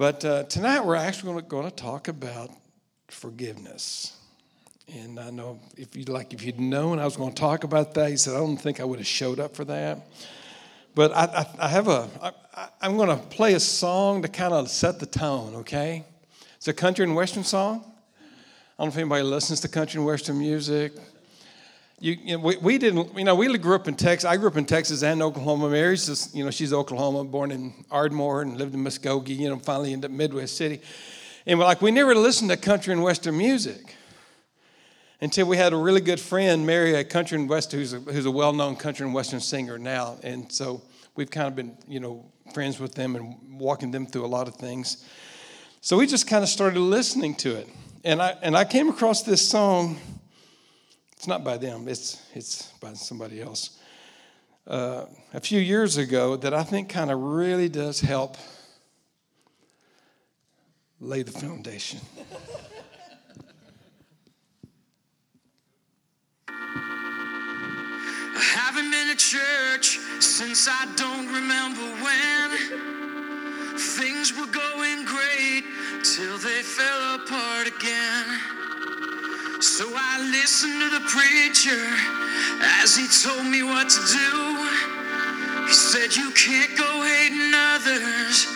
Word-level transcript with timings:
But 0.00 0.24
uh, 0.24 0.44
tonight 0.44 0.80
we're 0.80 0.94
actually 0.94 1.42
going 1.42 1.68
to 1.68 1.76
talk 1.76 2.08
about 2.08 2.50
forgiveness. 3.08 4.16
And 4.90 5.20
I 5.20 5.28
know 5.28 5.60
if 5.76 5.94
you 5.94 6.04
like, 6.04 6.32
if 6.32 6.42
you'd 6.42 6.58
known 6.58 6.98
I 6.98 7.04
was 7.04 7.18
going 7.18 7.34
to 7.34 7.38
talk 7.38 7.64
about 7.64 7.92
that, 7.92 8.10
you 8.10 8.16
said 8.16 8.32
I 8.32 8.38
don't 8.38 8.56
think 8.56 8.80
I 8.80 8.84
would 8.84 8.98
have 8.98 9.06
showed 9.06 9.38
up 9.38 9.54
for 9.54 9.66
that. 9.66 9.98
But 10.94 11.12
I, 11.12 11.24
I, 11.24 11.46
I 11.66 11.68
have 11.68 11.88
a, 11.88 12.08
I, 12.22 12.68
I'm 12.80 12.96
going 12.96 13.10
to 13.10 13.16
play 13.26 13.52
a 13.52 13.60
song 13.60 14.22
to 14.22 14.28
kind 14.28 14.54
of 14.54 14.70
set 14.70 15.00
the 15.00 15.04
tone. 15.04 15.56
Okay, 15.56 16.06
it's 16.56 16.66
a 16.66 16.72
country 16.72 17.04
and 17.04 17.14
western 17.14 17.44
song. 17.44 17.84
I 17.84 18.82
don't 18.82 18.86
know 18.86 18.92
if 18.92 18.96
anybody 18.96 19.22
listens 19.22 19.60
to 19.60 19.68
country 19.68 19.98
and 19.98 20.06
western 20.06 20.38
music. 20.38 20.92
You, 22.02 22.12
you 22.14 22.38
know, 22.38 22.42
we, 22.42 22.56
we, 22.56 22.78
didn't, 22.78 23.14
you 23.14 23.24
know, 23.24 23.34
we 23.34 23.58
grew 23.58 23.74
up 23.74 23.86
in 23.86 23.94
Texas. 23.94 24.24
I 24.24 24.38
grew 24.38 24.48
up 24.48 24.56
in 24.56 24.64
Texas 24.64 25.02
and 25.02 25.22
Oklahoma. 25.22 25.68
Mary's 25.68 26.06
just, 26.06 26.34
you 26.34 26.42
know, 26.42 26.50
she's 26.50 26.72
Oklahoma, 26.72 27.24
born 27.24 27.50
in 27.50 27.74
Ardmore 27.90 28.40
and 28.40 28.56
lived 28.56 28.72
in 28.72 28.82
Muskogee, 28.82 29.36
you 29.36 29.50
know, 29.50 29.58
finally 29.58 29.92
ended 29.92 30.06
up 30.06 30.12
in 30.12 30.16
Midwest 30.16 30.56
City. 30.56 30.80
And 31.44 31.58
we're 31.58 31.66
like, 31.66 31.82
we 31.82 31.90
never 31.90 32.14
listened 32.14 32.50
to 32.52 32.56
country 32.56 32.94
and 32.94 33.02
western 33.02 33.36
music 33.36 33.96
until 35.20 35.46
we 35.46 35.58
had 35.58 35.74
a 35.74 35.76
really 35.76 36.00
good 36.00 36.18
friend 36.18 36.66
marry 36.66 36.94
a 36.94 37.04
country 37.04 37.38
and 37.38 37.50
western, 37.50 37.80
who's 37.80 37.92
a, 37.92 37.98
who's 38.00 38.24
a 38.24 38.30
well-known 38.30 38.76
country 38.76 39.04
and 39.04 39.14
western 39.14 39.40
singer 39.40 39.78
now. 39.78 40.16
And 40.22 40.50
so 40.50 40.80
we've 41.16 41.30
kind 41.30 41.48
of 41.48 41.54
been, 41.54 41.76
you 41.86 42.00
know, 42.00 42.24
friends 42.54 42.80
with 42.80 42.94
them 42.94 43.14
and 43.14 43.36
walking 43.60 43.90
them 43.90 44.06
through 44.06 44.24
a 44.24 44.26
lot 44.26 44.48
of 44.48 44.56
things. 44.56 45.04
So 45.82 45.98
we 45.98 46.06
just 46.06 46.26
kind 46.26 46.42
of 46.42 46.48
started 46.48 46.80
listening 46.80 47.34
to 47.36 47.56
it. 47.56 47.68
And 48.04 48.22
I, 48.22 48.38
and 48.40 48.56
I 48.56 48.64
came 48.64 48.88
across 48.88 49.22
this 49.22 49.46
song 49.46 49.98
it's 51.20 51.28
not 51.28 51.44
by 51.44 51.58
them, 51.58 51.86
it's, 51.86 52.18
it's 52.34 52.72
by 52.80 52.94
somebody 52.94 53.42
else. 53.42 53.76
Uh, 54.66 55.04
a 55.34 55.40
few 55.40 55.60
years 55.60 55.98
ago 55.98 56.34
that 56.34 56.54
I 56.54 56.62
think 56.62 56.88
kind 56.88 57.10
of 57.10 57.20
really 57.20 57.68
does 57.68 58.00
help 58.00 58.38
lay 60.98 61.22
the 61.22 61.30
foundation. 61.30 62.00
I 66.48 66.54
haven't 68.54 68.90
been 68.90 69.08
to 69.08 69.16
church 69.16 69.98
since 70.20 70.68
I 70.70 70.86
don't 70.96 71.26
remember 71.26 71.82
when 72.02 72.50
things 73.76 74.32
were 74.32 74.46
going 74.46 75.04
great 75.04 75.64
till 76.02 76.38
they 76.38 76.62
fell 76.62 77.16
apart 77.16 77.66
again. 77.66 78.59
So 79.60 79.84
I 79.94 80.18
listened 80.32 80.80
to 80.80 80.88
the 80.88 81.04
preacher 81.04 81.84
as 82.80 82.96
he 82.96 83.04
told 83.12 83.44
me 83.44 83.62
what 83.62 83.90
to 83.90 84.00
do. 84.00 84.32
He 85.68 85.74
said, 85.74 86.16
You 86.16 86.30
can't 86.32 86.72
go 86.78 87.04
hating 87.04 87.52
others 87.52 88.48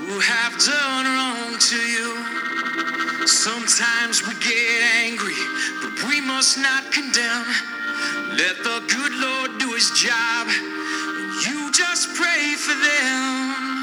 who 0.00 0.18
have 0.18 0.56
done 0.56 1.04
wrong 1.04 1.58
to 1.60 1.76
you. 1.76 3.26
Sometimes 3.26 4.26
we 4.26 4.32
get 4.40 4.80
angry, 5.04 5.36
but 5.82 6.08
we 6.08 6.22
must 6.22 6.56
not 6.56 6.90
condemn. 6.90 7.44
Let 8.32 8.56
the 8.64 8.80
good 8.88 9.12
Lord 9.12 9.60
do 9.60 9.74
his 9.74 9.90
job, 9.90 10.48
and 10.48 11.36
you 11.44 11.70
just 11.70 12.14
pray 12.16 12.54
for 12.56 12.72
them. 12.72 13.75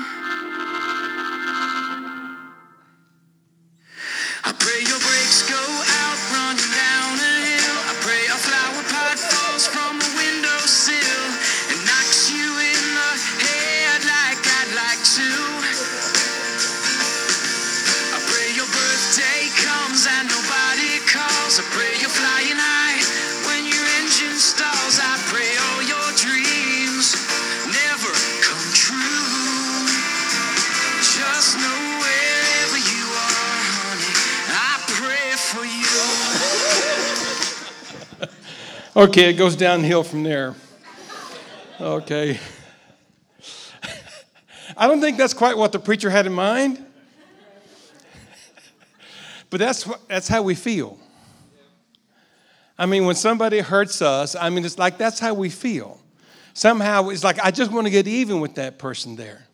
Okay, 38.95 39.31
it 39.31 39.33
goes 39.33 39.55
downhill 39.55 40.03
from 40.03 40.21
there. 40.21 40.53
Okay. 41.81 42.39
I 44.77 44.85
don't 44.85 45.01
think 45.01 45.17
that's 45.17 45.33
quite 45.33 45.57
what 45.57 45.71
the 45.71 45.79
preacher 45.79 46.11
had 46.11 46.27
in 46.27 46.33
mind. 46.33 46.85
But 49.49 49.59
that's, 49.59 49.89
that's 50.07 50.27
how 50.27 50.43
we 50.43 50.53
feel. 50.53 50.99
I 52.77 52.85
mean, 52.85 53.05
when 53.05 53.15
somebody 53.15 53.61
hurts 53.61 53.99
us, 54.03 54.35
I 54.35 54.51
mean, 54.51 54.63
it's 54.63 54.77
like 54.77 54.99
that's 54.99 55.19
how 55.19 55.33
we 55.33 55.49
feel. 55.49 55.99
Somehow 56.53 57.09
it's 57.09 57.23
like, 57.23 57.39
I 57.43 57.49
just 57.49 57.71
want 57.71 57.87
to 57.87 57.91
get 57.91 58.07
even 58.07 58.41
with 58.41 58.53
that 58.55 58.77
person 58.77 59.15
there. 59.15 59.47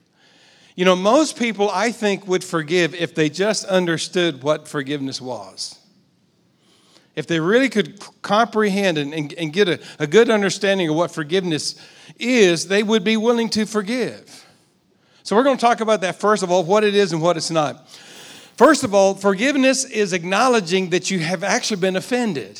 You 0.75 0.83
know, 0.83 0.97
most 0.97 1.39
people, 1.39 1.69
I 1.69 1.93
think, 1.93 2.27
would 2.27 2.43
forgive 2.43 2.93
if 2.93 3.15
they 3.15 3.29
just 3.29 3.63
understood 3.63 4.43
what 4.43 4.67
forgiveness 4.67 5.21
was. 5.21 5.78
If 7.15 7.27
they 7.27 7.39
really 7.39 7.69
could 7.69 7.99
comprehend 8.21 8.97
and, 8.97 9.13
and, 9.13 9.33
and 9.33 9.51
get 9.51 9.67
a, 9.67 9.79
a 9.97 10.07
good 10.07 10.29
understanding 10.29 10.89
of 10.89 10.95
what 10.95 11.11
forgiveness 11.11 11.75
is, 12.17 12.67
they 12.67 12.83
would 12.83 13.03
be 13.03 13.17
willing 13.17 13.49
to 13.49 13.65
forgive. 13.65 14.45
So, 15.23 15.35
we're 15.35 15.43
going 15.43 15.57
to 15.57 15.61
talk 15.61 15.81
about 15.81 16.01
that 16.01 16.19
first 16.19 16.43
of 16.43 16.51
all, 16.51 16.63
what 16.63 16.83
it 16.83 16.95
is 16.95 17.13
and 17.13 17.21
what 17.21 17.37
it's 17.37 17.51
not. 17.51 17.87
First 18.57 18.83
of 18.83 18.93
all, 18.93 19.15
forgiveness 19.15 19.85
is 19.85 20.11
acknowledging 20.11 20.89
that 20.89 21.09
you 21.09 21.19
have 21.19 21.43
actually 21.43 21.79
been 21.79 21.95
offended 21.95 22.59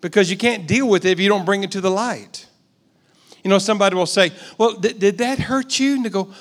because 0.00 0.30
you 0.30 0.36
can't 0.36 0.66
deal 0.66 0.88
with 0.88 1.04
it 1.04 1.10
if 1.10 1.20
you 1.20 1.28
don't 1.28 1.44
bring 1.44 1.62
it 1.62 1.72
to 1.72 1.80
the 1.80 1.90
light. 1.90 2.46
You 3.44 3.50
know, 3.50 3.58
somebody 3.58 3.96
will 3.96 4.06
say, 4.06 4.32
Well, 4.58 4.76
did, 4.76 4.98
did 4.98 5.18
that 5.18 5.38
hurt 5.38 5.78
you? 5.78 5.94
And 5.94 6.04
they 6.04 6.10
go, 6.10 6.32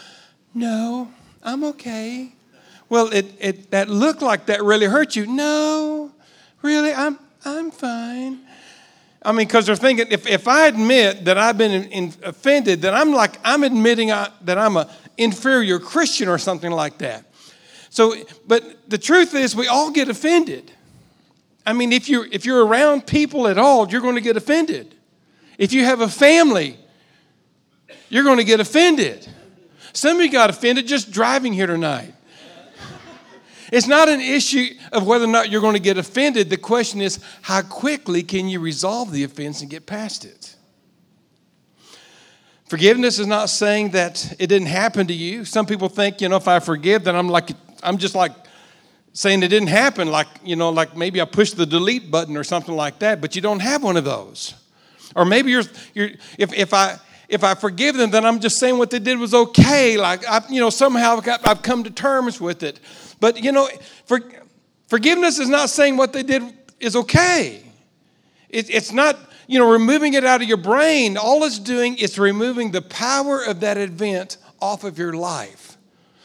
No, 0.53 1.11
I'm 1.43 1.63
okay. 1.65 2.33
Well, 2.89 3.07
it, 3.13 3.25
it, 3.39 3.71
that 3.71 3.89
looked 3.89 4.21
like 4.21 4.47
that 4.47 4.63
really 4.63 4.87
hurt 4.87 5.15
you. 5.15 5.27
No, 5.27 6.11
really, 6.61 6.93
I'm, 6.93 7.17
I'm 7.45 7.71
fine. 7.71 8.39
I 9.21 9.31
mean, 9.31 9.47
because 9.47 9.65
they're 9.65 9.75
thinking, 9.75 10.07
if, 10.09 10.27
if 10.27 10.47
I 10.47 10.67
admit 10.67 11.25
that 11.25 11.37
I've 11.37 11.57
been 11.57 11.71
in, 11.71 11.83
in, 11.85 12.13
offended, 12.23 12.81
then 12.81 12.93
I'm 12.93 13.13
like, 13.13 13.37
I'm 13.43 13.63
admitting 13.63 14.11
I, 14.11 14.29
that 14.43 14.57
I'm 14.57 14.77
an 14.77 14.87
inferior 15.17 15.79
Christian 15.79 16.29
or 16.29 16.37
something 16.37 16.71
like 16.71 16.99
that. 16.99 17.25
So, 17.89 18.15
but 18.47 18.89
the 18.89 18.97
truth 18.97 19.33
is, 19.35 19.55
we 19.55 19.67
all 19.67 19.91
get 19.91 20.09
offended. 20.09 20.71
I 21.65 21.73
mean, 21.73 21.91
if 21.91 22.07
you're, 22.07 22.27
if 22.31 22.45
you're 22.45 22.65
around 22.65 23.07
people 23.07 23.47
at 23.47 23.57
all, 23.57 23.89
you're 23.89 24.01
going 24.01 24.15
to 24.15 24.21
get 24.21 24.37
offended. 24.37 24.95
If 25.57 25.73
you 25.73 25.83
have 25.83 26.01
a 26.01 26.07
family, 26.07 26.77
you're 28.09 28.23
going 28.23 28.37
to 28.37 28.43
get 28.43 28.59
offended. 28.59 29.27
Some 29.91 30.17
of 30.17 30.23
you 30.23 30.31
got 30.31 30.49
offended 30.49 30.87
just 30.87 31.11
driving 31.11 31.51
here 31.51 31.67
tonight. 31.67 32.13
It's 33.71 33.87
not 33.87 34.09
an 34.09 34.19
issue 34.19 34.73
of 34.91 35.05
whether 35.05 35.25
or 35.25 35.29
not 35.29 35.49
you're 35.49 35.61
going 35.61 35.75
to 35.75 35.79
get 35.79 35.97
offended. 35.97 36.49
The 36.49 36.57
question 36.57 37.01
is, 37.01 37.19
how 37.41 37.61
quickly 37.61 38.23
can 38.23 38.47
you 38.47 38.59
resolve 38.59 39.11
the 39.11 39.23
offense 39.23 39.61
and 39.61 39.69
get 39.69 39.85
past 39.85 40.25
it? 40.25 40.55
Forgiveness 42.67 43.17
is 43.17 43.27
not 43.27 43.49
saying 43.49 43.91
that 43.91 44.35
it 44.39 44.47
didn't 44.47 44.67
happen 44.67 45.07
to 45.07 45.13
you. 45.13 45.43
Some 45.43 45.65
people 45.65 45.89
think, 45.89 46.21
you 46.21 46.29
know, 46.29 46.35
if 46.35 46.47
I 46.47 46.59
forgive, 46.59 47.03
then 47.03 47.15
I'm 47.15 47.27
like, 47.27 47.49
I'm 47.81 47.97
just 47.97 48.13
like 48.13 48.31
saying 49.13 49.41
it 49.41 49.47
didn't 49.47 49.69
happen, 49.69 50.11
like, 50.11 50.27
you 50.43 50.55
know, 50.55 50.69
like 50.69 50.95
maybe 50.95 51.19
I 51.19 51.25
pushed 51.25 51.57
the 51.57 51.65
delete 51.65 52.11
button 52.11 52.37
or 52.37 52.43
something 52.43 52.75
like 52.75 52.99
that, 52.99 53.21
but 53.21 53.35
you 53.35 53.41
don't 53.41 53.59
have 53.59 53.83
one 53.83 53.97
of 53.97 54.05
those. 54.05 54.53
Or 55.15 55.25
maybe 55.25 55.49
you're, 55.51 55.63
you're 55.95 56.11
if, 56.37 56.53
if 56.53 56.73
I, 56.73 56.97
if 57.27 57.43
I 57.43 57.55
forgive 57.55 57.95
them, 57.95 58.11
then 58.11 58.25
I'm 58.25 58.39
just 58.39 58.59
saying 58.59 58.77
what 58.77 58.91
they 58.91 58.99
did 58.99 59.17
was 59.17 59.33
okay. 59.33 59.97
Like, 59.97 60.27
I, 60.27 60.41
you 60.49 60.59
know, 60.59 60.69
somehow 60.69 61.21
I've, 61.43 61.61
come 61.61 61.83
to 61.83 61.91
terms 61.91 62.39
with 62.39 62.63
it. 62.63 62.79
But, 63.19 63.43
you 63.43 63.51
know, 63.51 63.69
for, 64.05 64.21
forgiveness 64.87 65.39
is 65.39 65.49
not 65.49 65.69
saying 65.69 65.97
what 65.97 66.13
they 66.13 66.23
did 66.23 66.43
is 66.79 66.95
okay. 66.95 67.63
It, 68.49 68.69
it's 68.69 68.91
not, 68.91 69.17
you 69.47 69.59
know, 69.59 69.69
removing 69.69 70.13
it 70.13 70.23
out 70.23 70.41
of 70.41 70.47
your 70.47 70.57
brain. 70.57 71.17
All 71.17 71.43
it's 71.43 71.59
doing 71.59 71.97
is 71.97 72.17
removing 72.17 72.71
the 72.71 72.81
power 72.81 73.43
of 73.43 73.59
that 73.59 73.77
event 73.77 74.37
off 74.61 74.83
of 74.83 74.97
your 74.97 75.13
life 75.13 75.77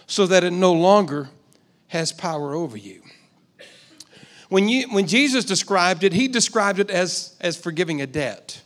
so 0.06 0.26
that 0.26 0.44
it 0.44 0.52
no 0.52 0.72
longer 0.72 1.30
has 1.88 2.12
power 2.12 2.54
over 2.54 2.76
you. 2.76 3.02
When, 4.48 4.68
you, 4.68 4.92
when 4.92 5.06
Jesus 5.06 5.44
described 5.44 6.04
it, 6.04 6.12
he 6.12 6.28
described 6.28 6.78
it 6.78 6.90
as, 6.90 7.36
as 7.40 7.56
forgiving 7.56 8.00
a 8.00 8.06
debt. 8.06 8.60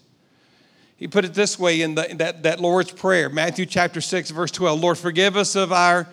He 0.97 1.07
put 1.07 1.25
it 1.25 1.33
this 1.33 1.59
way 1.59 1.81
in, 1.81 1.95
the, 1.95 2.11
in 2.11 2.17
that, 2.19 2.43
that 2.43 2.61
Lord's 2.61 2.91
Prayer, 2.91 3.29
Matthew 3.29 3.67
chapter 3.67 4.01
6, 4.01 4.31
verse 4.31 4.51
12 4.51 4.81
Lord, 4.81 4.99
forgive 4.99 5.37
us 5.37 5.55
of 5.55 5.73
our 5.73 6.09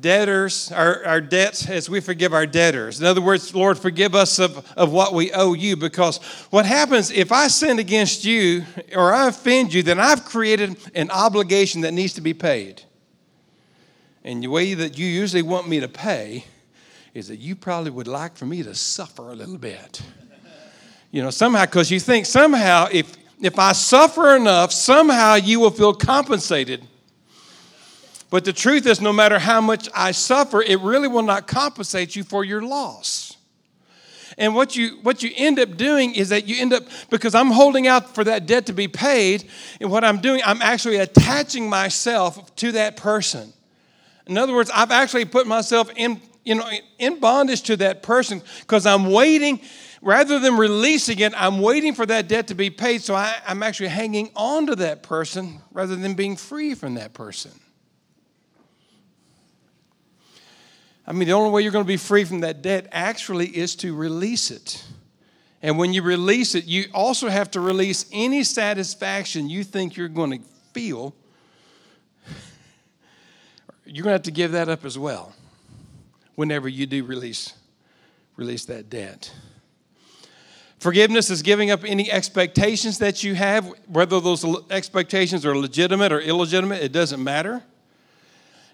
debtors, 0.00 0.72
our, 0.72 1.04
our 1.04 1.20
debts 1.20 1.68
as 1.68 1.88
we 1.88 2.00
forgive 2.00 2.32
our 2.32 2.46
debtors. 2.46 3.00
In 3.00 3.06
other 3.06 3.20
words, 3.20 3.54
Lord, 3.54 3.78
forgive 3.78 4.14
us 4.14 4.38
of, 4.38 4.66
of 4.76 4.92
what 4.92 5.12
we 5.12 5.32
owe 5.32 5.52
you. 5.52 5.76
Because 5.76 6.18
what 6.50 6.66
happens 6.66 7.10
if 7.10 7.30
I 7.32 7.48
sin 7.48 7.78
against 7.78 8.24
you 8.24 8.64
or 8.94 9.12
I 9.12 9.28
offend 9.28 9.74
you, 9.74 9.82
then 9.82 10.00
I've 10.00 10.24
created 10.24 10.76
an 10.94 11.10
obligation 11.10 11.82
that 11.82 11.92
needs 11.92 12.14
to 12.14 12.20
be 12.20 12.34
paid. 12.34 12.82
And 14.24 14.42
the 14.42 14.48
way 14.48 14.72
that 14.74 14.98
you 14.98 15.06
usually 15.06 15.42
want 15.42 15.68
me 15.68 15.80
to 15.80 15.88
pay 15.88 16.46
is 17.12 17.28
that 17.28 17.36
you 17.36 17.54
probably 17.54 17.90
would 17.90 18.08
like 18.08 18.36
for 18.36 18.46
me 18.46 18.62
to 18.62 18.74
suffer 18.74 19.30
a 19.30 19.34
little 19.34 19.58
bit. 19.58 20.02
You 21.10 21.22
know, 21.22 21.30
somehow, 21.30 21.66
because 21.66 21.90
you 21.90 22.00
think 22.00 22.26
somehow 22.26 22.88
if, 22.90 23.16
if 23.40 23.58
I 23.58 23.72
suffer 23.72 24.34
enough, 24.34 24.72
somehow 24.72 25.34
you 25.34 25.60
will 25.60 25.70
feel 25.70 25.94
compensated. 25.94 26.84
But 28.34 28.44
the 28.44 28.52
truth 28.52 28.84
is, 28.88 29.00
no 29.00 29.12
matter 29.12 29.38
how 29.38 29.60
much 29.60 29.88
I 29.94 30.10
suffer, 30.10 30.60
it 30.60 30.80
really 30.80 31.06
will 31.06 31.22
not 31.22 31.46
compensate 31.46 32.16
you 32.16 32.24
for 32.24 32.44
your 32.44 32.62
loss. 32.62 33.36
And 34.36 34.56
what 34.56 34.74
you, 34.74 34.98
what 35.02 35.22
you 35.22 35.30
end 35.36 35.60
up 35.60 35.76
doing 35.76 36.16
is 36.16 36.30
that 36.30 36.44
you 36.48 36.60
end 36.60 36.72
up, 36.72 36.82
because 37.10 37.36
I'm 37.36 37.52
holding 37.52 37.86
out 37.86 38.12
for 38.12 38.24
that 38.24 38.46
debt 38.46 38.66
to 38.66 38.72
be 38.72 38.88
paid, 38.88 39.48
and 39.80 39.88
what 39.88 40.02
I'm 40.02 40.20
doing, 40.20 40.42
I'm 40.44 40.60
actually 40.62 40.96
attaching 40.96 41.70
myself 41.70 42.56
to 42.56 42.72
that 42.72 42.96
person. 42.96 43.52
In 44.26 44.36
other 44.36 44.52
words, 44.52 44.68
I've 44.74 44.90
actually 44.90 45.26
put 45.26 45.46
myself 45.46 45.88
in, 45.94 46.20
you 46.44 46.56
know, 46.56 46.68
in 46.98 47.20
bondage 47.20 47.62
to 47.62 47.76
that 47.76 48.02
person 48.02 48.42
because 48.62 48.84
I'm 48.84 49.12
waiting, 49.12 49.60
rather 50.02 50.40
than 50.40 50.56
releasing 50.56 51.20
it, 51.20 51.32
I'm 51.36 51.60
waiting 51.60 51.94
for 51.94 52.04
that 52.06 52.26
debt 52.26 52.48
to 52.48 52.56
be 52.56 52.68
paid. 52.68 53.00
So 53.00 53.14
I, 53.14 53.36
I'm 53.46 53.62
actually 53.62 53.90
hanging 53.90 54.32
on 54.34 54.66
to 54.66 54.74
that 54.74 55.04
person 55.04 55.60
rather 55.70 55.94
than 55.94 56.14
being 56.14 56.34
free 56.34 56.74
from 56.74 56.94
that 56.94 57.14
person. 57.14 57.52
I 61.06 61.12
mean, 61.12 61.28
the 61.28 61.34
only 61.34 61.50
way 61.50 61.62
you're 61.62 61.72
going 61.72 61.84
to 61.84 61.88
be 61.88 61.98
free 61.98 62.24
from 62.24 62.40
that 62.40 62.62
debt 62.62 62.88
actually 62.90 63.48
is 63.48 63.76
to 63.76 63.94
release 63.94 64.50
it. 64.50 64.84
And 65.60 65.78
when 65.78 65.92
you 65.92 66.02
release 66.02 66.54
it, 66.54 66.64
you 66.64 66.86
also 66.92 67.28
have 67.28 67.50
to 67.52 67.60
release 67.60 68.06
any 68.12 68.44
satisfaction 68.44 69.48
you 69.48 69.64
think 69.64 69.96
you're 69.96 70.08
going 70.08 70.38
to 70.42 70.48
feel. 70.72 71.14
You're 73.86 74.02
going 74.02 74.12
to 74.12 74.16
have 74.18 74.22
to 74.22 74.30
give 74.30 74.52
that 74.52 74.68
up 74.68 74.84
as 74.84 74.98
well 74.98 75.34
whenever 76.34 76.68
you 76.68 76.86
do 76.86 77.04
release, 77.04 77.54
release 78.36 78.64
that 78.66 78.90
debt. 78.90 79.32
Forgiveness 80.78 81.30
is 81.30 81.40
giving 81.42 81.70
up 81.70 81.84
any 81.84 82.10
expectations 82.10 82.98
that 82.98 83.22
you 83.22 83.34
have, 83.34 83.66
whether 83.86 84.20
those 84.20 84.44
expectations 84.70 85.46
are 85.46 85.56
legitimate 85.56 86.12
or 86.12 86.20
illegitimate, 86.20 86.82
it 86.82 86.92
doesn't 86.92 87.22
matter. 87.22 87.62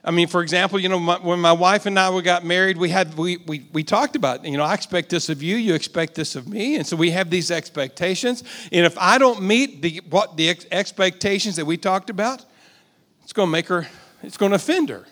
I 0.03 0.11
mean, 0.13 0.29
for 0.29 0.41
example, 0.41 0.79
you 0.79 0.89
know, 0.89 0.99
my, 0.99 1.19
when 1.19 1.41
my 1.41 1.53
wife 1.53 1.85
and 1.85 1.99
I 1.99 2.09
we 2.09 2.23
got 2.23 2.45
married, 2.45 2.79
we 2.79 2.89
had 2.89 3.15
we, 3.17 3.37
we 3.39 3.67
we 3.73 3.85
talked 3.85 4.17
about, 4.17 4.45
you 4.45 4.57
know, 4.57 4.65
I 4.65 4.73
expect 4.73 5.11
this 5.11 5.29
of 5.29 5.43
you, 5.43 5.57
you 5.57 5.75
expect 5.75 6.15
this 6.15 6.37
of 6.37 6.49
me, 6.49 6.77
and 6.77 6.87
so 6.87 6.97
we 6.97 7.11
have 7.11 7.29
these 7.29 7.51
expectations. 7.51 8.43
And 8.73 8.87
if 8.87 8.97
I 8.99 9.19
don't 9.19 9.43
meet 9.43 9.83
the 9.83 10.01
what 10.09 10.39
the 10.39 10.49
ex- 10.49 10.67
expectations 10.71 11.57
that 11.57 11.67
we 11.67 11.77
talked 11.77 12.09
about, 12.09 12.45
it's 13.25 13.35
going 13.35 13.49
to 13.49 13.53
make 13.53 13.67
her, 13.67 13.87
it's 14.23 14.39
going 14.39 14.51
to 14.51 14.57
offend 14.57 14.89
her. 14.89 15.07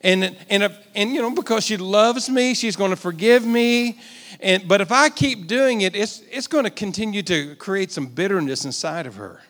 And 0.00 0.36
and 0.48 0.62
if, 0.62 0.78
and 0.94 1.12
you 1.12 1.20
know, 1.20 1.34
because 1.34 1.64
she 1.64 1.76
loves 1.76 2.30
me, 2.30 2.54
she's 2.54 2.76
going 2.76 2.90
to 2.90 2.96
forgive 2.96 3.44
me. 3.44 3.98
And 4.38 4.68
but 4.68 4.80
if 4.80 4.92
I 4.92 5.08
keep 5.08 5.48
doing 5.48 5.80
it, 5.80 5.96
it's 5.96 6.22
it's 6.30 6.46
going 6.46 6.64
to 6.64 6.70
continue 6.70 7.22
to 7.24 7.56
create 7.56 7.90
some 7.90 8.06
bitterness 8.06 8.64
inside 8.64 9.06
of 9.06 9.16
her. 9.16 9.42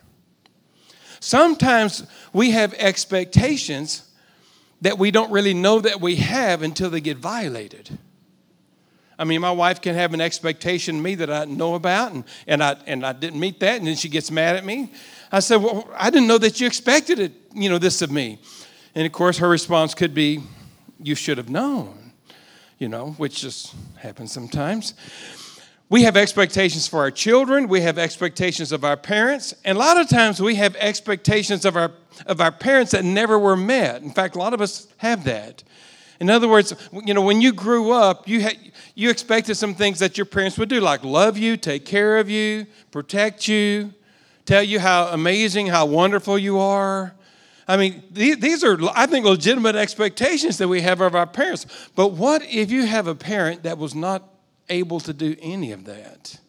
Sometimes 1.19 2.07
we 2.33 2.51
have 2.51 2.73
expectations 2.75 4.11
that 4.85 4.99
we 4.99 5.09
don't 5.09 5.31
really 5.31 5.55
know 5.55 5.81
that 5.81 5.99
we 5.99 6.17
have 6.17 6.61
until 6.61 6.91
they 6.91 7.01
get 7.01 7.17
violated. 7.17 7.97
I 9.17 9.23
mean, 9.23 9.41
my 9.41 9.49
wife 9.49 9.81
can 9.81 9.95
have 9.95 10.13
an 10.13 10.21
expectation 10.21 10.97
of 10.97 11.01
me 11.01 11.15
that 11.15 11.31
I 11.31 11.45
know 11.45 11.73
about, 11.73 12.11
and, 12.11 12.23
and, 12.45 12.61
I, 12.63 12.77
and 12.85 13.03
I 13.03 13.11
didn't 13.13 13.39
meet 13.39 13.59
that, 13.61 13.79
and 13.79 13.87
then 13.87 13.95
she 13.95 14.09
gets 14.09 14.29
mad 14.29 14.55
at 14.55 14.63
me. 14.63 14.91
I 15.31 15.39
said, 15.39 15.55
Well, 15.55 15.89
I 15.97 16.11
didn't 16.11 16.27
know 16.27 16.37
that 16.37 16.61
you 16.61 16.67
expected 16.67 17.17
it, 17.17 17.31
you 17.55 17.67
know, 17.67 17.79
this 17.79 18.03
of 18.03 18.11
me. 18.11 18.37
And 18.93 19.07
of 19.07 19.11
course, 19.11 19.39
her 19.39 19.49
response 19.49 19.95
could 19.95 20.13
be, 20.13 20.43
You 20.99 21.15
should 21.15 21.39
have 21.39 21.49
known, 21.49 22.11
you 22.77 22.87
know, 22.87 23.13
which 23.13 23.41
just 23.41 23.73
happens 23.97 24.31
sometimes. 24.31 24.93
We 25.87 26.01
have 26.03 26.17
expectations 26.17 26.87
for 26.87 26.99
our 26.99 27.11
children, 27.11 27.67
we 27.67 27.81
have 27.81 27.99
expectations 27.99 28.71
of 28.71 28.83
our 28.83 28.97
parents, 28.97 29.53
and 29.63 29.77
a 29.77 29.79
lot 29.79 29.99
of 29.99 30.09
times 30.09 30.41
we 30.41 30.55
have 30.55 30.75
expectations 30.77 31.63
of 31.63 31.77
our, 31.77 31.91
of 32.25 32.41
our 32.41 32.51
parents 32.51 32.91
that 32.93 33.05
never 33.05 33.37
were 33.37 33.55
met. 33.55 34.01
In 34.01 34.09
fact, 34.09 34.35
a 34.35 34.39
lot 34.39 34.55
of 34.55 34.61
us 34.61 34.87
have 34.97 35.25
that. 35.25 35.63
In 36.19 36.29
other 36.31 36.47
words, 36.47 36.73
you 37.05 37.13
know, 37.13 37.21
when 37.21 37.39
you 37.39 37.53
grew 37.53 37.91
up, 37.91 38.27
you, 38.27 38.41
had, 38.41 38.57
you 38.95 39.11
expected 39.11 39.55
some 39.55 39.75
things 39.75 39.99
that 39.99 40.17
your 40.17 40.25
parents 40.25 40.57
would 40.57 40.69
do, 40.69 40.79
like 40.79 41.03
love 41.03 41.37
you, 41.37 41.55
take 41.55 41.85
care 41.85 42.17
of 42.17 42.29
you, 42.31 42.65
protect 42.89 43.47
you, 43.47 43.93
tell 44.45 44.63
you 44.63 44.79
how 44.79 45.07
amazing, 45.07 45.67
how 45.67 45.85
wonderful 45.85 46.39
you 46.39 46.57
are. 46.57 47.13
I 47.67 47.77
mean, 47.77 48.03
these 48.11 48.63
are, 48.63 48.77
I 48.95 49.05
think, 49.05 49.25
legitimate 49.25 49.75
expectations 49.75 50.57
that 50.59 50.67
we 50.67 50.81
have 50.81 51.01
of 51.01 51.15
our 51.15 51.27
parents. 51.27 51.65
But 51.95 52.13
what 52.13 52.43
if 52.43 52.71
you 52.71 52.85
have 52.85 53.07
a 53.07 53.15
parent 53.15 53.63
that 53.63 53.77
was 53.77 53.93
not 53.93 54.23
able 54.69 54.99
to 55.01 55.13
do 55.13 55.35
any 55.41 55.71
of 55.71 55.85
that? 55.85 56.39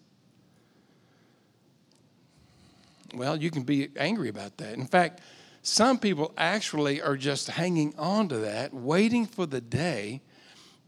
Well, 3.15 3.37
you 3.37 3.51
can 3.51 3.63
be 3.63 3.89
angry 3.97 4.29
about 4.29 4.59
that. 4.59 4.75
In 4.75 4.87
fact, 4.87 5.21
some 5.63 5.99
people 5.99 6.33
actually 6.37 7.01
are 7.03 7.17
just 7.17 7.49
hanging 7.49 7.95
on 7.99 8.29
to 8.29 8.39
that, 8.39 8.73
waiting 8.73 9.27
for 9.27 9.47
the 9.47 9.61
day 9.61 10.21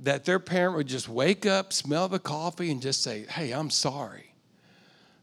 that 0.00 0.24
their 0.24 0.38
parent 0.38 0.76
would 0.76 0.86
just 0.86 1.08
wake 1.08 1.46
up, 1.46 1.72
smell 1.72 2.08
the 2.08 2.18
coffee, 2.18 2.70
and 2.70 2.80
just 2.80 3.02
say, 3.02 3.24
Hey, 3.28 3.52
I'm 3.52 3.70
sorry. 3.70 4.34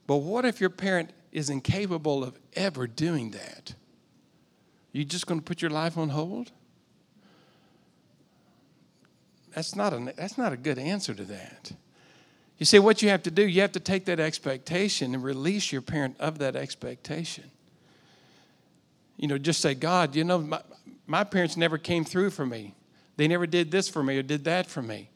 But 0.07 0.17
what 0.17 0.45
if 0.45 0.59
your 0.59 0.69
parent 0.69 1.11
is 1.31 1.49
incapable 1.49 2.23
of 2.23 2.37
ever 2.53 2.87
doing 2.87 3.31
that? 3.31 3.75
You 4.91 5.03
just 5.05 5.27
going 5.27 5.39
to 5.39 5.45
put 5.45 5.61
your 5.61 5.71
life 5.71 5.97
on 5.97 6.09
hold? 6.09 6.51
That's 9.53 9.75
not, 9.75 9.93
a, 9.93 10.13
that's 10.17 10.37
not 10.37 10.51
a 10.51 10.57
good 10.57 10.77
answer 10.77 11.13
to 11.13 11.23
that. 11.23 11.71
You 12.57 12.65
see, 12.65 12.79
what 12.79 13.01
you 13.01 13.09
have 13.09 13.23
to 13.23 13.31
do, 13.31 13.45
you 13.45 13.61
have 13.61 13.73
to 13.73 13.79
take 13.79 14.05
that 14.05 14.19
expectation 14.19 15.13
and 15.13 15.23
release 15.23 15.71
your 15.71 15.81
parent 15.81 16.15
of 16.19 16.39
that 16.39 16.55
expectation. 16.55 17.51
You 19.17 19.27
know, 19.27 19.37
just 19.37 19.61
say, 19.61 19.73
God, 19.73 20.15
you 20.15 20.23
know, 20.23 20.39
my, 20.39 20.61
my 21.05 21.23
parents 21.23 21.57
never 21.57 21.77
came 21.77 22.05
through 22.05 22.29
for 22.29 22.45
me. 22.45 22.73
They 23.17 23.27
never 23.27 23.45
did 23.45 23.71
this 23.71 23.87
for 23.89 24.03
me 24.03 24.17
or 24.17 24.23
did 24.23 24.45
that 24.45 24.67
for 24.67 24.81
me. 24.81 25.09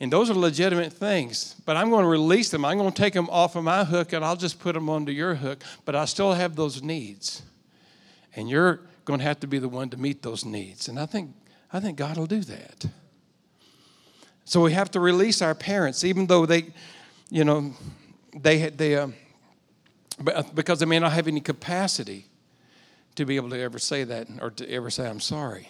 And 0.00 0.12
those 0.12 0.28
are 0.28 0.34
legitimate 0.34 0.92
things, 0.92 1.54
but 1.64 1.76
I'm 1.76 1.88
going 1.88 2.02
to 2.02 2.08
release 2.08 2.50
them. 2.50 2.64
I'm 2.64 2.78
going 2.78 2.90
to 2.90 2.96
take 3.02 3.14
them 3.14 3.28
off 3.30 3.54
of 3.56 3.64
my 3.64 3.84
hook 3.84 4.12
and 4.12 4.24
I'll 4.24 4.36
just 4.36 4.58
put 4.58 4.74
them 4.74 4.90
onto 4.90 5.12
your 5.12 5.36
hook, 5.36 5.62
but 5.84 5.94
I 5.94 6.04
still 6.04 6.32
have 6.32 6.56
those 6.56 6.82
needs. 6.82 7.42
And 8.34 8.48
you're 8.48 8.80
going 9.04 9.20
to 9.20 9.24
have 9.24 9.40
to 9.40 9.46
be 9.46 9.58
the 9.58 9.68
one 9.68 9.90
to 9.90 9.96
meet 9.96 10.22
those 10.22 10.44
needs. 10.44 10.88
And 10.88 10.98
I 10.98 11.06
think, 11.06 11.30
I 11.72 11.80
think 11.80 11.96
God 11.96 12.16
will 12.18 12.26
do 12.26 12.40
that. 12.40 12.86
So 14.44 14.60
we 14.60 14.72
have 14.72 14.90
to 14.92 15.00
release 15.00 15.40
our 15.40 15.54
parents, 15.54 16.04
even 16.04 16.26
though 16.26 16.46
they, 16.46 16.72
you 17.30 17.44
know, 17.44 17.72
they, 18.34 18.68
they 18.68 18.96
uh, 18.96 19.08
uh, 20.26 20.42
because 20.54 20.78
they 20.78 20.86
may 20.86 20.98
not 20.98 21.12
have 21.12 21.26
any 21.26 21.40
capacity 21.40 22.26
to 23.16 23.24
be 23.24 23.36
able 23.36 23.50
to 23.50 23.60
ever 23.60 23.78
say 23.78 24.04
that 24.04 24.28
or 24.40 24.50
to 24.50 24.70
ever 24.70 24.90
say, 24.90 25.08
I'm 25.08 25.20
sorry. 25.20 25.68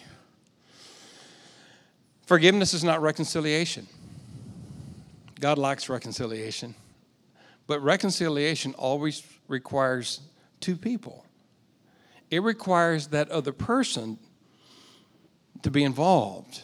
Forgiveness 2.25 2.73
is 2.73 2.83
not 2.83 3.01
reconciliation. 3.01 3.87
God 5.39 5.57
likes 5.57 5.89
reconciliation. 5.89 6.75
But 7.67 7.81
reconciliation 7.81 8.73
always 8.73 9.23
requires 9.47 10.21
two 10.59 10.75
people. 10.75 11.25
It 12.29 12.41
requires 12.41 13.07
that 13.07 13.29
other 13.29 13.51
person 13.51 14.17
to 15.61 15.71
be 15.71 15.83
involved. 15.83 16.61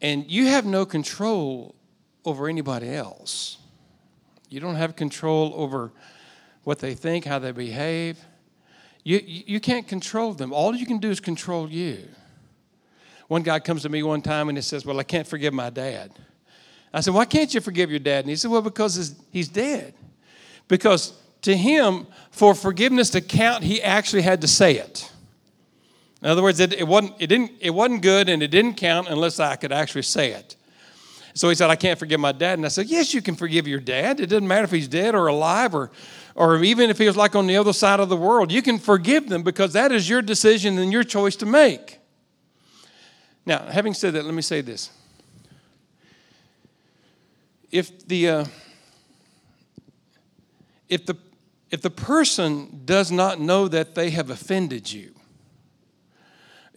And 0.00 0.30
you 0.30 0.46
have 0.46 0.66
no 0.66 0.84
control 0.84 1.74
over 2.24 2.48
anybody 2.48 2.90
else. 2.90 3.58
You 4.48 4.60
don't 4.60 4.76
have 4.76 4.96
control 4.96 5.52
over 5.56 5.92
what 6.64 6.78
they 6.78 6.94
think, 6.94 7.24
how 7.24 7.38
they 7.38 7.52
behave. 7.52 8.18
You, 9.02 9.20
you 9.24 9.60
can't 9.60 9.86
control 9.86 10.32
them. 10.32 10.52
All 10.52 10.74
you 10.74 10.86
can 10.86 10.98
do 10.98 11.10
is 11.10 11.20
control 11.20 11.70
you. 11.70 12.08
One 13.28 13.42
guy 13.42 13.58
comes 13.58 13.82
to 13.82 13.88
me 13.88 14.02
one 14.02 14.22
time 14.22 14.48
and 14.48 14.56
he 14.56 14.62
says, 14.62 14.84
Well, 14.84 15.00
I 15.00 15.02
can't 15.02 15.26
forgive 15.26 15.52
my 15.54 15.70
dad. 15.70 16.12
I 16.92 17.00
said, 17.00 17.14
Why 17.14 17.24
can't 17.24 17.52
you 17.52 17.60
forgive 17.60 17.90
your 17.90 17.98
dad? 17.98 18.20
And 18.20 18.30
he 18.30 18.36
said, 18.36 18.50
Well, 18.50 18.62
because 18.62 19.14
he's 19.30 19.48
dead. 19.48 19.94
Because 20.68 21.12
to 21.42 21.56
him, 21.56 22.06
for 22.30 22.54
forgiveness 22.54 23.10
to 23.10 23.20
count, 23.20 23.64
he 23.64 23.82
actually 23.82 24.22
had 24.22 24.40
to 24.40 24.48
say 24.48 24.76
it. 24.76 25.10
In 26.24 26.30
other 26.30 26.42
words, 26.42 26.58
it, 26.58 26.72
it, 26.72 26.88
wasn't, 26.88 27.14
it, 27.18 27.26
didn't, 27.26 27.52
it 27.60 27.68
wasn't 27.68 28.00
good 28.00 28.30
and 28.30 28.42
it 28.42 28.48
didn't 28.48 28.74
count 28.74 29.08
unless 29.08 29.38
I 29.38 29.56
could 29.56 29.72
actually 29.72 30.02
say 30.02 30.32
it. 30.32 30.56
So 31.34 31.50
he 31.50 31.54
said, 31.54 31.68
I 31.68 31.76
can't 31.76 31.98
forgive 31.98 32.18
my 32.18 32.32
dad. 32.32 32.58
And 32.58 32.64
I 32.64 32.68
said, 32.68 32.86
Yes, 32.86 33.12
you 33.12 33.20
can 33.20 33.34
forgive 33.34 33.68
your 33.68 33.80
dad. 33.80 34.20
It 34.20 34.28
doesn't 34.28 34.48
matter 34.48 34.64
if 34.64 34.70
he's 34.70 34.88
dead 34.88 35.14
or 35.14 35.26
alive 35.26 35.74
or, 35.74 35.90
or 36.34 36.62
even 36.64 36.88
if 36.88 36.96
he 36.96 37.06
was 37.06 37.16
like 37.16 37.36
on 37.36 37.46
the 37.46 37.58
other 37.58 37.74
side 37.74 38.00
of 38.00 38.08
the 38.08 38.16
world. 38.16 38.50
You 38.50 38.62
can 38.62 38.78
forgive 38.78 39.28
them 39.28 39.42
because 39.42 39.74
that 39.74 39.92
is 39.92 40.08
your 40.08 40.22
decision 40.22 40.78
and 40.78 40.90
your 40.90 41.04
choice 41.04 41.36
to 41.36 41.46
make. 41.46 41.98
Now, 43.44 43.58
having 43.66 43.92
said 43.92 44.14
that, 44.14 44.24
let 44.24 44.32
me 44.32 44.42
say 44.42 44.62
this. 44.62 44.90
If 47.70 48.06
the, 48.06 48.28
uh, 48.30 48.44
if 50.88 51.04
the, 51.04 51.18
if 51.70 51.82
the 51.82 51.90
person 51.90 52.82
does 52.86 53.12
not 53.12 53.40
know 53.40 53.68
that 53.68 53.94
they 53.94 54.08
have 54.10 54.30
offended 54.30 54.90
you, 54.90 55.13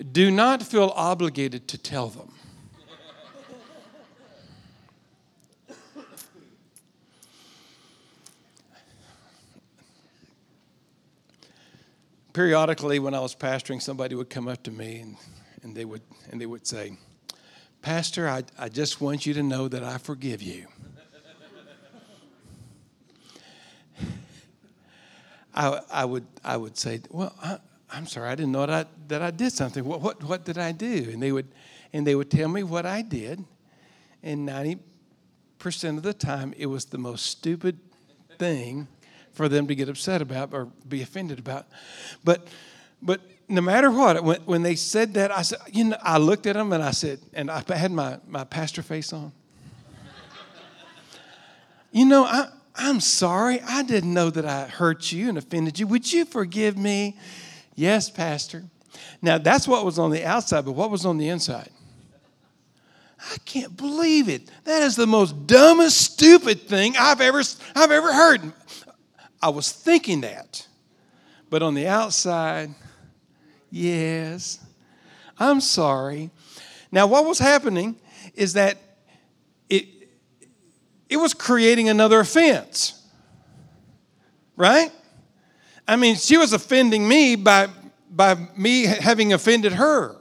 do 0.03 0.29
not 0.29 0.61
feel 0.61 0.93
obligated 0.95 1.67
to 1.69 1.77
tell 1.77 2.07
them. 2.07 2.31
Periodically, 12.33 12.99
when 12.99 13.15
I 13.15 13.19
was 13.19 13.35
pastoring, 13.35 13.81
somebody 13.81 14.13
would 14.13 14.29
come 14.29 14.47
up 14.47 14.61
to 14.63 14.71
me 14.71 14.99
and, 14.99 15.17
and, 15.63 15.75
they, 15.75 15.85
would, 15.85 16.03
and 16.29 16.39
they 16.39 16.45
would 16.45 16.67
say, 16.67 16.95
Pastor, 17.81 18.29
I, 18.29 18.43
I 18.59 18.69
just 18.69 19.01
want 19.01 19.25
you 19.25 19.33
to 19.33 19.41
know 19.41 19.67
that 19.67 19.83
I 19.83 19.97
forgive 19.97 20.43
you. 20.43 20.67
I, 25.55 25.81
I, 25.91 26.05
would, 26.05 26.27
I 26.43 26.57
would 26.57 26.77
say, 26.77 27.01
Well, 27.09 27.33
I, 27.41 27.57
I'm 27.91 28.05
sorry, 28.05 28.29
I 28.29 28.35
didn't 28.35 28.51
know 28.51 28.65
that 28.65 28.69
I, 28.69 28.89
that 29.07 29.21
I 29.21 29.31
did 29.31 29.53
something. 29.53 29.83
What, 29.83 30.01
what, 30.01 30.23
what 30.23 30.45
did 30.45 30.57
I 30.57 30.71
do? 30.71 31.09
And 31.11 31.21
they, 31.21 31.31
would, 31.31 31.47
and 31.93 32.05
they 32.05 32.15
would 32.15 32.29
tell 32.29 32.49
me 32.49 32.63
what 32.63 32.85
I 32.85 33.01
did. 33.01 33.43
And 34.21 34.47
90% 34.47 34.79
of 35.97 36.03
the 36.03 36.13
time, 36.13 36.53
it 36.57 36.65
was 36.65 36.85
the 36.85 36.97
most 36.97 37.25
stupid 37.25 37.79
thing 38.37 38.87
for 39.31 39.47
them 39.47 39.67
to 39.67 39.75
get 39.75 39.87
upset 39.87 40.21
about 40.21 40.53
or 40.53 40.65
be 40.87 41.01
offended 41.01 41.39
about. 41.39 41.67
But, 42.23 42.47
but 43.01 43.21
no 43.47 43.61
matter 43.61 43.89
what, 43.89 44.21
when, 44.23 44.41
when 44.41 44.63
they 44.63 44.75
said 44.75 45.13
that, 45.13 45.31
I 45.31 45.43
said, 45.43 45.59
you 45.71 45.85
know, 45.85 45.97
I 46.01 46.17
looked 46.17 46.45
at 46.45 46.55
them 46.55 46.73
and 46.73 46.83
I 46.83 46.91
said, 46.91 47.19
and 47.33 47.49
I 47.49 47.63
had 47.73 47.91
my, 47.91 48.19
my 48.27 48.43
pastor 48.43 48.81
face 48.81 49.13
on. 49.13 49.31
you 51.91 52.05
know, 52.05 52.25
I, 52.25 52.49
I'm 52.75 52.99
sorry. 52.99 53.61
I 53.61 53.83
didn't 53.83 54.13
know 54.13 54.29
that 54.29 54.45
I 54.45 54.67
hurt 54.67 55.11
you 55.11 55.29
and 55.29 55.37
offended 55.37 55.79
you. 55.79 55.87
Would 55.87 56.11
you 56.11 56.25
forgive 56.25 56.77
me? 56.77 57.17
Yes, 57.77 58.09
Pastor. 58.09 58.63
Now, 59.21 59.37
that's 59.37 59.67
what 59.67 59.85
was 59.85 59.99
on 59.99 60.09
the 60.09 60.25
outside, 60.25 60.65
but 60.65 60.71
what 60.71 60.89
was 60.89 61.05
on 61.05 61.19
the 61.19 61.29
inside? 61.29 61.69
I 63.19 63.37
can't 63.45 63.77
believe 63.77 64.29
it. 64.29 64.49
That 64.63 64.81
is 64.81 64.95
the 64.95 65.05
most 65.05 65.45
dumbest, 65.45 66.01
stupid 66.01 66.61
thing 66.61 66.95
I've 66.99 67.21
ever, 67.21 67.43
I've 67.75 67.91
ever 67.91 68.11
heard. 68.11 68.51
I 69.41 69.49
was 69.49 69.71
thinking 69.71 70.21
that. 70.21 70.67
But 71.51 71.61
on 71.61 71.75
the 71.75 71.87
outside, 71.87 72.71
yes, 73.69 74.59
I'm 75.37 75.61
sorry. 75.61 76.31
Now, 76.91 77.05
what 77.05 77.25
was 77.25 77.37
happening 77.37 77.95
is 78.33 78.53
that 78.53 78.79
it, 79.69 79.85
it 81.09 81.17
was 81.17 81.35
creating 81.35 81.89
another 81.89 82.19
offense, 82.19 83.05
right? 84.55 84.91
I 85.87 85.95
mean, 85.95 86.15
she 86.15 86.37
was 86.37 86.53
offending 86.53 87.07
me 87.07 87.35
by, 87.35 87.69
by 88.11 88.35
me 88.57 88.83
having 88.83 89.33
offended 89.33 89.73
her. 89.73 90.15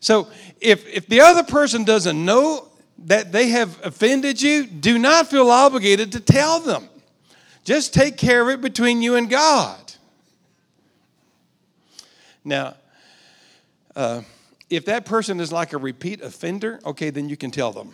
So 0.00 0.28
if, 0.60 0.86
if 0.88 1.06
the 1.06 1.20
other 1.20 1.42
person 1.42 1.84
doesn't 1.84 2.22
know 2.24 2.68
that 3.06 3.32
they 3.32 3.48
have 3.48 3.78
offended 3.84 4.42
you, 4.42 4.66
do 4.66 4.98
not 4.98 5.28
feel 5.28 5.50
obligated 5.50 6.12
to 6.12 6.20
tell 6.20 6.60
them. 6.60 6.88
Just 7.64 7.94
take 7.94 8.16
care 8.16 8.42
of 8.42 8.48
it 8.48 8.60
between 8.60 9.02
you 9.02 9.14
and 9.14 9.28
God. 9.28 9.78
Now, 12.44 12.74
uh, 13.94 14.22
if 14.70 14.86
that 14.86 15.04
person 15.04 15.40
is 15.40 15.52
like 15.52 15.72
a 15.72 15.78
repeat 15.78 16.22
offender, 16.22 16.80
okay, 16.84 17.10
then 17.10 17.28
you 17.28 17.36
can 17.36 17.50
tell 17.50 17.72
them. 17.72 17.92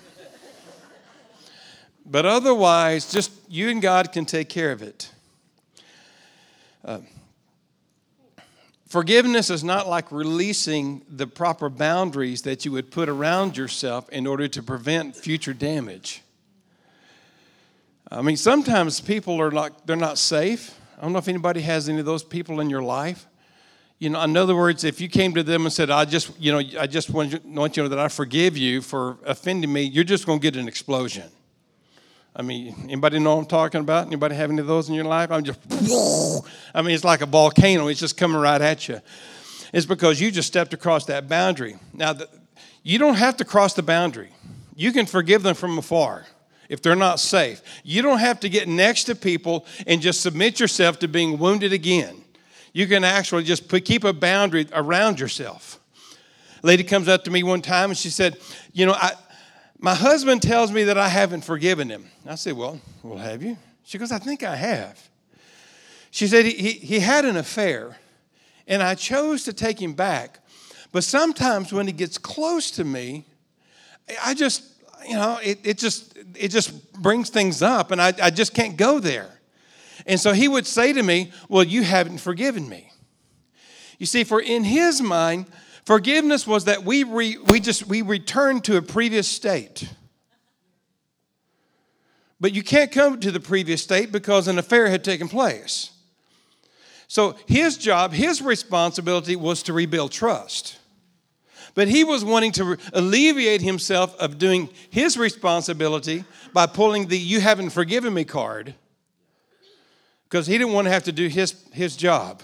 But 2.05 2.25
otherwise, 2.25 3.11
just 3.11 3.33
you 3.49 3.69
and 3.69 3.83
God 3.83 4.13
can 4.13 4.25
take 4.25 4.49
care 4.49 4.71
of 4.71 4.83
it. 4.83 5.11
Forgiveness 8.89 9.51
is 9.51 9.65
not 9.65 9.89
like 9.89 10.13
releasing 10.13 11.03
the 11.09 11.27
proper 11.27 11.69
boundaries 11.69 12.43
that 12.43 12.65
you 12.65 12.73
would 12.73 12.91
put 12.91 13.09
around 13.09 13.57
yourself 13.57 14.09
in 14.11 14.27
order 14.27 14.47
to 14.47 14.63
prevent 14.63 15.17
future 15.17 15.53
damage. 15.53 16.23
I 18.11 18.23
mean, 18.23 18.37
sometimes 18.37 19.01
people 19.01 19.41
are 19.41 19.51
like, 19.51 19.73
they're 19.87 19.97
not 19.97 20.19
safe. 20.19 20.79
I 20.97 21.03
don't 21.03 21.13
know 21.13 21.19
if 21.19 21.27
anybody 21.27 21.61
has 21.63 21.89
any 21.89 21.99
of 21.99 22.07
those 22.07 22.23
people 22.23 22.61
in 22.61 22.71
your 22.71 22.83
life. 22.83 23.27
You 23.99 24.11
know, 24.11 24.23
in 24.23 24.37
other 24.37 24.55
words, 24.55 24.85
if 24.85 25.01
you 25.01 25.09
came 25.09 25.35
to 25.35 25.43
them 25.43 25.67
and 25.67 25.73
said, 25.73 25.91
I 25.91 26.05
just, 26.05 26.39
you 26.39 26.53
know, 26.53 26.63
I 26.79 26.87
just 26.87 27.11
want 27.11 27.33
you, 27.33 27.41
want 27.45 27.77
you 27.77 27.83
to 27.83 27.89
know 27.89 27.97
that 27.97 27.99
I 27.99 28.09
forgive 28.09 28.57
you 28.57 28.83
for 28.83 29.19
offending 29.25 29.73
me, 29.73 29.83
you're 29.83 30.05
just 30.05 30.27
going 30.27 30.39
to 30.39 30.43
get 30.43 30.55
an 30.55 30.69
explosion. 30.69 31.25
I 32.39 32.43
mean, 32.43 32.75
anybody 32.85 33.19
know 33.19 33.39
I'm 33.39 33.47
talking 33.47 33.81
about? 33.81 34.07
Anybody 34.07 34.35
have 34.35 34.51
any 34.51 34.61
of 34.61 34.67
those 34.67 34.91
in 34.91 34.95
your 34.95 35.07
life? 35.07 35.31
I'm 35.31 35.43
just, 35.43 35.59
I 36.75 36.83
mean, 36.83 36.95
it's 36.95 37.03
like 37.03 37.23
a 37.23 37.27
volcano. 37.27 37.89
It's 37.89 37.99
just 37.99 38.19
coming 38.19 38.37
right 38.37 38.61
at 38.61 38.89
you. 38.89 39.01
It's 39.73 39.87
because 39.87 40.21
you 40.21 40.31
just 40.31 40.47
stepped 40.47 40.75
across 40.75 41.07
that 41.07 41.31
boundary. 41.31 41.77
Now, 41.95 42.13
the, 42.13 42.29
you 42.83 42.99
don't 42.99 43.15
have 43.15 43.39
to 43.39 43.45
cross 43.47 43.73
the 43.73 43.83
boundary. 43.83 44.33
You 44.75 44.93
can 44.93 45.07
forgive 45.07 45.43
them 45.43 45.55
from 45.55 45.79
afar 45.79 46.27
if 46.69 46.83
they're 46.83 46.95
not 46.95 47.21
safe. 47.21 47.63
You 47.83 48.03
don't 48.03 48.19
have 48.19 48.39
to 48.41 48.51
get 48.51 48.69
next 48.69 49.05
to 49.05 49.15
people 49.15 49.65
and 49.87 50.03
just 50.03 50.21
submit 50.21 50.61
yourself 50.61 50.99
to 50.99 51.09
being 51.09 51.39
wounded 51.39 51.73
again. 51.73 52.23
You 52.75 52.87
can 52.87 53.03
actually 53.03 53.45
just 53.45 53.67
put, 53.67 53.87
keep 53.87 54.05
a 54.05 54.13
boundary 54.13 54.67
around 54.75 55.21
yourself. 55.21 55.81
A 56.63 56.67
lady 56.67 56.85
comes 56.85 57.09
up 57.09 57.25
to 57.25 57.31
me 57.31 57.43
one 57.43 57.63
time 57.63 57.91
and 57.91 57.99
she 57.99 58.11
said, 58.11 58.37
You 58.75 58.85
know, 58.85 58.93
I, 58.93 59.13
my 59.79 59.95
husband 59.95 60.43
tells 60.43 60.73
me 60.73 60.85
that 60.85 60.99
I 60.99 61.09
haven't 61.09 61.43
forgiven 61.43 61.89
him. 61.89 62.07
I 62.27 62.35
said, 62.37 62.55
Well, 62.55 62.81
well, 63.03 63.19
have 63.19 63.43
you? 63.43 63.57
She 63.85 63.99
goes, 63.99 64.11
I 64.13 64.19
think 64.19 64.43
I 64.43 64.57
have. 64.57 65.09
She 66.11 66.27
said, 66.27 66.47
He, 66.47 66.73
he 66.73 67.01
had 67.01 67.25
an 67.25 67.37
affair, 67.37 67.97
and 68.67 68.83
I 68.83 68.95
chose 68.95 69.45
to 69.45 69.53
take 69.53 69.81
him 69.81 69.95
back. 69.95 70.41
But 70.93 71.05
sometimes 71.05 71.73
when 71.73 71.87
he 71.87 71.93
gets 71.93 72.17
close 72.19 72.71
to 72.73 72.85
me, 72.85 73.27
I 74.25 74.35
just, 74.35 74.65
you 75.07 75.15
know, 75.15 75.39
it, 75.43 75.59
it 75.65 75.79
just 75.79 76.17
it 76.35 76.49
just 76.49 76.93
brings 76.95 77.31
things 77.31 77.63
up, 77.63 77.91
and 77.91 78.01
I, 78.01 78.13
I 78.23 78.31
just 78.31 78.55
can't 78.55 78.77
go 78.77 78.99
there. 78.99 79.31
And 80.07 80.21
so 80.21 80.33
he 80.33 80.49
would 80.49 80.67
say 80.67 80.93
to 80.93 81.03
me, 81.03 81.33
Well, 81.49 81.65
you 81.65 81.83
haven't 81.83 82.19
forgiven 82.19 82.69
me. 82.69 82.91
You 83.99 84.07
see, 84.07 84.25
for 84.25 84.41
in 84.41 84.65
his 84.65 85.01
mind, 85.01 85.47
Forgiveness 85.87 86.49
was 86.49 86.65
that 86.65 86.85
we, 86.85 87.05
re, 87.05 87.39
we 87.47 87.61
just 87.61 87.87
we 87.87 88.03
return 88.03 88.61
to 88.63 88.77
a 88.77 88.83
previous 88.83 89.29
state. 89.29 89.89
But 92.41 92.53
you 92.53 92.65
can't 92.65 92.91
come 92.91 93.21
to 93.21 93.31
the 93.31 93.39
previous 93.39 93.85
state 93.85 94.11
because 94.11 94.49
an 94.49 94.59
affair 94.59 94.89
had 94.89 95.05
taken 95.05 95.29
place. 95.29 95.93
So 97.07 97.37
his 97.47 97.79
job, 97.79 98.13
his 98.13 98.43
responsibility 98.43 99.37
was 99.37 99.63
to 99.63 99.73
rebuild 99.73 100.11
trust. 100.11 100.77
But 101.75 101.87
he 101.87 102.03
was 102.03 102.25
wanting 102.25 102.51
to 102.53 102.77
alleviate 102.93 103.63
himself 103.63 104.17
of 104.17 104.39
doing 104.39 104.69
his 104.91 105.17
responsibility 105.17 106.25
by 106.53 106.67
pulling 106.67 107.07
the 107.07 107.17
you 107.19 107.41
haven't 107.41 107.71
forgiven 107.71 108.13
me 108.13 108.25
card 108.25 108.75
because 110.25 110.49
he 110.49 110.59
didn't 110.59 110.73
want 110.73 110.87
to 110.87 110.91
have 110.91 111.05
to 111.05 111.13
do 111.13 111.29
his, 111.29 111.65
his 111.73 111.97
job. 111.97 112.43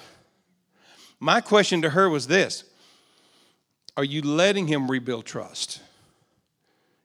My 1.19 1.41
question 1.41 1.83
to 1.83 1.91
her 1.91 2.09
was 2.09 2.29
this 2.29 2.63
are 3.97 4.05
you 4.05 4.23
letting 4.23 4.67
him 4.67 4.91
rebuild 4.91 5.25
trust? 5.25 5.81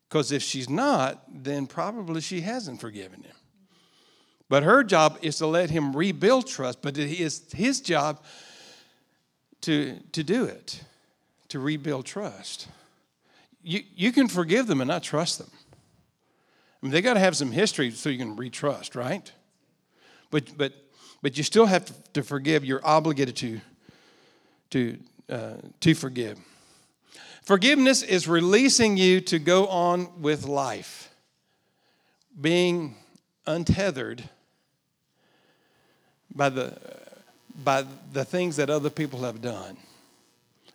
Because 0.08 0.32
if 0.32 0.42
she's 0.42 0.70
not, 0.70 1.24
then 1.28 1.68
probably 1.68 2.22
she 2.22 2.42
hasn't 2.42 2.80
forgiven 2.80 3.24
him. 3.24 3.36
But 4.50 4.64
her 4.64 4.84
job 4.84 5.20
is 5.22 5.38
to 5.38 5.48
let 5.48 5.70
him 5.70 5.96
rebuild 5.96 6.48
trust, 6.48 6.82
but 6.82 6.98
it 6.98 7.20
is 7.20 7.44
his 7.52 7.82
job 7.82 8.24
to, 9.62 10.00
to 10.14 10.24
do 10.24 10.46
it, 10.46 10.82
to 11.50 11.60
rebuild 11.60 12.06
trust. 12.06 12.68
You, 13.62 13.82
you 13.96 14.14
can 14.14 14.30
forgive 14.30 14.68
them 14.68 14.80
and 14.80 14.88
not 14.88 15.04
trust 15.04 15.40
them. 15.40 15.50
I 16.82 16.86
mean, 16.86 16.94
they 16.94 17.02
got 17.02 17.16
to 17.16 17.20
have 17.20 17.36
some 17.36 17.52
history 17.52 17.92
so 17.92 18.10
you 18.10 18.18
can 18.18 18.38
retrust, 18.38 18.96
right? 18.96 19.30
But, 20.32 20.58
but, 20.58 20.74
but 21.22 21.38
you 21.38 21.44
still 21.44 21.66
have 21.66 21.92
to 22.14 22.24
forgive. 22.24 22.64
You're 22.64 22.86
obligated 22.86 23.36
to, 23.38 23.60
to, 24.70 24.98
uh, 25.30 25.54
to 25.82 25.94
forgive. 25.94 26.40
Forgiveness 27.48 28.04
is 28.04 28.28
releasing 28.28 28.98
you 28.98 29.22
to 29.22 29.40
go 29.40 29.68
on 29.68 30.22
with 30.22 30.46
life, 30.46 31.10
being 32.42 32.94
untethered 33.46 34.22
by 36.36 36.50
the, 36.50 36.78
by 37.64 37.86
the 38.12 38.26
things 38.26 38.58
that 38.58 38.70
other 38.70 38.90
people 38.90 39.22
have 39.22 39.42
done. 39.42 39.78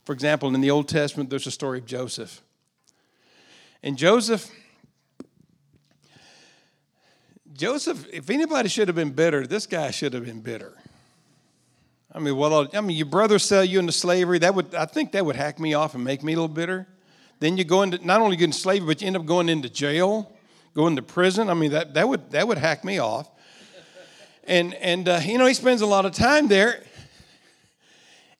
For 0.06 0.14
example, 0.14 0.54
in 0.54 0.62
the 0.62 0.70
Old 0.70 0.88
Testament, 0.88 1.28
there's 1.28 1.46
a 1.46 1.50
story 1.50 1.78
of 1.78 1.84
Joseph. 1.84 2.40
And 3.82 3.98
Joseph, 3.98 4.50
Joseph, 7.52 8.06
if 8.10 8.30
anybody 8.30 8.70
should 8.70 8.88
have 8.88 8.96
been 8.96 9.12
bitter, 9.12 9.46
this 9.46 9.66
guy 9.66 9.90
should 9.90 10.14
have 10.14 10.24
been 10.24 10.40
bitter. 10.40 10.81
I 12.14 12.18
mean, 12.18 12.36
well, 12.36 12.68
I 12.74 12.80
mean, 12.82 12.96
your 12.96 13.06
brother 13.06 13.38
sell 13.38 13.64
you 13.64 13.78
into 13.78 13.92
slavery. 13.92 14.38
That 14.38 14.54
would, 14.54 14.74
I 14.74 14.84
think, 14.84 15.12
that 15.12 15.24
would 15.24 15.36
hack 15.36 15.58
me 15.58 15.72
off 15.72 15.94
and 15.94 16.04
make 16.04 16.22
me 16.22 16.34
a 16.34 16.36
little 16.36 16.48
bitter. 16.48 16.86
Then 17.40 17.56
you 17.56 17.64
go 17.64 17.82
into 17.82 18.04
not 18.06 18.20
only 18.20 18.36
get 18.36 18.52
slavery, 18.54 18.86
but 18.86 19.00
you 19.00 19.06
end 19.06 19.16
up 19.16 19.24
going 19.24 19.48
into 19.48 19.70
jail, 19.70 20.30
going 20.74 20.96
to 20.96 21.02
prison. 21.02 21.48
I 21.48 21.54
mean, 21.54 21.70
that 21.72 21.94
that 21.94 22.08
would 22.08 22.30
that 22.30 22.46
would 22.46 22.58
hack 22.58 22.84
me 22.84 22.98
off. 22.98 23.30
And 24.44 24.74
and 24.74 25.08
uh, 25.08 25.20
you 25.24 25.38
know, 25.38 25.46
he 25.46 25.54
spends 25.54 25.80
a 25.80 25.86
lot 25.86 26.04
of 26.04 26.12
time 26.12 26.48
there. 26.48 26.84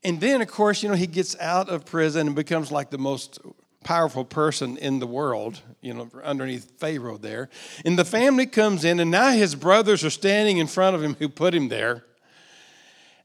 And 0.05 0.21
then, 0.21 0.43
of 0.43 0.49
course, 0.49 0.83
you 0.83 0.89
know, 0.89 0.97
he 0.97 1.07
gets 1.07 1.39
out 1.41 1.69
of 1.69 1.85
prison 1.85 2.27
and 2.27 2.37
becomes 2.37 2.71
like 2.73 2.91
the 2.91 2.99
most 2.99 3.39
powerful 3.85 4.25
person 4.25 4.77
in 4.77 4.99
the 4.99 5.07
world, 5.07 5.61
you 5.81 5.95
know, 5.95 6.11
underneath 6.23 6.73
Pharaoh 6.79 7.19
there. 7.19 7.49
And 7.85 7.99
the 7.99 8.05
family 8.05 8.47
comes 8.47 8.85
in, 8.85 9.01
and 9.01 9.11
now 9.11 9.31
his 9.31 9.55
brothers 9.55 10.05
are 10.05 10.11
standing 10.11 10.59
in 10.59 10.67
front 10.67 10.97
of 10.97 11.03
him 11.03 11.15
who 11.15 11.29
put 11.29 11.55
him 11.55 11.69
there. 11.69 12.05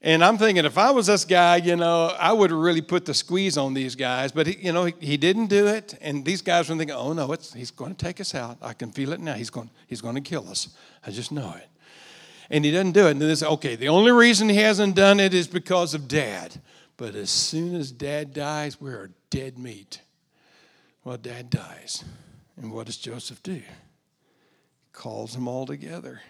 And 0.01 0.24
I'm 0.24 0.38
thinking, 0.38 0.63
if 0.63 0.77
I 0.77 0.92
was 0.92 1.08
this 1.08 1.25
guy, 1.25 1.56
you 1.56 1.75
know, 1.75 2.16
I 2.20 2.32
would 2.32 2.51
really 2.51 2.82
put 2.82 3.06
the 3.06 3.13
squeeze 3.13 3.58
on 3.58 3.74
these 3.74 3.96
guys. 3.96 4.32
But, 4.32 4.48
he, 4.48 4.58
you 4.68 4.72
know, 4.72 4.86
he, 4.86 4.94
he, 5.00 5.18
didn't 5.18 5.48
do 5.48 5.66
it. 5.68 5.98
And 6.01 6.24
these 6.24 6.42
guys 6.44 6.70
were 6.70 6.75
thinking, 6.75 6.96
oh, 6.96 7.13
no, 7.13 7.36
he's 7.56 7.72
going 7.72 7.96
to 7.96 8.06
take 8.06 8.22
us 8.22 8.36
out. 8.36 8.58
I 8.62 8.74
can 8.74 8.92
feel 8.92 9.12
it 9.12 9.20
now. 9.20 9.34
He's 9.34 9.50
going, 9.50 9.72
he's 9.88 10.01
going 10.01 10.16
to 10.16 10.22
kill 10.22 10.48
us. 10.50 10.70
I 11.06 11.10
just 11.10 11.32
know 11.32 11.54
it. 11.58 11.68
And 12.50 12.63
he 12.63 12.72
doesn't 12.72 12.92
do 12.92 13.08
it. 13.08 13.12
And 13.12 13.22
then 13.22 13.27
they 13.27 13.36
say, 13.36 13.48
okay, 13.48 13.75
the 13.75 13.89
only 13.89 14.12
reason 14.12 14.50
he 14.50 14.58
hasn't 14.58 14.96
done 14.96 15.20
it 15.20 15.34
is 15.34 15.48
because 15.48 15.94
of 15.96 16.08
dad. 16.08 16.62
But 16.96 17.16
as 17.16 17.30
soon 17.30 17.75
as 17.75 17.92
dad 17.92 18.34
dies, 18.34 18.80
we're 18.80 19.10
dead 19.30 19.58
meat. 19.58 20.01
Well, 21.04 21.18
dad 21.18 21.50
dies. 21.50 22.04
And 22.56 22.72
what 22.72 22.86
does 22.86 22.98
Joseph 22.98 23.42
do? 23.42 23.54
He 23.54 23.63
calls 24.94 25.34
them 25.34 25.48
all 25.48 25.66
together. 25.66 26.22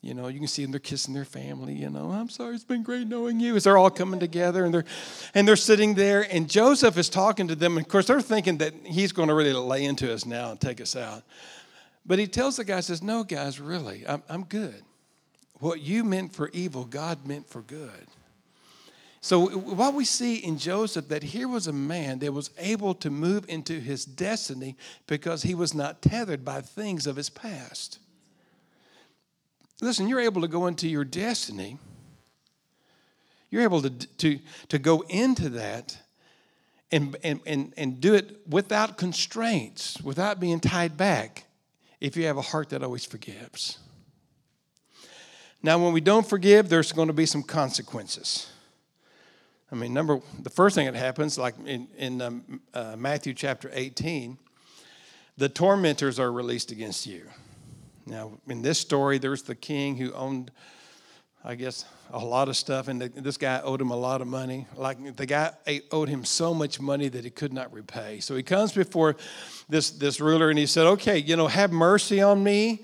You 0.00 0.14
know, 0.14 0.28
you 0.28 0.38
can 0.38 0.46
see 0.46 0.62
them, 0.62 0.70
they're 0.70 0.78
kissing 0.78 1.12
their 1.12 1.24
family, 1.24 1.74
you 1.74 1.90
know, 1.90 2.12
I'm 2.12 2.28
sorry, 2.28 2.54
it's 2.54 2.62
been 2.62 2.84
great 2.84 3.08
knowing 3.08 3.40
you. 3.40 3.56
As 3.56 3.64
they're 3.64 3.76
all 3.76 3.90
coming 3.90 4.20
together 4.20 4.64
and 4.64 4.72
they're 4.72 4.84
and 5.34 5.46
they're 5.46 5.56
sitting 5.56 5.94
there, 5.94 6.24
and 6.30 6.48
Joseph 6.48 6.96
is 6.96 7.08
talking 7.08 7.48
to 7.48 7.56
them. 7.56 7.76
And 7.76 7.84
of 7.84 7.90
course, 7.90 8.06
they're 8.06 8.20
thinking 8.20 8.58
that 8.58 8.74
he's 8.84 9.10
going 9.10 9.28
to 9.28 9.34
really 9.34 9.52
lay 9.52 9.84
into 9.84 10.12
us 10.12 10.24
now 10.24 10.52
and 10.52 10.60
take 10.60 10.80
us 10.80 10.94
out. 10.94 11.24
But 12.06 12.18
he 12.18 12.26
tells 12.26 12.56
the 12.56 12.64
guy, 12.64 12.80
says, 12.80 13.02
No, 13.02 13.24
guys, 13.24 13.60
really, 13.60 14.06
I'm, 14.06 14.22
I'm 14.28 14.44
good. 14.44 14.82
What 15.60 15.80
you 15.80 16.04
meant 16.04 16.32
for 16.32 16.48
evil, 16.50 16.84
God 16.84 17.26
meant 17.26 17.48
for 17.48 17.62
good. 17.62 18.06
So, 19.20 19.48
what 19.48 19.94
we 19.94 20.04
see 20.04 20.36
in 20.36 20.58
Joseph, 20.58 21.08
that 21.08 21.24
here 21.24 21.48
was 21.48 21.66
a 21.66 21.72
man 21.72 22.20
that 22.20 22.32
was 22.32 22.50
able 22.56 22.94
to 22.94 23.10
move 23.10 23.44
into 23.48 23.80
his 23.80 24.04
destiny 24.04 24.76
because 25.08 25.42
he 25.42 25.56
was 25.56 25.74
not 25.74 26.00
tethered 26.00 26.44
by 26.44 26.60
things 26.60 27.06
of 27.06 27.16
his 27.16 27.28
past. 27.28 27.98
Listen, 29.80 30.08
you're 30.08 30.20
able 30.20 30.42
to 30.42 30.48
go 30.48 30.66
into 30.66 30.88
your 30.88 31.04
destiny. 31.04 31.78
You're 33.50 33.62
able 33.62 33.82
to, 33.82 33.90
to, 33.90 34.38
to 34.68 34.78
go 34.78 35.04
into 35.08 35.48
that 35.50 35.96
and, 36.90 37.16
and, 37.22 37.40
and, 37.46 37.72
and 37.76 38.00
do 38.00 38.14
it 38.14 38.40
without 38.48 38.96
constraints, 38.96 40.00
without 40.02 40.40
being 40.40 40.60
tied 40.60 40.96
back, 40.96 41.44
if 42.00 42.16
you 42.16 42.26
have 42.26 42.36
a 42.36 42.42
heart 42.42 42.70
that 42.70 42.82
always 42.82 43.04
forgives. 43.04 43.78
Now, 45.62 45.82
when 45.82 45.92
we 45.92 46.00
don't 46.00 46.26
forgive, 46.26 46.68
there's 46.68 46.92
going 46.92 47.08
to 47.08 47.14
be 47.14 47.26
some 47.26 47.42
consequences. 47.42 48.50
I 49.70 49.74
mean, 49.74 49.92
number 49.92 50.20
the 50.40 50.50
first 50.50 50.74
thing 50.76 50.86
that 50.86 50.94
happens, 50.94 51.36
like 51.36 51.54
in, 51.66 51.88
in 51.98 52.22
um, 52.22 52.60
uh, 52.72 52.96
Matthew 52.96 53.34
chapter 53.34 53.70
18, 53.72 54.38
the 55.36 55.48
tormentors 55.48 56.18
are 56.18 56.32
released 56.32 56.70
against 56.70 57.06
you. 57.06 57.22
Now, 58.08 58.32
in 58.48 58.62
this 58.62 58.78
story, 58.78 59.18
there's 59.18 59.42
the 59.42 59.54
king 59.54 59.96
who 59.96 60.12
owned, 60.14 60.50
I 61.44 61.54
guess, 61.54 61.84
a 62.10 62.18
lot 62.18 62.48
of 62.48 62.56
stuff, 62.56 62.88
and 62.88 63.02
this 63.02 63.36
guy 63.36 63.60
owed 63.62 63.82
him 63.82 63.90
a 63.90 63.96
lot 63.96 64.22
of 64.22 64.26
money. 64.26 64.66
Like 64.76 65.16
the 65.16 65.26
guy 65.26 65.52
owed 65.92 66.08
him 66.08 66.24
so 66.24 66.54
much 66.54 66.80
money 66.80 67.08
that 67.08 67.22
he 67.22 67.30
could 67.30 67.52
not 67.52 67.70
repay. 67.70 68.20
So 68.20 68.34
he 68.34 68.42
comes 68.42 68.72
before 68.72 69.16
this, 69.68 69.90
this 69.90 70.20
ruler 70.20 70.48
and 70.48 70.58
he 70.58 70.64
said, 70.64 70.86
Okay, 70.86 71.18
you 71.18 71.36
know, 71.36 71.48
have 71.48 71.70
mercy 71.70 72.22
on 72.22 72.42
me. 72.42 72.82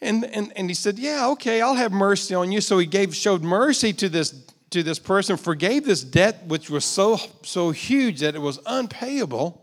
And, 0.00 0.24
and, 0.24 0.52
and 0.54 0.70
he 0.70 0.74
said, 0.74 1.00
Yeah, 1.00 1.28
okay, 1.30 1.60
I'll 1.60 1.74
have 1.74 1.90
mercy 1.90 2.34
on 2.34 2.52
you. 2.52 2.60
So 2.60 2.78
he 2.78 2.86
gave 2.86 3.16
showed 3.16 3.42
mercy 3.42 3.92
to 3.94 4.08
this 4.08 4.44
to 4.70 4.82
this 4.82 4.98
person, 4.98 5.36
forgave 5.36 5.84
this 5.84 6.02
debt 6.02 6.44
which 6.46 6.70
was 6.70 6.84
so 6.84 7.18
so 7.42 7.72
huge 7.72 8.20
that 8.20 8.34
it 8.34 8.40
was 8.40 8.60
unpayable 8.66 9.61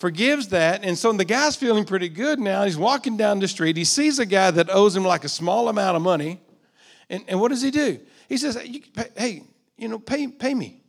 forgives 0.00 0.48
that. 0.48 0.82
And 0.82 0.96
so 0.96 1.12
the 1.12 1.26
guy's 1.26 1.56
feeling 1.56 1.84
pretty 1.84 2.08
good 2.08 2.40
now. 2.40 2.64
He's 2.64 2.78
walking 2.78 3.18
down 3.18 3.38
the 3.38 3.46
street. 3.46 3.76
He 3.76 3.84
sees 3.84 4.18
a 4.18 4.26
guy 4.26 4.50
that 4.50 4.70
owes 4.70 4.96
him 4.96 5.04
like 5.04 5.24
a 5.24 5.28
small 5.28 5.68
amount 5.68 5.94
of 5.94 6.02
money. 6.02 6.40
And, 7.10 7.22
and 7.28 7.38
what 7.38 7.48
does 7.48 7.60
he 7.60 7.70
do? 7.70 8.00
He 8.28 8.38
says, 8.38 8.56
Hey, 9.16 9.44
you 9.76 9.88
know, 9.88 9.98
pay, 9.98 10.26
pay 10.26 10.54
me. 10.54 10.82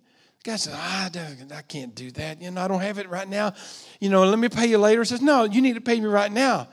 The 0.44 0.52
guy 0.52 0.56
says, 0.56 0.74
ah, 0.76 1.10
I 1.56 1.62
can't 1.62 1.94
do 1.94 2.10
that. 2.12 2.42
You 2.42 2.50
know, 2.52 2.62
I 2.62 2.68
don't 2.68 2.80
have 2.80 2.98
it 2.98 3.10
right 3.10 3.28
now. 3.28 3.54
You 4.00 4.10
know, 4.10 4.24
let 4.24 4.40
me 4.40 4.50
pay 4.50 4.68
you 4.68 4.78
later. 4.78 5.02
He 5.02 5.06
says, 5.06 5.22
No, 5.22 5.44
you 5.44 5.62
need 5.62 5.76
to 5.76 5.82
pay 5.82 6.00
me 6.00 6.08
right 6.08 6.32
now. 6.32 6.70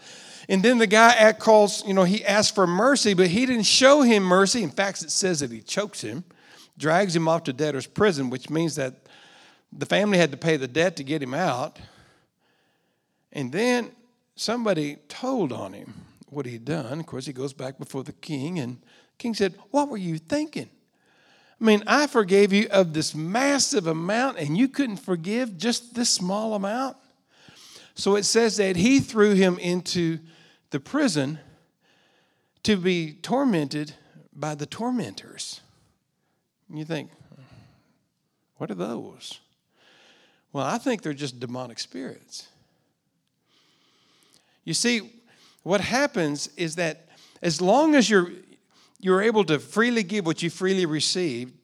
And 0.49 0.63
then 0.63 0.79
the 0.79 0.87
guy 0.87 1.33
calls, 1.35 1.85
you 1.87 1.93
know, 1.93 2.05
he 2.05 2.25
asks 2.25 2.55
for 2.55 2.67
mercy, 2.67 3.13
but 3.15 3.27
he 3.27 3.45
didn't 3.45 3.67
show 3.67 4.01
him 4.01 4.23
mercy. 4.23 4.63
In 4.63 4.71
fact, 4.71 5.03
it 5.03 5.11
says 5.11 5.41
that 5.41 5.51
he 5.51 5.61
chokes 5.61 6.01
him, 6.01 6.25
drags 6.79 7.15
him 7.15 7.29
off 7.29 7.45
to 7.45 7.53
debtor's 7.53 7.87
prison, 7.87 8.31
which 8.31 8.49
means 8.49 8.77
that 8.77 8.95
the 9.73 9.85
family 9.85 10.17
had 10.17 10.31
to 10.31 10.39
pay 10.39 10.57
the 10.57 10.69
debt 10.69 10.97
to 10.97 11.05
get 11.05 11.23
him 11.23 11.35
out. 11.35 11.79
And 13.39 13.53
then 13.53 13.93
somebody 14.35 14.97
told 15.07 15.53
on 15.53 15.73
him 15.73 15.95
what 16.29 16.45
he'd 16.45 16.65
done. 16.65 16.99
Of 16.99 17.07
course, 17.07 17.25
he 17.25 17.33
goes 17.33 17.53
back 17.53 17.79
before 17.79 18.03
the 18.03 18.13
king, 18.15 18.59
and 18.59 18.79
the 18.79 19.17
king 19.19 19.33
said, 19.33 19.55
What 19.71 19.89
were 19.89 19.97
you 19.97 20.19
thinking? 20.19 20.69
I 21.61 21.65
mean, 21.65 21.85
I 21.87 22.09
forgave 22.09 22.53
you 22.53 22.67
of 22.73 22.95
this 22.95 23.15
massive 23.15 23.87
amount, 23.87 24.39
and 24.39 24.59
you 24.59 24.67
couldn't 24.67 24.97
forgive 24.97 25.57
just 25.57 25.95
this 25.95 26.11
small 26.11 26.55
amount? 26.55 26.97
So 27.95 28.17
it 28.17 28.25
says 28.25 28.57
that 28.57 28.75
he 28.75 28.99
threw 28.99 29.35
him 29.35 29.57
into 29.61 30.19
the 30.71 30.81
prison 30.81 31.39
to 32.65 32.77
be 32.77 33.13
tormented 33.23 33.95
by 34.33 34.57
the 34.57 34.67
tormentors. 34.67 35.61
You 36.69 36.85
think, 36.85 37.13
what 38.57 38.69
are 38.73 38.75
those? 38.75 39.39
Well, 40.53 40.67
I 40.67 40.79
think 40.79 41.03
they're 41.03 41.13
just 41.13 41.39
demonic 41.39 41.79
spirits. 41.79 42.49
You 44.69 44.75
see, 44.75 45.01
what 45.63 45.81
happens 45.81 46.51
is 46.59 46.77
that 46.77 47.09
as 47.41 47.63
long 47.63 47.95
as 47.95 48.11
you're, 48.11 48.31
you're 49.01 49.23
able 49.23 49.43
to 49.45 49.59
freely 49.59 50.03
give 50.03 50.27
what 50.27 50.43
you 50.43 50.51
freely 50.51 50.85
received, 50.85 51.55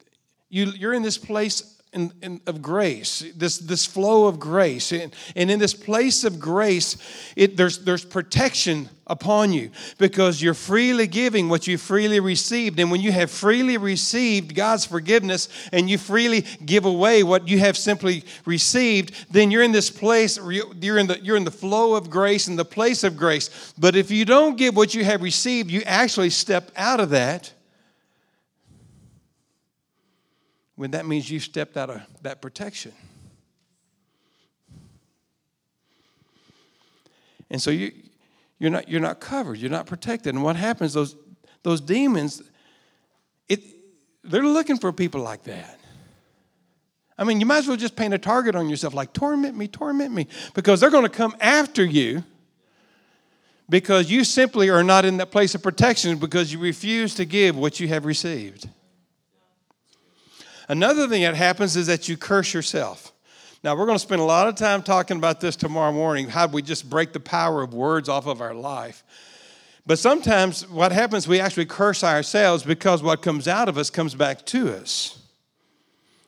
you, 0.49 0.69
you're 0.69 0.95
in 0.95 1.03
this 1.03 1.19
place 1.19 1.74
in, 1.95 2.13
in, 2.23 2.41
of 2.47 2.61
grace, 2.61 3.25
this, 3.37 3.59
this 3.59 3.87
flow 3.87 4.27
of 4.27 4.39
grace. 4.39 4.93
And, 4.93 5.15
and 5.37 5.51
in 5.51 5.59
this 5.59 5.75
place 5.75 6.25
of 6.25 6.39
grace, 6.41 6.97
it, 7.37 7.57
there's, 7.57 7.79
there's 7.79 8.05
protection 8.05 8.89
upon 9.07 9.53
you 9.53 9.71
because 9.99 10.43
you're 10.43 10.55
freely 10.55 11.07
giving 11.07 11.49
what 11.49 11.67
you 11.67 11.79
freely 11.79 12.21
received. 12.21 12.81
And 12.81 12.91
when 12.91 13.01
you 13.01 13.13
have 13.13 13.31
freely 13.31 13.77
received 13.77 14.55
God's 14.55 14.85
forgiveness 14.85 15.49
and 15.73 15.89
you 15.89 15.97
freely 15.97 16.43
give 16.65 16.85
away 16.85 17.23
what 17.23 17.49
you 17.49 17.59
have 17.61 17.77
simply 17.77 18.25
received, 18.45 19.15
then 19.31 19.51
you're 19.51 19.63
in 19.63 19.73
this 19.73 19.91
place, 19.91 20.37
you're 20.37 20.99
in 20.99 21.07
the, 21.07 21.19
you're 21.23 21.37
in 21.37 21.45
the 21.45 21.51
flow 21.51 21.95
of 21.95 22.11
grace, 22.11 22.49
in 22.49 22.57
the 22.57 22.65
place 22.65 23.05
of 23.05 23.17
grace. 23.17 23.73
But 23.79 23.95
if 23.95 24.11
you 24.11 24.25
don't 24.25 24.57
give 24.57 24.77
what 24.77 24.95
you 24.95 25.05
have 25.05 25.23
received, 25.23 25.71
you 25.71 25.83
actually 25.83 26.31
step 26.31 26.71
out 26.77 27.01
of 27.01 27.11
that 27.11 27.54
when 30.77 30.91
that 30.93 31.07
means 31.07 31.31
you 31.31 31.41
stepped 31.41 31.77
out 31.77 31.91
of 31.91 32.03
that 32.23 32.43
protection. 32.43 32.93
And 37.51 37.61
so 37.63 37.71
you, 37.71 37.93
you're, 38.59 38.71
not, 38.71 38.89
you're 38.89 39.01
not 39.01 39.21
covered, 39.21 39.59
you're 39.59 39.71
not 39.71 39.87
protected. 39.87 40.35
And 40.35 40.43
what 40.43 40.57
happens, 40.57 40.93
those, 40.93 41.15
those 41.63 41.81
demons, 41.81 42.43
it, 43.49 43.63
they're 44.25 44.43
looking 44.43 44.79
for 44.79 44.93
people 44.93 45.21
like 45.21 45.45
that. 45.45 45.79
I 47.17 47.23
mean, 47.23 47.39
you 47.39 47.47
might 47.47 47.59
as 47.59 47.69
well 47.69 47.77
just 47.77 47.95
paint 47.95 48.13
a 48.13 48.19
target 48.19 48.57
on 48.57 48.69
yourself 48.69 48.93
like, 48.93 49.13
torment 49.13 49.57
me, 49.57 49.69
torment 49.69 50.13
me, 50.13 50.27
because 50.55 50.81
they're 50.81 50.91
going 50.91 51.05
to 51.05 51.09
come 51.09 51.37
after 51.41 51.85
you 51.85 52.25
because 53.69 54.11
you 54.11 54.25
simply 54.25 54.69
are 54.69 54.83
not 54.83 55.05
in 55.05 55.17
that 55.19 55.31
place 55.31 55.55
of 55.55 55.63
protection 55.63 56.19
because 56.19 56.53
you 56.53 56.59
refuse 56.59 57.15
to 57.15 57.25
give 57.25 57.57
what 57.57 57.81
you 57.81 57.89
have 57.89 58.05
received. 58.05 58.69
Another 60.68 61.09
thing 61.09 61.22
that 61.22 61.35
happens 61.35 61.77
is 61.77 61.87
that 61.87 62.09
you 62.09 62.16
curse 62.16 62.55
yourself. 62.55 63.12
Now, 63.62 63.77
we're 63.77 63.87
going 63.87 63.96
to 63.96 64.03
spend 64.03 64.20
a 64.20 64.24
lot 64.24 64.46
of 64.46 64.57
time 64.57 64.83
talking 64.83 65.16
about 65.16 65.40
this 65.40 65.57
tomorrow 65.57 65.92
morning 65.92 66.29
how 66.29 66.46
we 66.46 66.62
just 66.62 66.88
break 66.88 67.12
the 67.12 67.20
power 67.20 67.62
of 67.62 67.72
words 67.72 68.09
off 68.09 68.27
of 68.27 68.40
our 68.40 68.55
life. 68.55 69.03
But 69.87 69.98
sometimes 69.98 70.68
what 70.68 70.92
happens, 70.92 71.29
we 71.29 71.40
actually 71.40 71.66
curse 71.66 72.05
ourselves 72.05 72.62
because 72.62 73.03
what 73.03 73.22
comes 73.22 73.48
out 73.48 73.68
of 73.68 73.79
us 73.79 73.90
comes 73.90 74.14
back 74.14 74.44
to 74.46 74.74
us. 74.74 75.18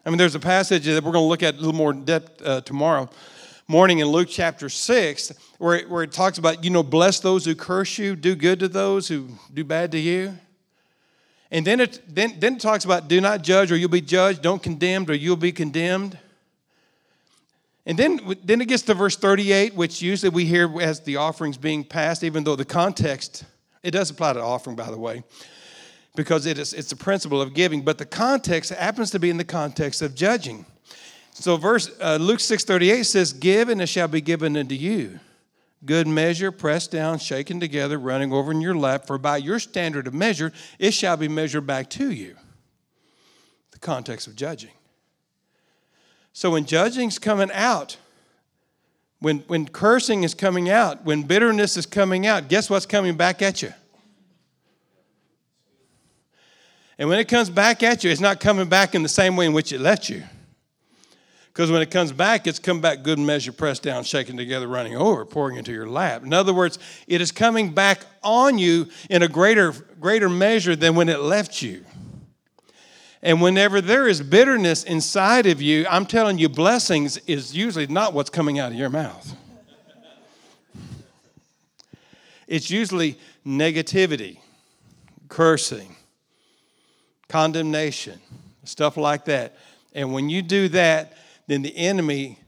I 0.04 0.10
mean, 0.10 0.18
there's 0.18 0.34
a 0.34 0.40
passage 0.40 0.84
that 0.84 1.02
we're 1.02 1.12
going 1.12 1.24
to 1.24 1.28
look 1.28 1.42
at 1.42 1.54
a 1.54 1.56
little 1.56 1.72
more 1.72 1.90
in 1.90 2.04
depth 2.04 2.42
uh, 2.42 2.60
tomorrow 2.60 3.10
morning 3.68 3.98
in 3.98 4.06
Luke 4.06 4.28
chapter 4.30 4.68
6, 4.68 5.32
where 5.58 5.74
it, 5.74 5.90
where 5.90 6.04
it 6.04 6.12
talks 6.12 6.38
about, 6.38 6.62
you 6.62 6.70
know, 6.70 6.84
bless 6.84 7.18
those 7.18 7.44
who 7.44 7.54
curse 7.54 7.98
you, 7.98 8.14
do 8.14 8.36
good 8.36 8.60
to 8.60 8.68
those 8.68 9.08
who 9.08 9.28
do 9.52 9.64
bad 9.64 9.90
to 9.92 9.98
you. 9.98 10.38
And 11.50 11.66
then 11.66 11.80
it, 11.80 12.00
then, 12.08 12.36
then 12.38 12.56
it 12.56 12.60
talks 12.60 12.84
about 12.84 13.08
do 13.08 13.20
not 13.20 13.42
judge 13.42 13.70
or 13.70 13.76
you'll 13.76 13.88
be 13.88 14.00
judged, 14.00 14.42
don't 14.42 14.62
condemn 14.62 15.08
or 15.08 15.14
you'll 15.14 15.36
be 15.36 15.52
condemned. 15.52 16.18
And 17.84 17.96
then, 17.96 18.20
then 18.42 18.60
it 18.60 18.66
gets 18.66 18.82
to 18.84 18.94
verse 18.94 19.16
38, 19.16 19.74
which 19.74 20.02
usually 20.02 20.30
we 20.30 20.44
hear 20.44 20.80
as 20.80 21.00
the 21.00 21.16
offerings 21.16 21.56
being 21.56 21.84
passed, 21.84 22.24
even 22.24 22.42
though 22.42 22.56
the 22.56 22.64
context, 22.64 23.44
it 23.84 23.92
does 23.92 24.10
apply 24.10 24.32
to 24.32 24.42
offering, 24.42 24.74
by 24.74 24.90
the 24.90 24.98
way. 24.98 25.22
because 26.16 26.46
it 26.46 26.58
is, 26.58 26.72
it's 26.72 26.90
a 26.90 26.96
principle 26.96 27.40
of 27.40 27.54
giving, 27.54 27.82
but 27.82 27.98
the 27.98 28.06
context 28.06 28.72
happens 28.72 29.10
to 29.10 29.20
be 29.20 29.30
in 29.30 29.36
the 29.36 29.44
context 29.44 30.02
of 30.02 30.14
judging. 30.14 30.66
So 31.32 31.56
verse 31.58 31.90
uh, 32.00 32.16
Luke 32.16 32.40
6:38 32.40 33.04
says, 33.04 33.32
"Give 33.32 33.68
and 33.68 33.80
it 33.80 33.88
shall 33.88 34.08
be 34.08 34.22
given 34.22 34.56
unto 34.56 34.74
you. 34.74 35.20
Good 35.86 36.06
measure, 36.06 36.52
pressed 36.52 36.90
down, 36.90 37.18
shaken 37.18 37.60
together, 37.60 37.98
running 37.98 38.32
over 38.32 38.50
in 38.50 38.60
your 38.60 38.76
lap, 38.76 39.06
for 39.06 39.16
by 39.16 39.38
your 39.38 39.58
standard 39.58 40.06
of 40.06 40.14
measure 40.14 40.52
it 40.78 40.90
shall 40.92 41.16
be 41.16 41.28
measured 41.28 41.66
back 41.66 41.88
to 41.90 42.10
you." 42.10 42.36
The 43.70 43.78
context 43.78 44.26
of 44.26 44.36
judging. 44.36 44.72
So 46.32 46.50
when 46.50 46.66
judging's 46.66 47.18
coming 47.18 47.50
out, 47.52 47.96
when, 49.20 49.38
when 49.46 49.66
cursing 49.66 50.24
is 50.24 50.34
coming 50.34 50.68
out, 50.68 51.04
when 51.04 51.22
bitterness 51.22 51.76
is 51.76 51.86
coming 51.86 52.26
out, 52.26 52.48
guess 52.48 52.68
what's 52.68 52.84
coming 52.84 53.16
back 53.16 53.40
at 53.40 53.62
you? 53.62 53.72
And 56.98 57.08
when 57.08 57.18
it 57.18 57.28
comes 57.28 57.48
back 57.48 57.82
at 57.82 58.04
you, 58.04 58.10
it's 58.10 58.20
not 58.20 58.40
coming 58.40 58.68
back 58.68 58.94
in 58.94 59.02
the 59.02 59.08
same 59.08 59.36
way 59.36 59.46
in 59.46 59.52
which 59.52 59.72
it 59.72 59.80
left 59.80 60.08
you. 60.08 60.24
Because 61.56 61.70
when 61.70 61.80
it 61.80 61.90
comes 61.90 62.12
back, 62.12 62.46
it's 62.46 62.58
come 62.58 62.82
back 62.82 63.02
good 63.02 63.18
measure, 63.18 63.50
pressed 63.50 63.82
down, 63.82 64.04
shaken 64.04 64.36
together, 64.36 64.68
running 64.68 64.94
over, 64.94 65.24
pouring 65.24 65.56
into 65.56 65.72
your 65.72 65.88
lap. 65.88 66.22
In 66.22 66.34
other 66.34 66.52
words, 66.52 66.78
it 67.06 67.22
is 67.22 67.32
coming 67.32 67.72
back 67.72 68.04
on 68.22 68.58
you 68.58 68.88
in 69.08 69.22
a 69.22 69.28
greater, 69.28 69.72
greater 69.98 70.28
measure 70.28 70.76
than 70.76 70.94
when 70.94 71.08
it 71.08 71.20
left 71.20 71.62
you. 71.62 71.82
And 73.22 73.40
whenever 73.40 73.80
there 73.80 74.06
is 74.06 74.20
bitterness 74.20 74.84
inside 74.84 75.46
of 75.46 75.62
you, 75.62 75.86
I'm 75.88 76.04
telling 76.04 76.36
you, 76.36 76.50
blessings 76.50 77.16
is 77.26 77.56
usually 77.56 77.86
not 77.86 78.12
what's 78.12 78.28
coming 78.28 78.58
out 78.58 78.72
of 78.72 78.76
your 78.76 78.90
mouth. 78.90 79.34
It's 82.46 82.70
usually 82.70 83.18
negativity, 83.46 84.40
cursing, 85.30 85.96
condemnation, 87.30 88.20
stuff 88.64 88.98
like 88.98 89.24
that. 89.24 89.56
And 89.94 90.12
when 90.12 90.28
you 90.28 90.42
do 90.42 90.68
that, 90.68 91.14
then 91.46 91.62
the 91.62 91.76
enemy 91.76 92.38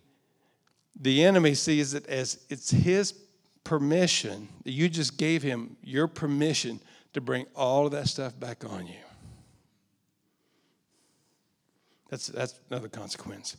the 1.00 1.24
enemy 1.24 1.54
sees 1.54 1.94
it 1.94 2.06
as 2.06 2.44
it's 2.48 2.70
his 2.70 3.14
permission 3.62 4.48
that 4.64 4.72
you 4.72 4.88
just 4.88 5.16
gave 5.16 5.42
him 5.42 5.76
your 5.82 6.08
permission 6.08 6.80
to 7.12 7.20
bring 7.20 7.46
all 7.54 7.86
of 7.86 7.92
that 7.92 8.08
stuff 8.08 8.38
back 8.38 8.64
on 8.64 8.86
you. 8.86 8.94
That's 12.08 12.26
that's 12.28 12.58
another 12.70 12.88
consequence. 12.88 13.56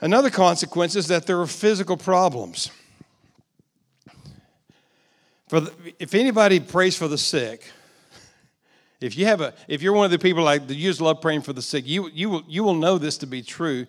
Another 0.00 0.30
consequence 0.30 0.96
is 0.96 1.08
that 1.08 1.26
there 1.26 1.40
are 1.40 1.46
physical 1.46 1.96
problems. 1.96 2.70
For 5.48 5.60
the, 5.60 5.72
if 5.98 6.14
anybody 6.14 6.58
prays 6.58 6.96
for 6.96 7.08
the 7.08 7.16
sick 7.18 7.70
if 9.00 9.16
you 9.16 9.26
have 9.26 9.40
a, 9.40 9.54
if 9.68 9.82
you're 9.82 9.92
one 9.92 10.06
of 10.06 10.10
the 10.10 10.18
people 10.18 10.42
like 10.42 10.66
that 10.68 10.74
you 10.74 10.88
just 10.88 11.00
love 11.00 11.20
praying 11.20 11.42
for 11.42 11.52
the 11.52 11.62
sick, 11.62 11.86
you 11.86 12.08
you 12.08 12.30
will 12.30 12.42
you 12.48 12.64
will 12.64 12.74
know 12.74 12.98
this 12.98 13.18
to 13.18 13.26
be 13.26 13.42
true, 13.42 13.86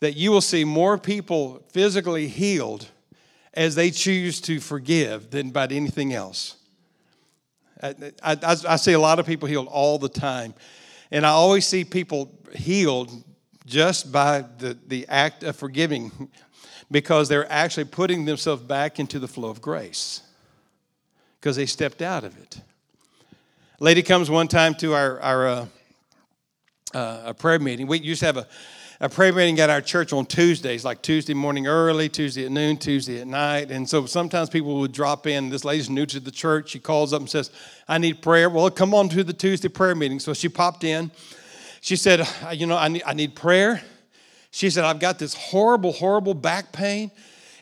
that 0.00 0.16
you 0.16 0.30
will 0.30 0.40
see 0.40 0.64
more 0.64 0.98
people 0.98 1.62
physically 1.72 2.26
healed 2.26 2.88
as 3.54 3.74
they 3.74 3.90
choose 3.90 4.40
to 4.40 4.60
forgive 4.60 5.30
than 5.30 5.50
by 5.50 5.66
anything 5.66 6.12
else. 6.12 6.56
I, 7.82 7.94
I, 8.22 8.36
I 8.68 8.76
see 8.76 8.92
a 8.92 9.00
lot 9.00 9.18
of 9.18 9.26
people 9.26 9.48
healed 9.48 9.68
all 9.68 9.98
the 9.98 10.08
time, 10.08 10.54
and 11.10 11.24
I 11.24 11.30
always 11.30 11.66
see 11.66 11.84
people 11.84 12.30
healed 12.54 13.10
just 13.66 14.10
by 14.10 14.44
the, 14.58 14.76
the 14.88 15.06
act 15.08 15.44
of 15.44 15.56
forgiving 15.56 16.28
because 16.90 17.28
they're 17.28 17.50
actually 17.50 17.84
putting 17.84 18.24
themselves 18.24 18.62
back 18.62 18.98
into 18.98 19.18
the 19.18 19.28
flow 19.28 19.48
of 19.48 19.62
grace 19.62 20.22
because 21.40 21.56
they 21.56 21.66
stepped 21.66 22.02
out 22.02 22.24
of 22.24 22.36
it 22.36 22.60
lady 23.80 24.02
comes 24.02 24.30
one 24.30 24.46
time 24.46 24.74
to 24.74 24.92
our, 24.92 25.18
our 25.20 25.48
uh, 25.48 25.66
uh, 26.94 27.22
a 27.26 27.34
prayer 27.34 27.58
meeting. 27.58 27.86
We 27.86 27.98
used 27.98 28.20
to 28.20 28.26
have 28.26 28.36
a, 28.36 28.46
a 29.00 29.08
prayer 29.08 29.32
meeting 29.32 29.58
at 29.58 29.70
our 29.70 29.80
church 29.80 30.12
on 30.12 30.26
Tuesdays, 30.26 30.84
like 30.84 31.00
Tuesday 31.00 31.32
morning 31.32 31.66
early, 31.66 32.10
Tuesday 32.10 32.44
at 32.44 32.52
noon, 32.52 32.76
Tuesday 32.76 33.22
at 33.22 33.26
night. 33.26 33.70
And 33.70 33.88
so 33.88 34.04
sometimes 34.04 34.50
people 34.50 34.78
would 34.80 34.92
drop 34.92 35.26
in. 35.26 35.48
This 35.48 35.64
lady's 35.64 35.88
new 35.88 36.04
to 36.06 36.20
the 36.20 36.30
church. 36.30 36.70
She 36.70 36.78
calls 36.78 37.14
up 37.14 37.20
and 37.20 37.30
says, 37.30 37.50
I 37.88 37.96
need 37.96 38.20
prayer. 38.20 38.50
Well, 38.50 38.70
come 38.70 38.92
on 38.92 39.08
to 39.08 39.24
the 39.24 39.32
Tuesday 39.32 39.68
prayer 39.68 39.94
meeting. 39.94 40.20
So 40.20 40.34
she 40.34 40.50
popped 40.50 40.84
in. 40.84 41.10
She 41.80 41.96
said, 41.96 42.28
You 42.52 42.66
know, 42.66 42.76
I 42.76 42.88
need, 42.88 43.02
I 43.06 43.14
need 43.14 43.34
prayer. 43.34 43.82
She 44.50 44.68
said, 44.68 44.84
I've 44.84 45.00
got 45.00 45.18
this 45.18 45.32
horrible, 45.32 45.92
horrible 45.92 46.34
back 46.34 46.70
pain. 46.70 47.10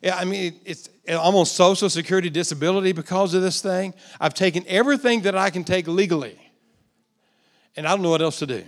I 0.02 0.24
mean, 0.24 0.59
it's 0.64 0.88
almost 1.16 1.57
social 1.57 1.88
security 1.88 2.31
disability 2.31 2.92
because 2.92 3.35
of 3.35 3.42
this 3.42 3.61
thing. 3.61 3.94
I've 4.21 4.35
taken 4.35 4.64
everything 4.66 5.23
that 5.23 5.37
I 5.37 5.51
can 5.51 5.64
take 5.64 5.87
legally, 5.88 6.38
and 7.77 7.87
I 7.87 7.90
don't 7.90 8.03
know 8.03 8.11
what 8.11 8.23
else 8.23 8.38
to 8.40 8.47
do. 8.47 8.64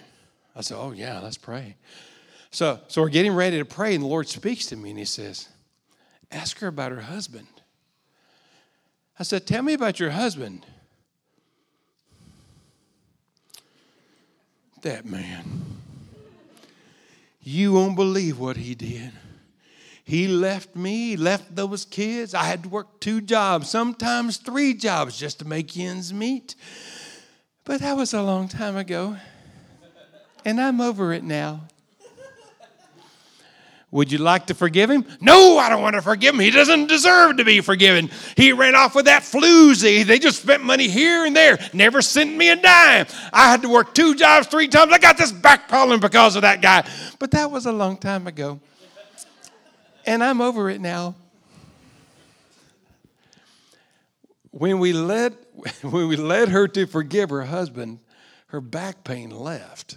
I 0.54 0.62
said, 0.62 0.76
Oh, 0.78 0.92
yeah, 0.92 1.20
let's 1.20 1.36
pray. 1.36 1.76
So, 2.50 2.80
so 2.88 3.02
we're 3.02 3.10
getting 3.10 3.34
ready 3.34 3.58
to 3.58 3.64
pray, 3.64 3.94
and 3.94 4.02
the 4.02 4.08
Lord 4.08 4.28
speaks 4.28 4.66
to 4.66 4.76
me, 4.76 4.90
and 4.90 4.98
He 4.98 5.04
says, 5.04 5.48
Ask 6.30 6.58
her 6.60 6.68
about 6.68 6.92
her 6.92 7.00
husband. 7.00 7.46
I 9.18 9.22
said, 9.22 9.46
Tell 9.46 9.62
me 9.62 9.74
about 9.74 10.00
your 10.00 10.10
husband. 10.10 10.64
That 14.82 15.04
man. 15.04 15.78
You 17.42 17.72
won't 17.72 17.96
believe 17.96 18.38
what 18.38 18.56
he 18.58 18.74
did. 18.74 19.12
He 20.10 20.26
left 20.26 20.74
me, 20.74 21.16
left 21.16 21.54
those 21.54 21.84
kids. 21.84 22.34
I 22.34 22.42
had 22.42 22.64
to 22.64 22.68
work 22.68 22.98
two 22.98 23.20
jobs, 23.20 23.70
sometimes 23.70 24.38
three 24.38 24.74
jobs 24.74 25.16
just 25.16 25.38
to 25.38 25.44
make 25.44 25.78
ends 25.78 26.12
meet. 26.12 26.56
But 27.64 27.80
that 27.82 27.96
was 27.96 28.12
a 28.12 28.20
long 28.20 28.48
time 28.48 28.76
ago. 28.76 29.16
And 30.44 30.60
I'm 30.60 30.80
over 30.80 31.12
it 31.12 31.22
now. 31.22 31.60
Would 33.92 34.10
you 34.10 34.18
like 34.18 34.46
to 34.46 34.54
forgive 34.54 34.90
him? 34.90 35.06
No, 35.20 35.58
I 35.58 35.68
don't 35.68 35.80
want 35.80 35.94
to 35.94 36.02
forgive 36.02 36.34
him. 36.34 36.40
He 36.40 36.50
doesn't 36.50 36.88
deserve 36.88 37.36
to 37.36 37.44
be 37.44 37.60
forgiven. 37.60 38.10
He 38.36 38.52
ran 38.52 38.74
off 38.74 38.96
with 38.96 39.04
that 39.04 39.22
floozy. 39.22 40.04
They 40.04 40.18
just 40.18 40.42
spent 40.42 40.64
money 40.64 40.88
here 40.88 41.24
and 41.24 41.36
there, 41.36 41.56
never 41.72 42.02
sent 42.02 42.36
me 42.36 42.48
a 42.48 42.56
dime. 42.56 43.06
I 43.32 43.48
had 43.48 43.62
to 43.62 43.68
work 43.68 43.94
two 43.94 44.16
jobs 44.16 44.48
three 44.48 44.66
times. 44.66 44.92
I 44.92 44.98
got 44.98 45.16
this 45.16 45.30
back 45.30 45.68
problem 45.68 46.00
because 46.00 46.34
of 46.34 46.42
that 46.42 46.60
guy. 46.60 46.84
But 47.20 47.30
that 47.30 47.52
was 47.52 47.66
a 47.66 47.72
long 47.72 47.96
time 47.96 48.26
ago 48.26 48.58
and 50.06 50.22
I'm 50.22 50.40
over 50.40 50.70
it 50.70 50.80
now. 50.80 51.14
When 54.50 54.78
we 54.78 54.92
led, 54.92 55.36
when 55.82 56.08
we 56.08 56.16
led 56.16 56.48
her 56.48 56.66
to 56.68 56.86
forgive 56.86 57.30
her 57.30 57.44
husband, 57.44 58.00
her 58.48 58.60
back 58.60 59.04
pain 59.04 59.30
left. 59.30 59.96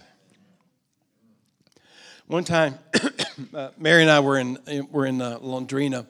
One 2.28 2.44
time, 2.44 2.80
uh, 3.54 3.70
Mary 3.78 4.04
and 4.04 4.12
I 4.12 4.20
were 4.20 4.38
in, 4.38 4.58
were 4.92 5.06
in 5.06 5.22
uh, 5.22 5.40
Londrina, 5.40 6.06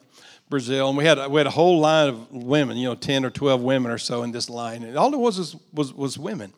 Brazil, 0.49 0.89
and 0.89 0.97
we 0.97 1.05
had, 1.05 1.25
we 1.31 1.39
had 1.39 1.47
a 1.47 1.51
whole 1.51 1.79
line 1.79 2.09
of 2.09 2.31
women, 2.31 2.77
you 2.77 2.87
know, 2.87 2.95
10 2.95 3.25
or 3.25 3.29
12 3.29 3.61
women 3.61 3.91
or 3.91 3.97
so 3.97 4.23
in 4.23 4.31
this 4.31 4.49
line. 4.49 4.83
And 4.83 4.97
all 4.97 5.09
there 5.09 5.19
was 5.19 5.37
was, 5.37 5.55
was, 5.73 5.93
was 5.93 6.17
women. 6.17 6.53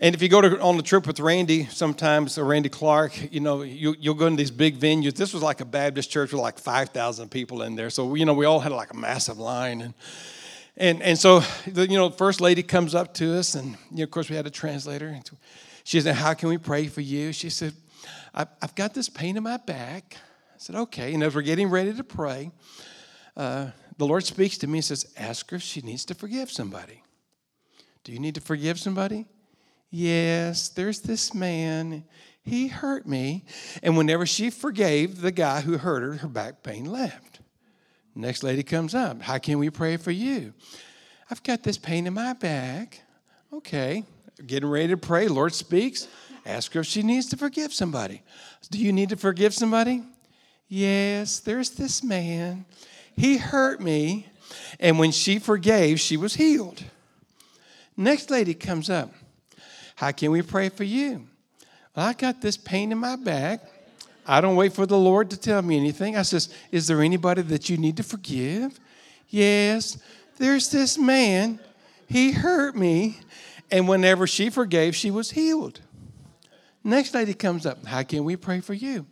And 0.00 0.14
if 0.14 0.22
you 0.22 0.28
go 0.28 0.40
to, 0.40 0.60
on 0.60 0.76
the 0.76 0.82
trip 0.82 1.08
with 1.08 1.18
Randy, 1.18 1.64
sometimes, 1.66 2.38
or 2.38 2.44
Randy 2.44 2.68
Clark, 2.68 3.32
you 3.32 3.40
know, 3.40 3.62
you, 3.62 3.96
will 4.04 4.14
go 4.14 4.26
in 4.26 4.36
these 4.36 4.52
big 4.52 4.78
venues. 4.78 5.14
This 5.14 5.34
was 5.34 5.42
like 5.42 5.60
a 5.60 5.64
Baptist 5.64 6.08
church 6.08 6.32
with 6.32 6.40
like 6.40 6.58
5,000 6.58 7.28
people 7.30 7.62
in 7.62 7.74
there. 7.74 7.90
So, 7.90 8.14
you 8.14 8.24
know, 8.24 8.34
we 8.34 8.44
all 8.44 8.60
had 8.60 8.70
like 8.70 8.92
a 8.92 8.96
massive 8.96 9.38
line. 9.38 9.80
And, 9.80 9.94
and, 10.76 11.02
and 11.02 11.18
so, 11.18 11.40
the, 11.66 11.88
you 11.88 11.96
know, 11.98 12.10
first 12.10 12.40
lady 12.40 12.62
comes 12.62 12.94
up 12.94 13.12
to 13.14 13.36
us, 13.36 13.56
and, 13.56 13.76
you 13.90 13.98
know, 13.98 14.02
of 14.04 14.12
course, 14.12 14.30
we 14.30 14.36
had 14.36 14.46
a 14.46 14.50
translator. 14.50 15.08
And 15.08 15.28
she 15.82 16.00
said, 16.00 16.14
How 16.14 16.32
can 16.34 16.48
we 16.48 16.58
pray 16.58 16.86
for 16.86 17.00
you? 17.00 17.32
She 17.32 17.50
said, 17.50 17.74
I've 18.32 18.76
got 18.76 18.94
this 18.94 19.08
pain 19.08 19.36
in 19.36 19.42
my 19.42 19.56
back. 19.56 20.16
I 20.54 20.58
said, 20.58 20.76
Okay. 20.76 21.12
And 21.12 21.24
as 21.24 21.34
we're 21.34 21.42
getting 21.42 21.70
ready 21.70 21.92
to 21.92 22.04
pray, 22.04 22.52
uh, 23.36 23.70
the 23.96 24.06
Lord 24.06 24.24
speaks 24.24 24.58
to 24.58 24.68
me 24.68 24.78
and 24.78 24.84
says, 24.84 25.12
Ask 25.16 25.50
her 25.50 25.56
if 25.56 25.62
she 25.62 25.80
needs 25.80 26.04
to 26.04 26.14
forgive 26.14 26.52
somebody. 26.52 27.02
Do 28.04 28.12
you 28.12 28.20
need 28.20 28.36
to 28.36 28.40
forgive 28.40 28.78
somebody? 28.78 29.26
Yes, 29.90 30.68
there's 30.68 31.00
this 31.00 31.34
man. 31.34 32.04
He 32.42 32.68
hurt 32.68 33.06
me. 33.06 33.44
And 33.82 33.96
whenever 33.96 34.26
she 34.26 34.50
forgave 34.50 35.20
the 35.20 35.32
guy 35.32 35.60
who 35.60 35.78
hurt 35.78 36.02
her, 36.02 36.14
her 36.14 36.28
back 36.28 36.62
pain 36.62 36.84
left. 36.84 37.40
Next 38.14 38.42
lady 38.42 38.62
comes 38.62 38.94
up. 38.94 39.22
How 39.22 39.38
can 39.38 39.58
we 39.58 39.70
pray 39.70 39.96
for 39.96 40.10
you? 40.10 40.52
I've 41.30 41.42
got 41.42 41.62
this 41.62 41.78
pain 41.78 42.06
in 42.06 42.14
my 42.14 42.32
back. 42.32 43.00
Okay. 43.52 44.04
Getting 44.46 44.68
ready 44.68 44.88
to 44.88 44.96
pray. 44.96 45.28
Lord 45.28 45.54
speaks. 45.54 46.08
Ask 46.44 46.72
her 46.72 46.80
if 46.80 46.86
she 46.86 47.02
needs 47.02 47.26
to 47.26 47.36
forgive 47.36 47.72
somebody. 47.72 48.22
Do 48.70 48.78
you 48.78 48.92
need 48.92 49.10
to 49.10 49.16
forgive 49.16 49.54
somebody? 49.54 50.02
Yes, 50.68 51.40
there's 51.40 51.70
this 51.70 52.02
man. 52.02 52.64
He 53.16 53.36
hurt 53.36 53.80
me. 53.80 54.26
And 54.80 54.98
when 54.98 55.12
she 55.12 55.38
forgave, 55.38 56.00
she 56.00 56.16
was 56.16 56.34
healed. 56.34 56.82
Next 57.96 58.30
lady 58.30 58.54
comes 58.54 58.88
up. 58.88 59.12
How 59.98 60.12
can 60.12 60.30
we 60.30 60.42
pray 60.42 60.68
for 60.68 60.84
you? 60.84 61.26
Well, 61.96 62.06
I 62.06 62.12
got 62.12 62.40
this 62.40 62.56
pain 62.56 62.92
in 62.92 62.98
my 62.98 63.16
back. 63.16 63.68
I 64.24 64.40
don't 64.40 64.54
wait 64.54 64.72
for 64.72 64.86
the 64.86 64.96
Lord 64.96 65.28
to 65.30 65.36
tell 65.36 65.60
me 65.60 65.76
anything. 65.76 66.16
I 66.16 66.22
says, 66.22 66.54
Is 66.70 66.86
there 66.86 67.02
anybody 67.02 67.42
that 67.42 67.68
you 67.68 67.78
need 67.78 67.96
to 67.96 68.04
forgive? 68.04 68.78
Yes, 69.28 69.98
there's 70.36 70.70
this 70.70 70.96
man. 70.96 71.58
He 72.06 72.30
hurt 72.30 72.76
me. 72.76 73.18
And 73.72 73.88
whenever 73.88 74.28
she 74.28 74.50
forgave, 74.50 74.94
she 74.94 75.10
was 75.10 75.32
healed. 75.32 75.80
Next 76.84 77.12
lady 77.12 77.34
comes 77.34 77.66
up, 77.66 77.84
How 77.84 78.04
can 78.04 78.22
we 78.22 78.36
pray 78.36 78.60
for 78.60 78.74
you? 78.74 79.04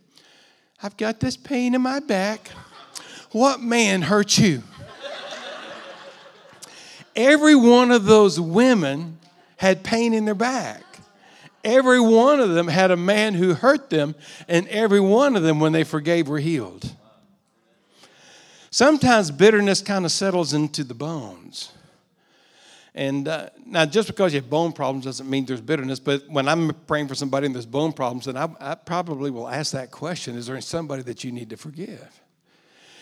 I've 0.81 0.95
got 0.95 1.19
this 1.19 1.35
pain 1.35 1.75
in 1.75 1.81
my 1.81 1.99
back. 1.99 2.47
What 3.33 3.59
man 3.59 4.03
hurt 4.03 4.37
you? 4.37 4.63
Every 7.13 7.57
one 7.57 7.91
of 7.91 8.05
those 8.05 8.39
women 8.39 9.17
had 9.57 9.83
pain 9.83 10.13
in 10.13 10.25
their 10.25 10.35
back. 10.35 10.83
Every 11.63 11.99
one 11.99 12.39
of 12.39 12.51
them 12.51 12.67
had 12.67 12.91
a 12.91 12.97
man 12.97 13.33
who 13.33 13.53
hurt 13.53 13.89
them, 13.89 14.15
and 14.47 14.67
every 14.69 15.01
one 15.01 15.35
of 15.35 15.43
them, 15.43 15.59
when 15.59 15.73
they 15.73 15.83
forgave, 15.83 16.27
were 16.27 16.39
healed. 16.39 16.89
Sometimes 18.69 19.31
bitterness 19.31 19.81
kind 19.81 20.05
of 20.05 20.11
settles 20.11 20.53
into 20.53 20.83
the 20.83 20.93
bones. 20.93 21.71
And 22.93 23.27
uh, 23.27 23.49
now, 23.65 23.85
just 23.85 24.07
because 24.07 24.33
you 24.33 24.39
have 24.39 24.49
bone 24.49 24.71
problems 24.71 25.05
doesn't 25.05 25.29
mean 25.29 25.45
there's 25.45 25.61
bitterness, 25.61 25.99
but 25.99 26.27
when 26.29 26.47
I'm 26.47 26.73
praying 26.87 27.07
for 27.07 27.15
somebody 27.15 27.45
and 27.45 27.53
there's 27.53 27.65
bone 27.65 27.93
problems, 27.93 28.25
then 28.25 28.35
I, 28.35 28.49
I 28.59 28.75
probably 28.75 29.29
will 29.29 29.47
ask 29.47 29.73
that 29.73 29.91
question 29.91 30.35
Is 30.35 30.47
there 30.47 30.59
somebody 30.61 31.03
that 31.03 31.23
you 31.23 31.31
need 31.31 31.51
to 31.51 31.57
forgive? 31.57 32.21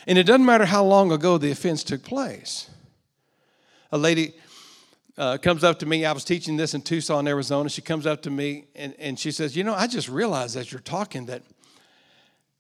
And 0.06 0.18
it 0.18 0.24
doesn't 0.24 0.46
matter 0.46 0.66
how 0.66 0.84
long 0.84 1.12
ago 1.12 1.38
the 1.38 1.50
offense 1.50 1.84
took 1.84 2.04
place. 2.04 2.70
A 3.92 3.98
lady 3.98 4.34
uh, 5.18 5.38
comes 5.38 5.64
up 5.64 5.80
to 5.80 5.86
me. 5.86 6.06
I 6.06 6.12
was 6.12 6.24
teaching 6.24 6.58
this 6.58 6.74
in 6.74 6.82
Tucson, 6.82 7.28
Arizona. 7.28 7.70
She 7.70 7.82
comes 7.82 8.06
up 8.06 8.22
to 8.24 8.30
me 8.30 8.66
and, 8.76 8.94
and 9.00 9.18
she 9.18 9.32
says, 9.32 9.56
You 9.56 9.64
know, 9.64 9.74
I 9.74 9.88
just 9.88 10.10
realized 10.10 10.58
as 10.58 10.72
you're 10.72 10.82
talking 10.82 11.28
that, 11.28 11.44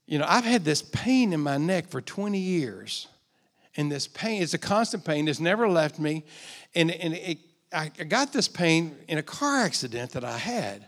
you 0.05 0.17
know, 0.19 0.25
I've 0.27 0.45
had 0.45 0.63
this 0.63 0.81
pain 0.81 1.33
in 1.33 1.41
my 1.41 1.57
neck 1.57 1.89
for 1.89 2.01
20 2.01 2.37
years. 2.37 3.07
And 3.77 3.91
this 3.91 4.07
pain, 4.07 4.41
it's 4.41 4.53
a 4.53 4.57
constant 4.57 5.03
pain, 5.03 5.27
it's 5.27 5.39
never 5.39 5.67
left 5.67 5.99
me. 5.99 6.23
And, 6.73 6.91
and 6.91 7.13
it, 7.13 7.39
I 7.73 7.89
got 7.89 8.31
this 8.31 8.47
pain 8.47 8.95
in 9.09 9.17
a 9.17 9.23
car 9.23 9.61
accident 9.61 10.11
that 10.11 10.23
I 10.23 10.37
had. 10.37 10.85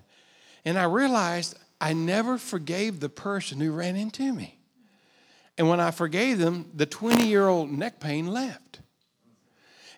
And 0.63 0.77
I 0.77 0.85
realized 0.85 1.57
I 1.81 1.93
never 1.93 2.37
forgave 2.37 3.01
the 3.01 3.09
person 3.09 3.59
who 3.59 3.71
ran 3.71 3.97
into 3.97 4.31
me. 4.31 4.57
And 5.57 5.67
when 5.67 5.79
I 5.79 5.91
forgave 5.91 6.37
them, 6.37 6.69
the 6.73 6.85
20 6.85 7.27
year 7.27 7.47
old 7.47 7.71
neck 7.71 7.99
pain 7.99 8.27
left. 8.27 8.79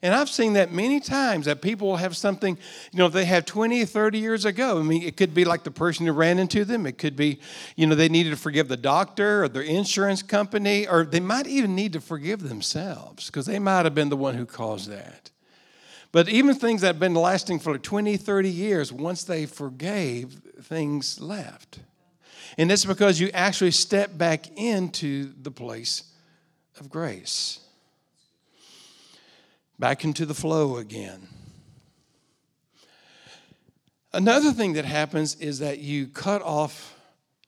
And 0.01 0.15
I've 0.15 0.29
seen 0.29 0.53
that 0.53 0.71
many 0.71 1.01
times 1.01 1.45
that 1.45 1.61
people 1.61 1.89
will 1.89 1.97
have 1.97 2.15
something, 2.15 2.57
you 2.91 2.99
know, 2.99 3.09
they 3.09 3.25
have 3.25 3.45
20 3.45 3.83
30 3.83 4.17
years 4.17 4.45
ago. 4.45 4.79
I 4.79 4.83
mean, 4.83 5.03
it 5.03 5.17
could 5.17 5.33
be 5.33 5.43
like 5.43 5.63
the 5.63 5.71
person 5.71 6.05
who 6.05 6.13
ran 6.13 6.39
into 6.39 6.63
them. 6.63 6.85
It 6.85 6.97
could 6.97 7.17
be, 7.17 7.39
you 7.75 7.85
know, 7.85 7.95
they 7.95 8.07
needed 8.07 8.29
to 8.29 8.37
forgive 8.37 8.69
the 8.69 8.77
doctor 8.77 9.43
or 9.43 9.49
their 9.49 9.61
insurance 9.61 10.23
company, 10.23 10.87
or 10.87 11.03
they 11.03 11.19
might 11.19 11.47
even 11.47 11.75
need 11.75 11.93
to 11.93 12.01
forgive 12.01 12.47
themselves 12.47 13.25
because 13.25 13.45
they 13.45 13.59
might 13.59 13.85
have 13.85 13.95
been 13.95 14.09
the 14.09 14.17
one 14.17 14.35
who 14.35 14.45
caused 14.45 14.89
that. 14.89 15.31
But 16.11 16.29
even 16.29 16.55
things 16.55 16.81
that 16.81 16.87
have 16.87 16.99
been 16.99 17.13
lasting 17.13 17.59
for 17.59 17.77
20, 17.77 18.15
30 18.17 18.49
years, 18.49 18.91
once 18.91 19.25
they 19.25 19.45
forgave, 19.45 20.41
things 20.63 21.19
left. 21.19 21.79
And 22.57 22.71
it's 22.71 22.85
because 22.85 23.19
you 23.19 23.29
actually 23.33 23.71
step 23.71 24.17
back 24.17 24.47
into 24.57 25.33
the 25.39 25.51
place 25.51 26.03
of 26.79 26.89
grace 26.89 27.59
back 29.79 30.03
into 30.03 30.25
the 30.25 30.33
flow 30.33 30.77
again. 30.77 31.27
Another 34.11 34.51
thing 34.51 34.73
that 34.73 34.85
happens 34.85 35.35
is 35.35 35.59
that 35.59 35.79
you 35.79 36.07
cut 36.07 36.41
off 36.41 36.95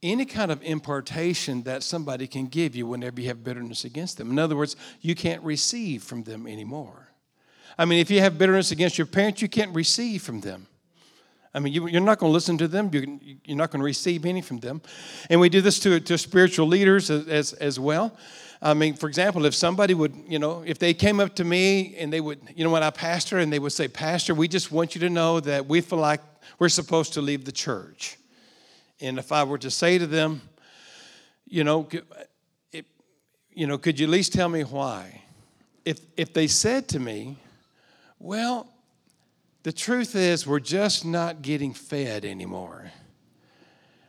any 0.03 0.25
kind 0.25 0.51
of 0.51 0.63
impartation 0.63 1.63
that 1.63 1.83
somebody 1.83 2.25
can 2.25 2.47
give 2.47 2.75
you 2.75 2.87
whenever 2.87 3.21
you 3.21 3.27
have 3.27 3.43
bitterness 3.43 3.83
against 3.83 4.17
them. 4.17 4.31
In 4.31 4.39
other 4.39 4.55
words, 4.55 4.75
you 5.01 5.13
can't 5.13 5.43
receive 5.43 6.03
from 6.03 6.23
them 6.23 6.47
anymore. 6.47 7.09
I 7.77 7.85
mean, 7.85 7.99
if 7.99 8.09
you 8.09 8.19
have 8.21 8.37
bitterness 8.37 8.71
against 8.71 8.97
your 8.97 9.07
parents, 9.07 9.41
you 9.41 9.47
can't 9.47 9.73
receive 9.75 10.21
from 10.21 10.41
them. 10.41 10.67
I 11.53 11.59
mean, 11.59 11.73
you, 11.73 11.85
are 11.85 11.99
not 11.99 12.17
going 12.17 12.29
to 12.29 12.33
listen 12.33 12.57
to 12.59 12.67
them. 12.67 12.89
You're 12.93 13.57
not 13.57 13.71
going 13.71 13.81
to 13.81 13.85
receive 13.85 14.25
any 14.25 14.41
from 14.41 14.59
them. 14.59 14.81
And 15.29 15.39
we 15.39 15.49
do 15.49 15.61
this 15.61 15.79
to, 15.79 15.99
to 15.99 16.17
spiritual 16.17 16.67
leaders 16.67 17.09
as, 17.09 17.27
as, 17.27 17.53
as 17.53 17.79
well. 17.79 18.15
I 18.61 18.75
mean, 18.75 18.93
for 18.93 19.07
example, 19.07 19.45
if 19.45 19.55
somebody 19.55 19.95
would, 19.95 20.13
you 20.27 20.37
know, 20.37 20.63
if 20.65 20.77
they 20.77 20.93
came 20.93 21.19
up 21.19 21.35
to 21.35 21.43
me 21.43 21.95
and 21.97 22.13
they 22.13 22.21
would, 22.21 22.39
you 22.55 22.63
know, 22.63 22.69
when 22.69 22.83
I 22.83 22.91
pastor 22.91 23.39
and 23.39 23.51
they 23.51 23.57
would 23.57 23.71
say, 23.71 23.87
Pastor, 23.87 24.35
we 24.35 24.47
just 24.47 24.71
want 24.71 24.93
you 24.93 25.01
to 25.01 25.09
know 25.09 25.39
that 25.39 25.65
we 25.65 25.81
feel 25.81 25.97
like 25.97 26.21
we're 26.59 26.69
supposed 26.69 27.13
to 27.13 27.21
leave 27.21 27.43
the 27.43 27.51
church. 27.51 28.17
And 28.99 29.17
if 29.17 29.31
I 29.31 29.43
were 29.45 29.57
to 29.57 29.71
say 29.71 29.97
to 29.97 30.05
them, 30.05 30.41
you 31.47 31.63
know, 31.63 31.89
it, 32.71 32.85
you 33.51 33.65
know, 33.65 33.79
could 33.79 33.99
you 33.99 34.05
at 34.05 34.11
least 34.11 34.31
tell 34.31 34.47
me 34.47 34.61
why? 34.61 35.23
If, 35.83 35.99
if 36.15 36.31
they 36.31 36.45
said 36.45 36.87
to 36.89 36.99
me, 36.99 37.37
well, 38.19 38.71
the 39.63 39.71
truth 39.71 40.15
is 40.15 40.45
we're 40.45 40.59
just 40.59 41.03
not 41.03 41.41
getting 41.41 41.73
fed 41.73 42.25
anymore, 42.25 42.91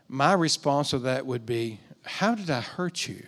my 0.08 0.34
response 0.34 0.90
to 0.90 0.98
that 0.98 1.24
would 1.24 1.46
be, 1.46 1.80
how 2.04 2.34
did 2.34 2.50
I 2.50 2.60
hurt 2.60 3.08
you? 3.08 3.24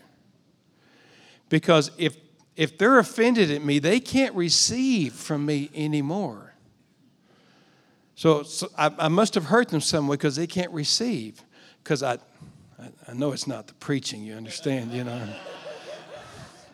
Because 1.55 1.93
if, 1.99 2.17
if 2.57 2.79
they're 2.79 2.99
offended 2.99 3.49
at 3.53 3.63
me, 3.65 3.79
they 3.79 4.01
can't 4.01 4.35
receive 4.35 5.13
from 5.13 5.47
me 5.47 5.71
anymore. 5.73 6.53
So, 8.17 8.43
so 8.43 8.73
I, 8.77 8.91
I, 8.99 9.07
must 9.07 9.37
have 9.37 9.45
hurt 9.45 9.69
them 9.69 9.81
some 9.81 10.09
way 10.09 10.15
because 10.15 10.35
they 10.35 10.49
can't 10.49 10.73
receive. 10.73 11.41
Because 11.81 12.03
I, 12.03 12.15
I, 12.77 12.89
I 13.07 13.13
know 13.13 13.31
it's 13.31 13.47
not 13.47 13.69
the 13.69 13.75
preaching, 13.75 14.25
you 14.25 14.35
understand, 14.35 14.91
you 14.91 15.05
know. 15.05 15.29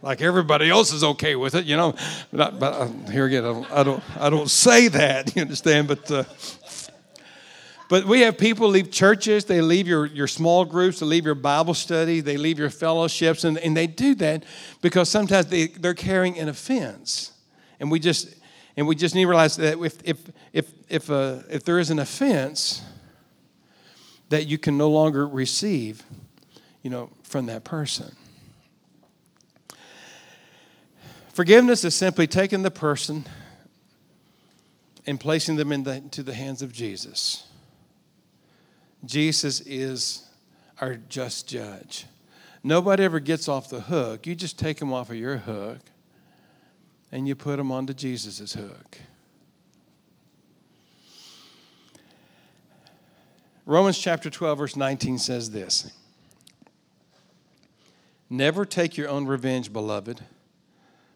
like 0.00 0.22
everybody 0.22 0.70
else 0.70 0.94
is 0.94 1.04
okay 1.04 1.36
with 1.36 1.54
it, 1.54 1.66
you 1.66 1.76
know. 1.76 1.94
But, 2.32 2.58
but 2.58 2.72
uh, 2.72 2.86
here 3.10 3.26
again, 3.26 3.44
I 3.44 3.52
don't, 3.52 3.70
I 3.70 3.82
don't, 3.82 4.02
I 4.18 4.30
don't 4.30 4.48
say 4.48 4.88
that, 4.88 5.36
you 5.36 5.42
understand. 5.42 5.88
But 5.88 6.10
uh, 6.10 6.24
but 7.90 8.04
we 8.04 8.20
have 8.20 8.38
people 8.38 8.68
leave 8.68 8.92
churches, 8.92 9.46
they 9.46 9.60
leave 9.60 9.88
your, 9.88 10.06
your 10.06 10.28
small 10.28 10.64
groups, 10.64 11.00
they 11.00 11.06
leave 11.06 11.24
your 11.24 11.34
Bible 11.34 11.74
study, 11.74 12.20
they 12.20 12.36
leave 12.36 12.56
your 12.56 12.70
fellowships, 12.70 13.42
and, 13.42 13.58
and 13.58 13.76
they 13.76 13.88
do 13.88 14.14
that 14.14 14.44
because 14.80 15.08
sometimes 15.08 15.46
they, 15.46 15.66
they're 15.66 15.92
carrying 15.92 16.38
an 16.38 16.48
offense. 16.48 17.32
And 17.80 17.90
we 17.90 17.98
just 17.98 18.32
and 18.76 18.86
we 18.86 18.94
just 18.94 19.16
need 19.16 19.22
to 19.22 19.28
realize 19.28 19.56
that 19.56 19.76
if 19.84 19.98
if 20.04 20.18
if 20.52 20.72
if, 20.88 21.10
uh, 21.10 21.40
if 21.50 21.64
there 21.64 21.80
is 21.80 21.90
an 21.90 21.98
offense, 21.98 22.80
that 24.28 24.46
you 24.46 24.56
can 24.56 24.78
no 24.78 24.88
longer 24.88 25.26
receive, 25.26 26.04
you 26.82 26.90
know, 26.90 27.10
from 27.24 27.46
that 27.46 27.64
person. 27.64 28.14
Forgiveness 31.32 31.82
is 31.82 31.96
simply 31.96 32.28
taking 32.28 32.62
the 32.62 32.70
person 32.70 33.26
and 35.08 35.18
placing 35.18 35.56
them 35.56 35.72
in 35.72 35.82
the, 35.82 35.96
into 35.96 36.22
the 36.22 36.34
hands 36.34 36.62
of 36.62 36.72
Jesus. 36.72 37.49
Jesus 39.04 39.60
is 39.62 40.26
our 40.80 40.96
just 40.96 41.48
judge. 41.48 42.06
Nobody 42.62 43.04
ever 43.04 43.20
gets 43.20 43.48
off 43.48 43.70
the 43.70 43.80
hook. 43.80 44.26
You 44.26 44.34
just 44.34 44.58
take 44.58 44.78
them 44.78 44.92
off 44.92 45.10
of 45.10 45.16
your 45.16 45.38
hook 45.38 45.78
and 47.12 47.26
you 47.26 47.34
put 47.34 47.56
them 47.56 47.72
onto 47.72 47.92
Jesus' 47.92 48.52
hook. 48.52 48.98
Romans 53.66 53.98
chapter 53.98 54.30
12, 54.30 54.58
verse 54.58 54.76
19 54.76 55.18
says 55.18 55.50
this 55.50 55.92
Never 58.28 58.64
take 58.64 58.96
your 58.96 59.08
own 59.08 59.26
revenge, 59.26 59.72
beloved, 59.72 60.22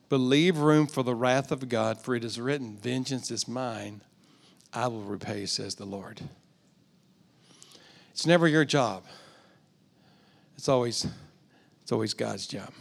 but 0.08 0.18
leave 0.18 0.58
room 0.58 0.86
for 0.86 1.02
the 1.02 1.14
wrath 1.14 1.50
of 1.50 1.68
God, 1.68 2.00
for 2.00 2.14
it 2.14 2.24
is 2.24 2.40
written, 2.40 2.76
Vengeance 2.76 3.30
is 3.30 3.48
mine, 3.48 4.02
I 4.72 4.88
will 4.88 5.02
repay, 5.02 5.46
says 5.46 5.74
the 5.74 5.84
Lord. 5.84 6.22
It's 8.14 8.26
never 8.26 8.46
your 8.46 8.64
job. 8.64 9.02
It's 10.56 10.68
always, 10.68 11.04
it's 11.82 11.90
always 11.90 12.14
God's 12.14 12.46
job. 12.46 12.72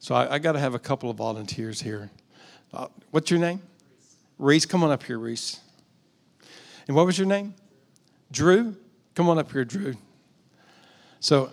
So 0.00 0.16
I, 0.16 0.34
I 0.34 0.38
got 0.40 0.52
to 0.52 0.58
have 0.58 0.74
a 0.74 0.80
couple 0.80 1.10
of 1.10 1.16
volunteers 1.16 1.80
here. 1.80 2.10
Uh, 2.74 2.88
what's 3.12 3.30
your 3.30 3.38
name? 3.38 3.62
Reese. 4.36 4.64
Reese, 4.64 4.66
come 4.66 4.82
on 4.82 4.90
up 4.90 5.04
here, 5.04 5.16
Reese. 5.16 5.60
And 6.88 6.96
what 6.96 7.06
was 7.06 7.16
your 7.16 7.28
name? 7.28 7.54
Drew. 8.32 8.74
Come 9.14 9.28
on 9.28 9.38
up 9.38 9.52
here, 9.52 9.64
Drew. 9.64 9.94
So, 11.20 11.52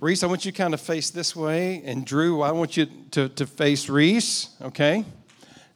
Reese, 0.00 0.24
I 0.24 0.26
want 0.26 0.44
you 0.44 0.50
to 0.50 0.58
kind 0.58 0.74
of 0.74 0.80
face 0.80 1.10
this 1.10 1.36
way, 1.36 1.82
and 1.84 2.04
Drew, 2.04 2.42
I 2.42 2.50
want 2.50 2.76
you 2.76 2.86
to, 3.12 3.28
to 3.28 3.46
face 3.46 3.88
Reese, 3.88 4.50
okay? 4.60 5.04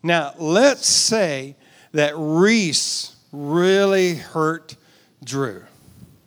Now, 0.02 0.34
let's 0.38 0.88
say 0.88 1.54
that 1.92 2.14
Reese 2.16 3.14
really 3.32 4.14
hurt 4.14 4.76
Drew. 5.24 5.64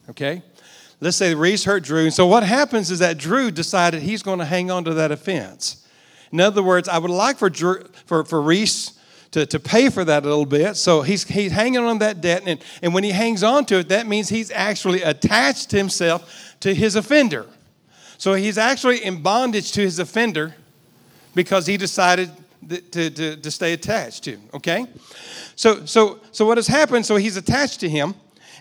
Okay? 0.09 0.41
Let's 0.99 1.17
say 1.17 1.35
Reese 1.35 1.63
hurt 1.63 1.83
Drew. 1.83 2.03
And 2.05 2.13
so 2.13 2.25
what 2.25 2.43
happens 2.43 2.89
is 2.89 2.99
that 2.99 3.17
Drew 3.17 3.51
decided 3.51 4.01
he's 4.01 4.23
going 4.23 4.39
to 4.39 4.45
hang 4.45 4.71
on 4.71 4.83
to 4.85 4.93
that 4.95 5.11
offense. 5.11 5.85
In 6.31 6.41
other 6.41 6.63
words, 6.63 6.89
I 6.89 6.97
would 6.97 7.11
like 7.11 7.37
for, 7.37 7.49
Drew, 7.49 7.83
for, 8.05 8.25
for 8.25 8.41
Reese 8.41 8.99
to, 9.31 9.45
to 9.45 9.59
pay 9.59 9.89
for 9.89 10.03
that 10.05 10.23
a 10.23 10.27
little 10.27 10.45
bit. 10.45 10.75
So 10.75 11.01
he's, 11.01 11.23
he's 11.25 11.51
hanging 11.51 11.81
on 11.81 11.99
that 11.99 12.21
debt. 12.21 12.43
And, 12.45 12.63
and 12.81 12.93
when 12.93 13.03
he 13.03 13.11
hangs 13.11 13.43
on 13.43 13.65
to 13.65 13.79
it, 13.79 13.89
that 13.89 14.07
means 14.07 14.29
he's 14.29 14.49
actually 14.51 15.01
attached 15.01 15.71
himself 15.71 16.55
to 16.61 16.73
his 16.73 16.95
offender. 16.95 17.45
So 18.17 18.33
he's 18.33 18.57
actually 18.57 19.03
in 19.03 19.21
bondage 19.21 19.73
to 19.73 19.81
his 19.81 19.99
offender 19.99 20.55
because 21.35 21.67
he 21.67 21.75
decided 21.77 22.31
to, 22.69 23.09
to, 23.09 23.35
to 23.37 23.51
stay 23.51 23.73
attached 23.73 24.23
to. 24.25 24.37
Okay? 24.53 24.87
So, 25.55 25.85
so, 25.85 26.19
so 26.31 26.45
what 26.45 26.57
has 26.57 26.67
happened, 26.67 27.05
so 27.05 27.15
he's 27.15 27.37
attached 27.37 27.79
to 27.81 27.89
him. 27.89 28.15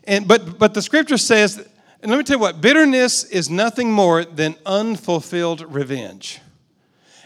And, 0.05 0.29
but, 0.29 0.59
but 0.59 0.75
the 0.75 0.83
scripture 0.83 1.19
says, 1.19 1.67
and 2.03 2.11
let 2.11 2.19
me 2.19 2.25
tell 2.25 2.37
you 2.37 2.41
what, 2.41 2.61
bitterness 2.61 3.25
is 3.25 3.49
nothing 3.49 3.91
more 3.91 4.25
than 4.25 4.57
unfulfilled 4.67 5.63
revenge. 5.63 6.41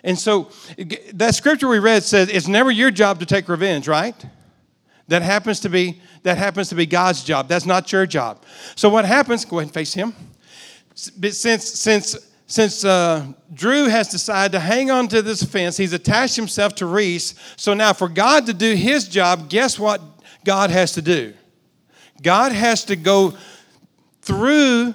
And 0.05 0.17
so 0.17 0.51
that 1.15 1.35
scripture 1.35 1.69
we 1.69 1.81
read 1.81 2.05
says 2.05 2.29
it's 2.29 2.47
never 2.47 2.71
your 2.71 2.91
job 2.91 3.19
to 3.19 3.27
take 3.27 3.49
revenge, 3.49 3.89
right? 3.89 4.15
That 5.09 5.23
happens 5.23 5.61
to 5.61 5.69
be 5.69 6.01
that 6.23 6.37
happens 6.37 6.69
to 6.69 6.75
be 6.75 6.87
God's 6.87 7.25
job. 7.25 7.49
That's 7.49 7.67
not 7.67 7.91
your 7.91 8.07
job. 8.07 8.45
So 8.77 8.89
what 8.89 9.05
happens? 9.05 9.45
Go 9.45 9.59
ahead 9.59 9.69
and 9.69 9.75
face 9.75 9.95
him. 9.95 10.15
Since 10.95 11.65
since 11.65 12.28
since 12.49 12.83
uh, 12.83 13.27
Drew 13.53 13.89
has 13.89 14.09
decided 14.09 14.53
to 14.53 14.61
hang 14.61 14.91
on 14.91 15.07
to 15.09 15.21
this 15.21 15.43
fence, 15.43 15.77
he's 15.77 15.93
attached 15.93 16.35
himself 16.35 16.75
to 16.77 16.87
Reese. 16.87 17.35
So 17.57 17.75
now, 17.75 17.93
for 17.93 18.09
God 18.09 18.47
to 18.47 18.55
do 18.55 18.75
his 18.75 19.07
job, 19.07 19.51
guess 19.51 19.79
what 19.79 20.01
God 20.45 20.71
has 20.71 20.93
to 20.93 21.03
do? 21.03 21.35
God 22.23 22.53
has 22.53 22.87
to 22.87 22.97
go 22.97 23.35
through 24.23 24.95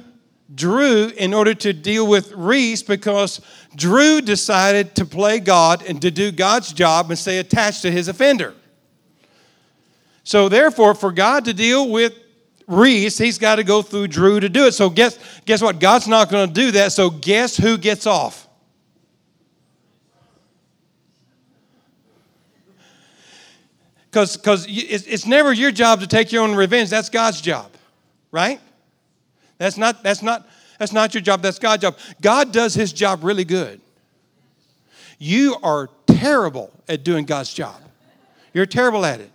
Drew 0.54 1.10
in 1.10 1.32
order 1.34 1.54
to 1.54 1.74
deal 1.74 2.08
with 2.08 2.32
Reese 2.32 2.82
because 2.82 3.40
Drew 3.76 4.20
decided 4.20 4.96
to 4.96 5.06
play 5.06 5.40
God 5.40 5.84
and 5.84 6.02
to 6.02 6.10
do 6.10 6.32
God's 6.32 6.74
job 6.74 7.12
and 7.12 7.20
stay 7.20 7.38
attached 7.38 7.84
to 7.84 7.92
his 7.92 8.08
offender. 8.08 8.56
So, 10.24 10.50
therefore, 10.50 10.96
for 10.96 11.12
God 11.12 11.46
to 11.46 11.54
deal 11.54 11.90
with 11.90 12.14
Reese, 12.68 13.18
he's 13.18 13.38
got 13.38 13.56
to 13.56 13.64
go 13.64 13.82
through 13.82 14.08
Drew 14.08 14.40
to 14.40 14.50
do 14.50 14.66
it. 14.66 14.74
So 14.74 14.90
guess, 14.90 15.18
guess 15.46 15.62
what? 15.62 15.80
God's 15.80 16.08
not 16.08 16.30
going 16.30 16.48
to 16.48 16.54
do 16.54 16.72
that. 16.72 16.92
So 16.92 17.10
guess 17.10 17.58
who 17.58 17.78
gets 17.78 18.08
off? 18.08 18.48
Because 24.14 24.68
it's, 24.70 25.26
never 25.26 25.52
your 25.52 25.72
job 25.72 26.02
to 26.02 26.08
take 26.08 26.32
your 26.32 26.44
own 26.44 26.54
revenge. 26.54 26.92
That's 26.92 27.10
God's 27.10 27.42
job, 27.42 27.72
right? 28.32 28.62
That's 29.58 29.76
not, 29.76 30.04
that's, 30.04 30.22
not, 30.22 30.48
that's 30.78 30.94
not 30.94 31.16
your 31.16 31.22
job. 31.22 31.42
That's 31.42 31.58
God's 31.58 31.82
job. 31.82 31.98
God 32.22 32.52
does 32.52 32.76
his 32.76 32.94
job 32.94 33.24
really 33.24 33.44
good. 33.44 33.82
You 35.18 35.58
are 35.64 35.90
terrible 36.06 36.72
at 36.88 37.04
doing 37.04 37.26
God's 37.26 37.52
job. 37.52 37.76
You're 38.54 38.68
terrible 38.68 39.04
at 39.04 39.20
it. 39.20 39.32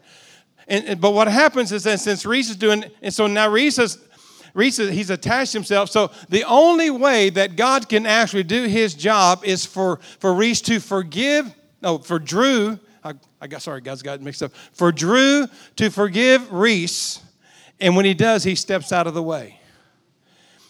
And, 0.68 1.00
but 1.00 1.14
what 1.14 1.28
happens 1.28 1.72
is 1.72 1.85
that 1.85 1.98
since 1.98 2.26
Reese 2.26 2.50
is 2.50 2.57
doing, 2.57 2.85
and 3.00 3.12
so 3.12 3.26
now 3.26 3.48
Reese 3.48 3.78
is, 3.78 3.98
Reese, 4.52 4.76
he's 4.76 5.09
attached 5.09 5.54
himself. 5.54 5.88
So 5.88 6.11
the 6.28 6.44
only 6.44 6.90
way 6.90 7.31
that 7.31 7.57
God 7.57 7.88
can 7.88 8.04
actually 8.04 8.42
do 8.42 8.64
his 8.64 8.94
job 8.94 9.42
is 9.44 9.64
for, 9.64 9.98
for 10.18 10.35
Reese 10.35 10.61
to 10.62 10.78
forgive, 10.78 11.52
no, 11.81 11.98
for 11.98 12.18
Drew, 12.18 12.78
I, 13.02 13.14
I 13.40 13.46
got, 13.46 13.62
sorry, 13.62 13.81
God's 13.81 14.02
got 14.02 14.20
mixed 14.20 14.42
up. 14.42 14.52
For 14.72 14.92
Drew 14.92 15.46
to 15.76 15.90
forgive 15.90 16.52
Reese, 16.52 17.22
and 17.81 17.96
when 17.96 18.04
he 18.04 18.14
does, 18.14 18.44
he 18.44 18.54
steps 18.54 18.92
out 18.92 19.07
of 19.07 19.14
the 19.14 19.22
way. 19.22 19.61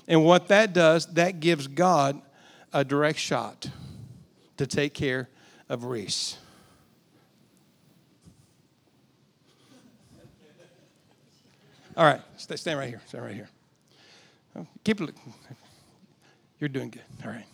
And 0.06 0.24
what 0.24 0.48
that 0.48 0.72
does, 0.72 1.06
that 1.14 1.40
gives 1.40 1.66
God 1.66 2.20
a 2.72 2.84
direct 2.84 3.18
shot 3.18 3.68
to 4.58 4.66
take 4.66 4.94
care 4.94 5.28
of 5.68 5.84
Reese. 5.84 6.38
All 11.98 12.04
right, 12.04 12.20
stand 12.36 12.78
right 12.78 12.88
here. 12.88 13.02
Stand 13.08 13.24
right 13.24 13.34
here. 13.34 13.48
Oh, 14.54 14.64
keep 14.84 15.00
it. 15.00 15.10
You're 16.60 16.68
doing 16.68 16.90
good. 16.90 17.02
All 17.24 17.32
right. 17.32 17.44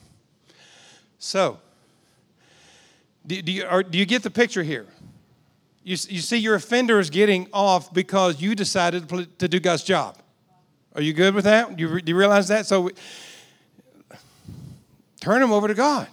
So, 1.18 1.60
do, 3.26 3.40
do, 3.40 3.50
you, 3.50 3.82
do 3.88 3.96
you 3.96 4.04
get 4.04 4.22
the 4.22 4.28
picture 4.28 4.62
here? 4.62 4.84
You, 5.82 5.92
you 5.92 6.20
see, 6.20 6.36
your 6.36 6.56
offender 6.56 6.98
is 6.98 7.08
getting 7.08 7.48
off 7.54 7.94
because 7.94 8.42
you 8.42 8.54
decided 8.54 9.08
to, 9.38 9.48
do 9.48 9.58
God's 9.60 9.82
job. 9.82 10.18
Are 10.94 11.00
you 11.00 11.14
good 11.14 11.34
with 11.34 11.44
that? 11.44 11.74
Do 11.74 11.82
you, 11.82 12.00
do 12.02 12.12
you 12.12 12.16
realize 12.16 12.48
that? 12.48 12.66
So, 12.66 12.90
turn 15.22 15.42
him 15.42 15.52
over 15.52 15.68
to 15.68 15.74
God. 15.74 16.06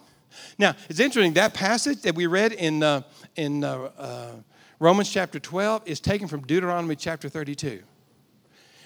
Now, 0.58 0.74
it's 0.88 1.02
interesting, 1.02 1.34
that 1.34 1.54
passage 1.54 2.02
that 2.04 2.16
we 2.16 2.28
read 2.28 2.54
in, 2.54 2.82
uh, 2.82 3.02
in 3.36 3.66
uh, 3.66 3.90
uh, 3.98 4.32
Romans 4.80 5.12
chapter 5.12 5.38
12 5.38 5.82
is 5.86 6.00
taken 6.00 6.30
from 6.30 6.48
Deuteronomy 6.48 6.96
chapter 6.96 7.28
32 7.28 7.84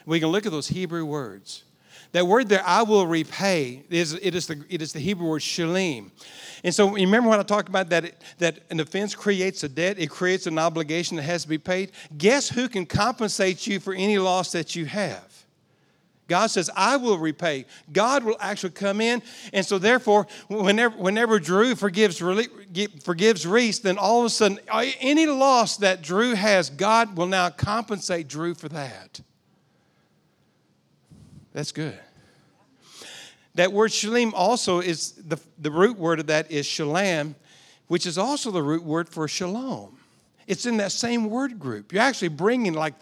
we 0.05 0.19
can 0.19 0.29
look 0.29 0.45
at 0.45 0.51
those 0.51 0.67
Hebrew 0.67 1.05
words. 1.05 1.63
That 2.11 2.27
word 2.27 2.47
there, 2.47 2.63
I 2.65 2.83
will 2.83 3.07
repay, 3.07 3.83
is, 3.89 4.13
it, 4.13 4.35
is 4.35 4.47
the, 4.47 4.63
it 4.69 4.81
is 4.81 4.93
the 4.93 4.99
Hebrew 4.99 5.27
word 5.27 5.41
shalim. 5.41 6.11
And 6.63 6.73
so 6.73 6.89
remember 6.91 7.29
when 7.29 7.39
I 7.39 7.43
talked 7.43 7.67
about 7.67 7.89
that, 7.89 8.13
that 8.37 8.59
an 8.69 8.79
offense 8.79 9.13
creates 9.13 9.63
a 9.63 9.69
debt, 9.69 9.99
it 9.99 10.09
creates 10.09 10.47
an 10.47 10.57
obligation 10.57 11.17
that 11.17 11.23
has 11.23 11.43
to 11.43 11.49
be 11.49 11.57
paid? 11.57 11.91
Guess 12.17 12.49
who 12.49 12.69
can 12.69 12.85
compensate 12.85 13.67
you 13.67 13.79
for 13.79 13.93
any 13.93 14.17
loss 14.17 14.53
that 14.53 14.75
you 14.75 14.85
have? 14.85 15.45
God 16.27 16.47
says, 16.47 16.69
I 16.75 16.97
will 16.97 17.17
repay. 17.17 17.65
God 17.91 18.23
will 18.23 18.37
actually 18.39 18.71
come 18.71 18.99
in. 18.99 19.21
And 19.53 19.65
so, 19.65 19.77
therefore, 19.77 20.25
whenever, 20.47 20.95
whenever 20.97 21.39
Drew 21.39 21.75
forgives, 21.75 22.17
forgives 23.03 23.45
Reese, 23.45 23.79
then 23.79 23.97
all 23.97 24.21
of 24.21 24.25
a 24.25 24.29
sudden, 24.29 24.59
any 24.71 25.27
loss 25.27 25.77
that 25.77 26.01
Drew 26.01 26.33
has, 26.33 26.69
God 26.69 27.15
will 27.15 27.27
now 27.27 27.49
compensate 27.49 28.27
Drew 28.27 28.55
for 28.55 28.69
that. 28.69 29.21
That's 31.55 31.71
good. 31.71 31.97
That 33.55 33.71
word 33.71 33.91
shalim 33.91 34.33
also 34.35 34.81
is 34.81 35.13
the, 35.13 35.39
the 35.57 35.71
root 35.71 35.97
word 35.97 36.19
of 36.19 36.27
that 36.27 36.51
is 36.51 36.65
shalom, 36.65 37.35
which 37.87 38.05
is 38.05 38.17
also 38.17 38.51
the 38.51 38.61
root 38.61 38.83
word 38.83 39.07
for 39.07 39.25
shalom. 39.29 39.97
It's 40.47 40.65
in 40.65 40.75
that 40.77 40.91
same 40.91 41.29
word 41.29 41.57
group. 41.57 41.93
You're 41.93 42.01
actually 42.01 42.27
bringing 42.27 42.73
like 42.73 42.93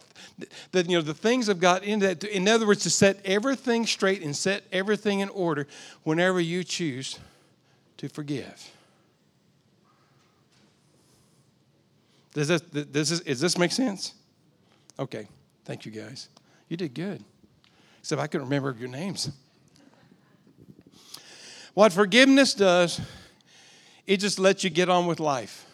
the, 0.71 0.83
you 0.83 0.95
know, 0.95 1.01
the 1.01 1.15
things 1.15 1.49
of 1.49 1.59
God 1.59 1.81
into 1.81 2.05
that. 2.05 2.23
In 2.25 2.47
other 2.47 2.67
words, 2.67 2.83
to 2.83 2.91
set 2.91 3.17
everything 3.25 3.87
straight 3.87 4.21
and 4.21 4.35
set 4.35 4.63
everything 4.71 5.21
in 5.21 5.29
order 5.29 5.65
whenever 6.03 6.39
you 6.39 6.63
choose 6.63 7.17
to 7.97 8.07
forgive. 8.07 8.69
Does 12.35 12.49
this, 12.49 12.61
does 12.61 13.09
this, 13.09 13.19
does 13.21 13.41
this 13.41 13.57
make 13.57 13.71
sense? 13.71 14.13
Okay. 14.99 15.27
Thank 15.65 15.87
you, 15.87 15.91
guys. 15.91 16.29
You 16.69 16.77
did 16.77 16.93
good 16.93 17.23
except 18.03 18.21
I 18.21 18.27
couldn't 18.27 18.47
remember 18.47 18.75
your 18.77 18.89
names. 18.89 19.31
What 21.73 21.93
forgiveness 21.93 22.53
does, 22.53 22.99
it 24.05 24.17
just 24.17 24.39
lets 24.39 24.61
you 24.65 24.69
get 24.69 24.89
on 24.89 25.07
with 25.07 25.21
life. 25.21 25.65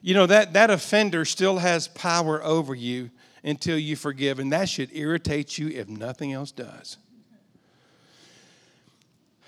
You 0.00 0.14
know, 0.14 0.26
that, 0.26 0.52
that 0.52 0.70
offender 0.70 1.24
still 1.24 1.58
has 1.58 1.88
power 1.88 2.40
over 2.44 2.76
you 2.76 3.10
until 3.42 3.76
you 3.76 3.96
forgive, 3.96 4.38
and 4.38 4.52
that 4.52 4.68
should 4.68 4.90
irritate 4.92 5.58
you 5.58 5.66
if 5.66 5.88
nothing 5.88 6.32
else 6.32 6.52
does. 6.52 6.96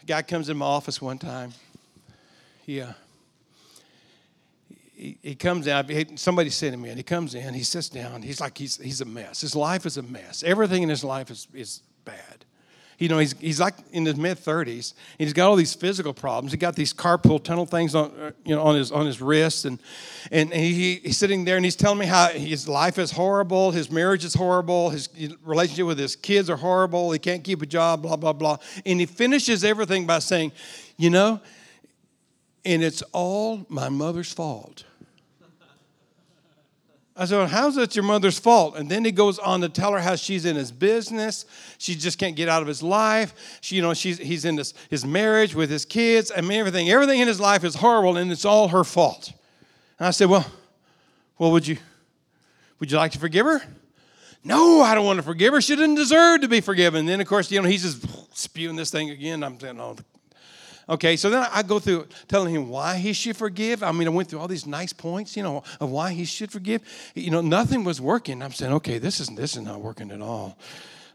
A 0.03 0.07
guy 0.07 0.23
comes 0.23 0.49
in 0.49 0.57
my 0.57 0.67
office 0.67 1.01
one 1.01 1.19
time. 1.19 1.53
He, 2.67 2.81
uh, 2.81 2.95
he, 5.23 5.35
comes 5.35 5.67
in, 5.67 6.17
somebody 6.19 6.51
to 6.51 6.77
me, 6.77 6.91
and 6.91 6.99
he 6.99 7.03
comes 7.03 7.35
in, 7.35 7.55
he 7.55 7.63
sits 7.63 7.89
down, 7.89 8.21
he's 8.21 8.41
like, 8.41 8.59
he's, 8.59 8.77
he's 8.77 9.01
a 9.01 9.07
mess. 9.07 9.41
His 9.41 9.57
life 9.57 9.87
is 9.87 9.97
a 9.97 10.03
mess. 10.03 10.43
Everything 10.43 10.83
in 10.83 10.91
his 10.91 11.03
life 11.03 11.31
is, 11.31 11.49
is 11.55 11.81
bad. 12.05 12.45
You 12.99 13.09
know, 13.09 13.17
he's, 13.17 13.33
he's 13.39 13.59
like 13.59 13.77
in 13.93 14.05
his 14.05 14.17
mid 14.17 14.37
30s, 14.37 14.93
and 15.19 15.27
he's 15.27 15.33
got 15.33 15.49
all 15.49 15.57
these 15.57 15.73
physical 15.73 16.13
problems. 16.13 16.53
He 16.53 16.59
got 16.59 16.77
these 16.77 16.93
carpal 16.93 17.43
tunnel 17.43 17.65
things 17.65 17.95
on, 17.95 18.11
uh, 18.21 18.33
you 18.45 18.55
know, 18.55 18.63
on 18.63 18.75
his 18.75 18.93
on 18.93 19.07
his 19.07 19.23
wrists, 19.23 19.65
and 19.65 19.79
and 20.31 20.53
he, 20.53 20.97
he's 20.97 21.17
sitting 21.17 21.47
there 21.47 21.57
and 21.57 21.65
he's 21.65 21.77
telling 21.77 21.99
me 21.99 22.05
how 22.05 22.29
his 22.29 22.69
life 22.69 22.99
is 22.99 23.11
horrible, 23.11 23.71
his 23.71 23.91
marriage 23.91 24.27
is 24.27 24.35
horrible, 24.35 24.91
his 24.91 25.09
relationship 25.43 25.87
with 25.87 25.99
his 25.99 26.15
kids 26.15 26.51
are 26.51 26.59
horrible. 26.59 27.11
He 27.11 27.19
can't 27.19 27.43
keep 27.43 27.63
a 27.63 27.67
job, 27.67 28.03
blah 28.03 28.17
blah 28.17 28.35
blah. 28.35 28.59
And 28.85 29.01
he 29.01 29.07
finishes 29.07 29.65
everything 29.65 30.07
by 30.07 30.19
saying, 30.19 30.53
you 30.99 31.09
know, 31.09 31.41
and 32.67 32.83
it's 32.83 33.01
all 33.13 33.65
my 33.71 33.89
mother's 33.89 34.31
fault. 34.31 34.85
I 37.21 37.27
said, 37.27 37.37
well, 37.37 37.47
how's 37.49 37.75
that 37.75 37.95
your 37.95 38.03
mother's 38.03 38.39
fault? 38.39 38.77
And 38.77 38.91
then 38.91 39.05
he 39.05 39.13
goes 39.13 39.39
on 39.39 39.61
to 39.61 39.69
tell 39.69 39.93
her 39.93 40.01
how 40.01 40.17
she's 40.17 40.47
in 40.47 40.57
his 40.57 40.73
business. 40.73 41.45
She 41.77 41.95
just 41.95 42.19
can't 42.19 42.35
get 42.35 42.49
out 42.49 42.63
of 42.63 42.69
his 42.69 42.83
life. 42.83 43.59
She, 43.61 43.77
you 43.77 43.83
know, 43.83 43.93
she's, 43.93 44.17
he's 44.17 44.47
in 44.47 44.57
this, 44.57 44.73
his 44.89 45.05
marriage 45.05 45.55
with 45.55 45.69
his 45.69 45.85
kids. 45.85 46.33
I 46.35 46.41
mean, 46.41 46.59
everything. 46.59 46.89
Everything 46.89 47.21
in 47.21 47.29
his 47.29 47.39
life 47.39 47.63
is 47.63 47.75
horrible, 47.75 48.17
and 48.17 48.33
it's 48.33 48.47
all 48.47 48.69
her 48.69 48.85
fault. 48.85 49.35
And 49.99 50.09
I 50.09 50.13
said, 50.13 50.31
well, 50.31 50.47
well, 51.37 51.53
would 51.53 51.67
you, 51.67 51.77
would 52.79 52.91
you 52.91 52.97
like 52.97 53.13
to 53.13 53.19
forgive 53.19 53.45
her? 53.45 53.61
No, 54.43 54.81
I 54.81 54.95
don't 54.95 55.05
want 55.05 55.19
to 55.19 55.23
forgive 55.23 55.53
her. 55.53 55.61
She 55.61 55.77
didn't 55.77 55.97
deserve 55.97 56.41
to 56.41 56.49
be 56.49 56.63
forgiven. 56.63 57.01
And 57.01 57.09
then, 57.11 57.21
of 57.21 57.27
course, 57.27 57.51
you 57.51 57.61
know, 57.61 57.69
he's 57.69 57.83
just 57.83 58.35
spewing 58.35 58.77
this 58.77 58.91
thing 58.91 59.11
again. 59.11 59.45
I'm 59.45 59.61
saying, 59.61 59.79
oh, 59.79 59.95
Okay, 60.91 61.17
so 61.17 61.31
then 61.31 61.47
I 61.53 61.63
go 61.63 61.79
through 61.79 62.09
telling 62.27 62.53
him 62.53 62.69
why 62.69 62.97
he 62.97 63.13
should 63.13 63.37
forgive. 63.37 63.85
I 63.85 63.93
mean, 63.93 64.09
I 64.09 64.11
went 64.11 64.29
through 64.29 64.41
all 64.41 64.49
these 64.49 64.67
nice 64.67 64.93
points, 64.93 65.37
you 65.37 65.45
know, 65.45 65.63
of 65.79 65.89
why 65.89 66.11
he 66.13 66.25
should 66.25 66.51
forgive. 66.51 66.83
You 67.15 67.31
know, 67.31 67.41
nothing 67.41 67.85
was 67.85 68.01
working. 68.01 68.43
I'm 68.43 68.51
saying, 68.51 68.73
okay, 68.73 68.99
this 68.99 69.21
isn't 69.21 69.37
this 69.37 69.55
is 69.55 69.63
not 69.63 69.81
working 69.81 70.11
at 70.11 70.21
all. 70.21 70.59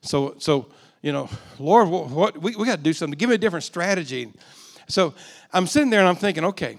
So, 0.01 0.36
so 0.39 0.67
you 1.01 1.11
know, 1.11 1.30
Lord, 1.59 1.89
what, 1.89 2.09
what 2.09 2.41
we, 2.41 2.55
we 2.55 2.65
got 2.65 2.78
to 2.78 2.84
do 2.84 2.93
something. 2.93 3.17
Give 3.17 3.28
me 3.28 3.36
a 3.36 3.38
different 3.38 3.65
strategy. 3.65 4.32
So 4.88 5.13
I'm 5.51 5.67
sitting 5.67 5.89
there 5.89 5.99
and 5.99 6.07
I'm 6.07 6.15
thinking, 6.15 6.45
okay, 6.45 6.78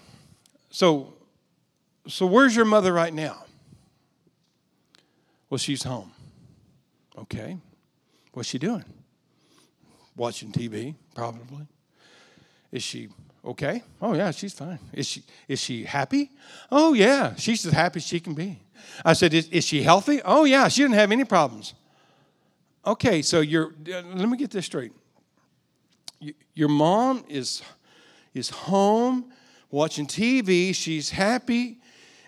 So, 0.70 1.12
so 2.08 2.24
where's 2.24 2.56
your 2.56 2.64
mother 2.64 2.94
right 2.94 3.12
now? 3.12 3.44
Well, 5.50 5.58
she's 5.58 5.82
home. 5.82 6.12
Okay. 7.18 7.58
What's 8.32 8.48
she 8.48 8.58
doing? 8.58 8.84
Watching 10.16 10.50
TV, 10.50 10.94
probably. 11.14 11.66
Is 12.76 12.82
she 12.82 13.08
okay? 13.42 13.82
Oh 14.02 14.12
yeah, 14.12 14.30
she's 14.32 14.52
fine. 14.52 14.78
Is 14.92 15.06
she 15.06 15.22
is 15.48 15.58
she 15.58 15.84
happy? 15.84 16.30
Oh 16.70 16.92
yeah, 16.92 17.34
she's 17.36 17.64
as 17.64 17.72
happy 17.72 18.00
as 18.00 18.06
she 18.06 18.20
can 18.20 18.34
be. 18.34 18.60
I 19.02 19.14
said, 19.14 19.32
is, 19.32 19.48
is 19.48 19.64
she 19.64 19.82
healthy? 19.82 20.20
Oh 20.22 20.44
yeah, 20.44 20.68
she 20.68 20.82
didn't 20.82 20.96
have 20.96 21.10
any 21.10 21.24
problems. 21.24 21.72
Okay, 22.86 23.22
so 23.22 23.40
you're 23.40 23.72
uh, 23.90 24.02
let 24.14 24.28
me 24.28 24.36
get 24.36 24.50
this 24.50 24.66
straight. 24.66 24.92
Your 26.54 26.68
mom 26.68 27.24
is 27.30 27.62
is 28.34 28.50
home 28.50 29.32
watching 29.70 30.06
TV, 30.06 30.74
she's 30.74 31.08
happy 31.08 31.78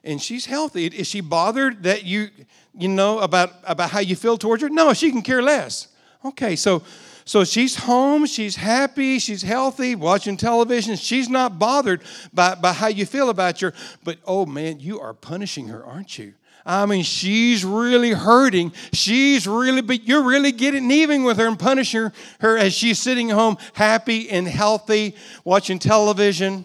and 0.03 0.23
she's 0.23 0.47
healthy. 0.47 0.87
Is 0.87 1.07
she 1.07 1.21
bothered 1.21 1.83
that 1.83 2.05
you 2.05 2.31
you 2.73 2.89
know 2.89 3.19
about 3.19 3.53
about 3.65 3.91
how 3.91 4.01
you 4.01 4.17
feel 4.17 4.39
towards 4.39 4.63
her? 4.63 4.71
No, 4.71 4.95
she 4.95 5.11
can 5.11 5.21
care 5.21 5.43
less. 5.43 5.89
Okay, 6.25 6.57
so 6.57 6.83
so 7.29 7.45
she's 7.45 7.75
home, 7.75 8.25
she's 8.25 8.57
happy, 8.57 9.19
she's 9.19 9.43
healthy, 9.43 9.95
watching 9.95 10.39
television. 10.39 10.97
She's 10.97 11.29
not 11.29 11.59
bothered 11.59 12.01
by, 12.33 12.55
by 12.55 12.73
how 12.73 12.87
you 12.87 13.05
feel 13.05 13.29
about 13.29 13.61
her. 13.61 13.75
But 14.03 14.17
oh 14.25 14.47
man, 14.47 14.81
you 14.81 14.99
are 14.99 15.13
punishing 15.13 15.69
her, 15.69 15.85
aren't 15.85 16.19
you? 16.19 16.33
I 16.65 16.87
mean, 16.87 17.03
she's 17.03 17.67
really 17.67 18.13
hurting. 18.13 18.73
She's 18.95 19.47
really, 19.47 19.83
but 19.83 20.05
you're 20.05 20.23
really 20.23 20.53
getting 20.53 20.91
even 20.91 21.23
with 21.23 21.37
her 21.37 21.47
and 21.47 21.59
punishing 21.59 22.01
her, 22.01 22.13
her 22.41 22.57
as 22.57 22.73
she's 22.73 22.99
sitting 22.99 23.29
home 23.29 23.59
happy 23.75 24.31
and 24.31 24.49
healthy, 24.49 25.15
watching 25.45 25.79
television. 25.79 26.65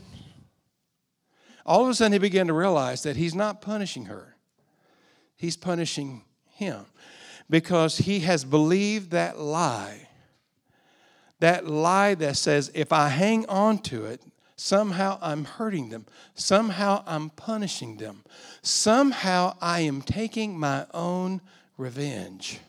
All 1.65 1.83
of 1.83 1.89
a 1.89 1.93
sudden, 1.93 2.13
he 2.13 2.19
began 2.19 2.47
to 2.47 2.53
realize 2.53 3.03
that 3.03 3.17
he's 3.17 3.35
not 3.35 3.61
punishing 3.61 4.05
her, 4.05 4.37
he's 5.35 5.57
punishing 5.57 6.23
him 6.51 6.85
because 7.49 7.97
he 7.97 8.21
has 8.21 8.45
believed 8.45 9.11
that 9.11 9.37
lie 9.37 10.07
that 11.43 11.67
lie 11.67 12.15
that 12.15 12.37
says 12.37 12.71
if 12.73 12.93
I 12.93 13.09
hang 13.09 13.45
on 13.47 13.79
to 13.79 14.05
it, 14.05 14.21
somehow 14.55 15.19
I'm 15.21 15.43
hurting 15.43 15.89
them, 15.89 16.05
somehow 16.35 17.03
I'm 17.05 17.31
punishing 17.31 17.97
them, 17.97 18.23
somehow 18.61 19.57
I 19.59 19.81
am 19.81 20.01
taking 20.01 20.57
my 20.57 20.85
own 20.93 21.41
revenge. 21.77 22.61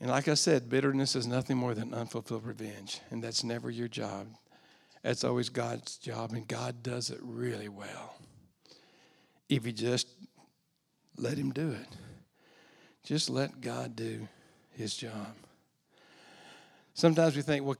And 0.00 0.08
like 0.08 0.28
I 0.28 0.34
said, 0.34 0.70
bitterness 0.70 1.14
is 1.14 1.26
nothing 1.26 1.58
more 1.58 1.74
than 1.74 1.92
unfulfilled 1.92 2.46
revenge, 2.46 3.02
and 3.10 3.22
that's 3.22 3.44
never 3.44 3.68
your 3.68 3.88
job. 3.88 4.28
That's 5.02 5.24
always 5.24 5.50
God's 5.50 5.98
job, 5.98 6.32
and 6.32 6.48
God 6.48 6.82
does 6.82 7.10
it 7.10 7.18
really 7.20 7.68
well. 7.68 8.14
If 9.50 9.66
you 9.66 9.72
just 9.72 10.08
let 11.20 11.38
Him 11.38 11.50
do 11.50 11.70
it. 11.70 11.96
Just 13.02 13.30
let 13.30 13.60
God 13.60 13.96
do 13.96 14.28
His 14.72 14.94
job. 14.94 15.34
Sometimes 16.94 17.36
we 17.36 17.42
think, 17.42 17.64
well, 17.64 17.76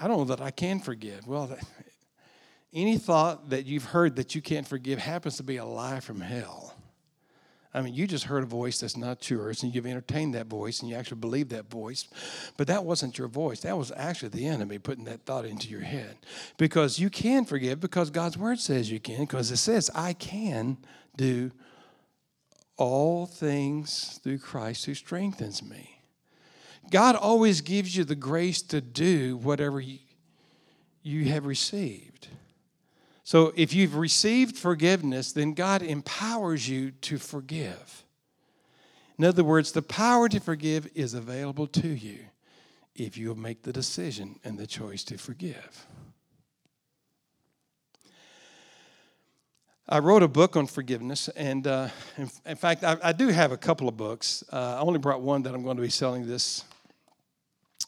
I 0.00 0.06
don't 0.06 0.18
know 0.18 0.24
that 0.36 0.40
I 0.40 0.50
can 0.50 0.78
forgive. 0.78 1.26
Well, 1.26 1.56
any 2.72 2.98
thought 2.98 3.50
that 3.50 3.66
you've 3.66 3.84
heard 3.84 4.16
that 4.16 4.34
you 4.34 4.42
can't 4.42 4.66
forgive 4.66 4.98
happens 4.98 5.36
to 5.38 5.42
be 5.42 5.56
a 5.56 5.64
lie 5.64 6.00
from 6.00 6.20
hell. 6.20 6.74
I 7.76 7.80
mean, 7.80 7.94
you 7.94 8.06
just 8.06 8.24
heard 8.26 8.44
a 8.44 8.46
voice 8.46 8.78
that's 8.78 8.96
not 8.96 9.28
yours, 9.28 9.64
and 9.64 9.74
you've 9.74 9.86
entertained 9.86 10.34
that 10.34 10.46
voice, 10.46 10.78
and 10.78 10.88
you 10.88 10.94
actually 10.94 11.18
believe 11.18 11.48
that 11.48 11.68
voice. 11.68 12.06
But 12.56 12.68
that 12.68 12.84
wasn't 12.84 13.18
your 13.18 13.26
voice. 13.26 13.60
That 13.62 13.76
was 13.76 13.90
actually 13.96 14.28
the 14.28 14.46
enemy 14.46 14.78
putting 14.78 15.06
that 15.06 15.26
thought 15.26 15.44
into 15.44 15.68
your 15.68 15.80
head. 15.80 16.16
Because 16.56 17.00
you 17.00 17.10
can 17.10 17.44
forgive, 17.44 17.80
because 17.80 18.10
God's 18.10 18.38
word 18.38 18.60
says 18.60 18.92
you 18.92 19.00
can, 19.00 19.22
because 19.22 19.50
it 19.50 19.56
says, 19.56 19.90
I 19.92 20.12
can 20.12 20.76
do 21.16 21.50
all 22.76 23.26
things 23.26 24.20
through 24.22 24.38
Christ 24.38 24.86
who 24.86 24.94
strengthens 24.94 25.62
me. 25.62 26.02
God 26.90 27.16
always 27.16 27.60
gives 27.60 27.96
you 27.96 28.04
the 28.04 28.14
grace 28.14 28.62
to 28.62 28.80
do 28.80 29.36
whatever 29.38 29.80
you, 29.80 29.98
you 31.02 31.24
have 31.26 31.46
received. 31.46 32.28
So 33.22 33.52
if 33.56 33.72
you've 33.72 33.96
received 33.96 34.56
forgiveness, 34.56 35.32
then 35.32 35.54
God 35.54 35.82
empowers 35.82 36.68
you 36.68 36.90
to 36.90 37.18
forgive. 37.18 38.04
In 39.18 39.24
other 39.24 39.44
words, 39.44 39.72
the 39.72 39.82
power 39.82 40.28
to 40.28 40.40
forgive 40.40 40.88
is 40.94 41.14
available 41.14 41.66
to 41.68 41.88
you 41.88 42.18
if 42.94 43.16
you 43.16 43.34
make 43.34 43.62
the 43.62 43.72
decision 43.72 44.38
and 44.44 44.58
the 44.58 44.66
choice 44.66 45.04
to 45.04 45.16
forgive. 45.16 45.86
I 49.86 49.98
wrote 49.98 50.22
a 50.22 50.28
book 50.28 50.56
on 50.56 50.66
forgiveness, 50.66 51.28
and 51.28 51.66
uh, 51.66 51.88
in, 52.16 52.30
in, 52.46 52.56
fact, 52.56 52.84
I, 52.84 52.96
I, 53.02 53.12
do 53.12 53.28
have 53.28 53.52
a 53.52 53.56
couple 53.58 53.86
of 53.86 53.98
books. 53.98 54.42
Uh, 54.50 54.76
I 54.76 54.80
only 54.80 54.98
brought 54.98 55.20
one 55.20 55.42
that 55.42 55.54
I'm 55.54 55.62
going 55.62 55.76
to 55.76 55.82
be 55.82 55.90
selling 55.90 56.26
this 56.26 56.64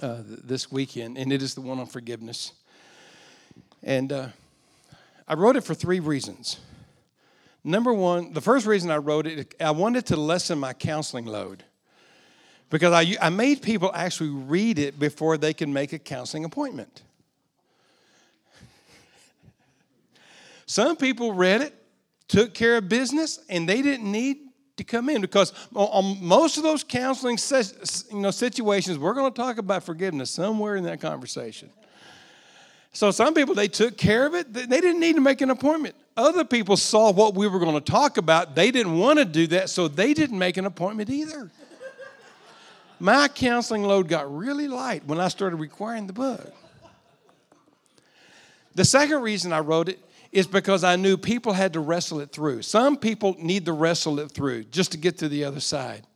uh, 0.03 0.19
this 0.27 0.71
weekend, 0.71 1.17
and 1.17 1.33
it 1.33 1.41
is 1.41 1.55
the 1.55 1.63
one 1.63 1.79
on 1.79 1.87
forgiveness. 1.87 2.53
And 3.83 4.13
uh, 4.13 4.29
I 5.27 5.35
wrote 5.35 5.57
it 5.57 5.63
for 5.63 5.73
three 5.73 6.01
reasons. 6.01 6.61
Number 7.65 7.95
one, 7.95 8.35
the 8.35 8.43
first 8.43 8.67
reason 8.67 8.91
I 8.91 8.99
wrote 8.99 9.27
it, 9.27 9.55
I 9.59 9.71
wanted 9.71 10.05
to 10.07 10.17
lessen 10.17 10.59
my 10.59 10.75
counseling 10.75 11.25
load 11.25 11.65
because 12.69 12.93
I, 12.93 13.17
I 13.23 13.31
made 13.31 13.63
people 13.63 13.91
actually 13.95 14.31
read 14.31 14.79
it 14.79 14.99
before 14.99 15.39
they 15.39 15.55
can 15.55 15.73
make 15.73 15.95
a 15.95 15.99
counseling 15.99 16.45
appointment. 16.45 17.01
Some 20.67 20.97
people 20.97 21.33
read 21.33 21.63
it 21.63 21.75
took 22.29 22.55
care 22.55 22.77
of 22.77 22.89
business, 22.89 23.39
and 23.49 23.69
they 23.69 23.83
didn't 23.83 24.11
need 24.11 24.39
to 24.77 24.85
come 24.85 25.09
in 25.09 25.21
because 25.21 25.53
on 25.75 26.23
most 26.23 26.57
of 26.57 26.63
those 26.63 26.85
counseling 26.85 27.39
you 28.11 28.21
know, 28.21 28.31
situations, 28.31 28.99
we're 28.99 29.15
going 29.15 29.33
to 29.33 29.37
talk 29.37 29.59
about 29.59 29.83
forgiveness 29.85 30.31
somewhere 30.31 30.77
in 30.77 30.85
that 30.85 31.01
conversation. 31.01 31.71
So 32.93 33.11
some 33.11 33.35
people 33.35 33.55
they 33.55 33.69
took 33.69 33.97
care 33.97 34.27
of 34.27 34.35
it. 34.35 34.53
They 34.53 34.67
didn't 34.67 35.01
need 35.01 35.17
to 35.17 35.21
make 35.21 35.41
an 35.41 35.51
appointment. 35.51 35.95
Other 36.17 36.45
people 36.45 36.79
saw 36.79 37.13
what 37.13 37.35
we 37.35 37.47
were 37.47 37.59
going 37.59 37.75
to 37.75 37.81
talk 37.81 38.17
about. 38.17 38.55
They 38.55 38.71
didn't 38.71 38.99
want 38.99 39.19
to 39.19 39.27
do 39.27 39.47
that, 39.49 39.69
so 39.69 39.87
they 39.87 40.15
didn't 40.15 40.39
make 40.39 40.57
an 40.57 40.65
appointment 40.65 41.11
either. 41.11 41.51
My 42.99 43.29
counseling 43.29 43.83
load 43.83 44.09
got 44.09 44.35
really 44.35 44.67
light 44.69 45.05
when 45.05 45.21
I 45.21 45.29
started 45.29 45.57
requiring 45.57 46.07
the 46.07 46.15
book. 46.15 46.55
The 48.75 48.85
second 48.85 49.21
reason 49.21 49.53
I 49.53 49.61
wrote 49.61 49.91
it 49.91 49.99
is 50.37 50.47
because 50.47 50.85
I 50.85 50.97
knew 50.97 51.17
people 51.17 51.55
had 51.55 51.73
to 51.73 51.81
wrestle 51.81 52.21
it 52.21 52.31
through. 52.31 52.61
Some 52.61 52.99
people 52.99 53.35
need 53.39 53.65
to 53.65 53.73
wrestle 53.73 54.21
it 54.21 54.31
through 54.31 54.65
just 54.65 54.93
to 54.93 54.99
get 54.99 55.17
to 55.19 55.31
the 55.31 55.45
other 55.45 55.61
side. 55.61 56.07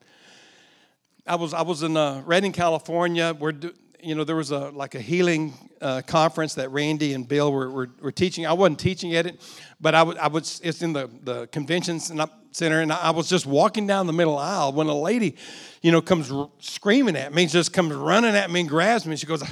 I 1.26 1.36
was 1.36 1.54
I 1.54 1.62
was 1.62 1.82
in 1.82 1.96
uh, 1.96 2.22
Redding, 2.26 2.52
California. 2.52 3.32
Where 3.32 3.54
you 4.02 4.14
know 4.14 4.24
there 4.24 4.36
was 4.36 4.50
a 4.50 4.68
like 4.70 4.94
a 4.94 5.00
healing 5.00 5.54
uh, 5.80 6.02
conference 6.06 6.52
that 6.56 6.70
Randy 6.70 7.14
and 7.14 7.26
Bill 7.26 7.50
were, 7.50 7.70
were, 7.70 7.88
were, 8.02 8.12
teaching. 8.12 8.44
I 8.44 8.52
wasn't 8.52 8.78
teaching 8.78 9.14
at 9.14 9.24
it, 9.24 9.40
but 9.80 9.94
I, 9.94 10.02
I 10.02 10.28
was. 10.28 10.60
It's 10.62 10.82
in 10.82 10.92
the 10.92 11.08
the 11.22 11.46
convention 11.46 11.98
center, 11.98 12.82
and 12.82 12.92
I 12.92 13.12
was 13.12 13.26
just 13.26 13.46
walking 13.46 13.86
down 13.86 14.06
the 14.06 14.12
middle 14.12 14.36
aisle 14.36 14.74
when 14.74 14.88
a 14.88 14.94
lady, 14.94 15.36
you 15.80 15.92
know, 15.92 16.02
comes 16.02 16.30
r- 16.30 16.50
screaming 16.58 17.16
at 17.16 17.32
me, 17.32 17.46
just 17.46 17.72
comes 17.72 17.94
running 17.94 18.34
at 18.34 18.50
me 18.50 18.60
and 18.60 18.68
grabs 18.68 19.06
me. 19.06 19.16
She 19.16 19.26
goes, 19.26 19.42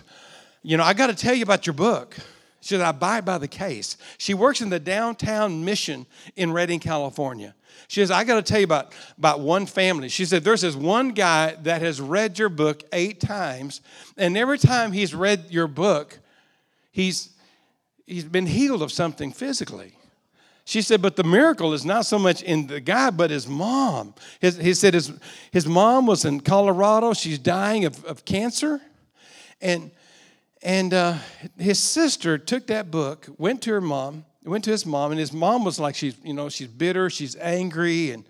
"You 0.63 0.77
know, 0.77 0.85
I 0.85 0.93
got 0.93 1.07
to 1.07 1.15
tell 1.15 1.35
you 1.35 1.45
about 1.45 1.67
your 1.67 1.75
book." 1.75 2.19
She 2.61 2.75
said, 2.75 2.81
I 2.81 2.93
buy 2.93 3.21
by 3.21 3.39
the 3.39 3.49
case. 3.49 3.97
She 4.19 4.35
works 4.35 4.61
in 4.61 4.71
the 4.71 4.81
downtown 4.81 5.65
mission 5.65 6.07
in 6.37 6.53
Redding, 6.53 6.81
California. 6.81 7.55
She 7.87 8.01
says, 8.01 8.11
I 8.11 8.25
got 8.25 8.35
to 8.35 8.43
tell 8.43 8.59
you 8.59 8.65
about, 8.65 8.93
about 9.17 9.41
one 9.41 9.65
family. 9.65 10.09
She 10.09 10.25
said, 10.25 10.45
There's 10.45 10.63
this 10.63 10.75
one 10.75 11.11
guy 11.11 11.55
that 11.63 11.83
has 11.83 12.01
read 12.01 12.39
your 12.39 12.49
book 12.49 12.83
eight 12.93 13.21
times, 13.21 13.81
and 14.17 14.37
every 14.37 14.59
time 14.59 14.93
he's 14.93 15.15
read 15.15 15.47
your 15.51 15.69
book, 15.69 16.19
he's, 16.91 17.31
he's 18.07 18.25
been 18.25 18.47
healed 18.47 18.83
of 18.83 18.93
something 18.93 19.33
physically. 19.33 19.95
She 20.69 20.83
said, 20.83 21.01
but 21.01 21.17
the 21.17 21.25
miracle 21.25 21.73
is 21.73 21.87
not 21.87 22.05
so 22.05 22.19
much 22.19 22.43
in 22.43 22.67
the 22.67 22.79
guy, 22.79 23.09
but 23.09 23.31
his 23.31 23.49
mom. 23.49 24.13
His, 24.39 24.59
he 24.59 24.75
said 24.75 24.93
his, 24.93 25.11
his 25.51 25.67
mom 25.67 26.07
was 26.07 26.27
in 26.27 26.41
Colorado. 26.41 27.15
She's 27.15 27.39
dying 27.39 27.87
of, 27.87 28.05
of 28.05 28.27
cancer. 28.27 28.79
And 29.63 29.91
and 30.63 30.93
uh, 30.93 31.17
his 31.57 31.79
sister 31.79 32.37
took 32.39 32.67
that 32.67 32.91
book, 32.91 33.29
went 33.39 33.63
to 33.63 33.71
her 33.71 33.81
mom, 33.81 34.25
went 34.45 34.65
to 34.65 34.71
his 34.71 34.85
mom, 34.85 35.13
and 35.13 35.21
his 35.21 35.33
mom 35.33 35.65
was 35.65 35.79
like, 35.79 35.95
she's, 35.95 36.17
you 36.25 36.35
know, 36.35 36.49
she's 36.49 36.69
bitter, 36.69 37.11
she's 37.11 37.37
angry, 37.37 38.11
and, 38.11 38.25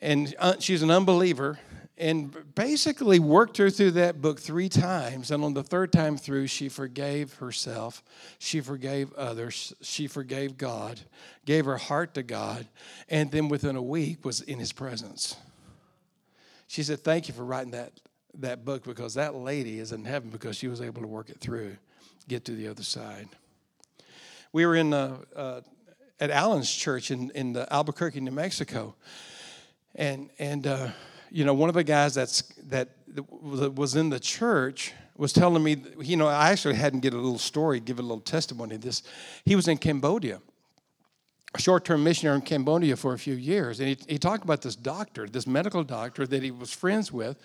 and 0.00 0.34
uh, 0.38 0.54
she's 0.58 0.82
an 0.82 0.90
unbeliever. 0.90 1.58
And 1.96 2.34
basically 2.56 3.20
worked 3.20 3.56
her 3.58 3.70
through 3.70 3.92
that 3.92 4.20
book 4.20 4.40
three 4.40 4.68
times. 4.68 5.30
And 5.30 5.44
on 5.44 5.54
the 5.54 5.62
third 5.62 5.92
time 5.92 6.16
through, 6.16 6.48
she 6.48 6.68
forgave 6.68 7.34
herself. 7.34 8.02
She 8.40 8.60
forgave 8.60 9.12
others. 9.12 9.72
She 9.80 10.08
forgave 10.08 10.58
God, 10.58 10.98
gave 11.44 11.66
her 11.66 11.76
heart 11.76 12.14
to 12.14 12.24
God, 12.24 12.66
and 13.08 13.30
then 13.30 13.48
within 13.48 13.76
a 13.76 13.82
week 13.82 14.24
was 14.24 14.40
in 14.40 14.58
his 14.58 14.72
presence. 14.72 15.36
She 16.66 16.82
said, 16.82 17.04
Thank 17.04 17.28
you 17.28 17.34
for 17.34 17.44
writing 17.44 17.70
that 17.70 17.92
that 18.40 18.64
book 18.64 18.84
because 18.84 19.14
that 19.14 19.34
lady 19.34 19.78
is 19.78 19.92
in 19.92 20.04
heaven 20.04 20.30
because 20.30 20.56
she 20.56 20.68
was 20.68 20.80
able 20.80 21.02
to 21.02 21.08
work 21.08 21.30
it 21.30 21.40
through, 21.40 21.76
get 22.28 22.44
to 22.46 22.52
the 22.52 22.68
other 22.68 22.82
side. 22.82 23.28
We 24.52 24.66
were 24.66 24.76
in 24.76 24.92
uh, 24.92 25.18
uh, 25.34 25.60
at 26.20 26.30
Allen's 26.30 26.72
church 26.72 27.10
in 27.10 27.30
in 27.30 27.56
Albuquerque, 27.70 28.20
New 28.20 28.30
Mexico, 28.30 28.94
and 29.94 30.30
and 30.38 30.66
uh, 30.66 30.88
you 31.30 31.44
know 31.44 31.54
one 31.54 31.68
of 31.68 31.74
the 31.74 31.84
guys 31.84 32.14
that's 32.14 32.42
that 32.68 32.90
was 33.28 33.94
in 33.96 34.10
the 34.10 34.20
church 34.20 34.92
was 35.16 35.32
telling 35.32 35.62
me, 35.62 35.76
you 36.00 36.16
know, 36.16 36.26
I 36.26 36.50
actually 36.50 36.74
hadn't 36.74 37.00
get 37.00 37.12
a 37.12 37.16
little 37.16 37.38
story, 37.38 37.78
give 37.78 38.00
a 38.00 38.02
little 38.02 38.18
testimony. 38.18 38.76
This, 38.76 39.04
he 39.44 39.54
was 39.54 39.68
in 39.68 39.78
Cambodia 39.78 40.40
a 41.54 41.60
short-term 41.60 42.02
missionary 42.02 42.36
in 42.36 42.42
Cambodia 42.42 42.96
for 42.96 43.14
a 43.14 43.18
few 43.18 43.34
years, 43.34 43.78
and 43.78 43.88
he, 43.88 43.96
he 44.08 44.18
talked 44.18 44.44
about 44.44 44.62
this 44.62 44.74
doctor, 44.74 45.28
this 45.28 45.46
medical 45.46 45.84
doctor 45.84 46.26
that 46.26 46.42
he 46.42 46.50
was 46.50 46.72
friends 46.72 47.12
with, 47.12 47.38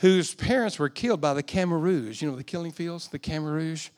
whose 0.00 0.34
parents 0.34 0.78
were 0.78 0.88
killed 0.88 1.20
by 1.20 1.34
the 1.34 1.66
Rouge, 1.66 2.22
you 2.22 2.30
know, 2.30 2.36
the 2.36 2.44
killing 2.44 2.72
fields, 2.72 3.08
the 3.08 3.38
Rouge. 3.38 3.90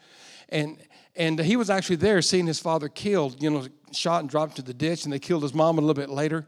And, 0.48 0.78
and 1.14 1.38
he 1.38 1.56
was 1.56 1.70
actually 1.70 1.96
there 1.96 2.20
seeing 2.22 2.46
his 2.46 2.58
father 2.58 2.88
killed, 2.88 3.40
you 3.42 3.50
know, 3.50 3.66
shot 3.92 4.20
and 4.20 4.28
dropped 4.28 4.58
into 4.58 4.62
the 4.62 4.74
ditch, 4.74 5.04
and 5.04 5.12
they 5.12 5.20
killed 5.20 5.42
his 5.42 5.54
mom 5.54 5.78
a 5.78 5.80
little 5.80 5.94
bit 5.94 6.10
later. 6.10 6.46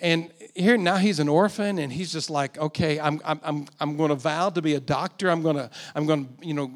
And 0.00 0.32
here 0.54 0.78
now 0.78 0.96
he's 0.96 1.18
an 1.18 1.28
orphan, 1.28 1.78
and 1.78 1.92
he's 1.92 2.12
just 2.12 2.30
like, 2.30 2.56
okay, 2.56 2.98
I'm, 2.98 3.20
I'm, 3.24 3.40
I'm, 3.42 3.66
I'm 3.78 3.96
going 3.96 4.08
to 4.08 4.14
vow 4.14 4.48
to 4.50 4.62
be 4.62 4.74
a 4.74 4.80
doctor. 4.80 5.28
I'm 5.28 5.42
going 5.42 5.56
to, 5.56 5.70
I'm 5.94 6.06
going 6.06 6.24
to, 6.24 6.46
you 6.46 6.54
know, 6.54 6.72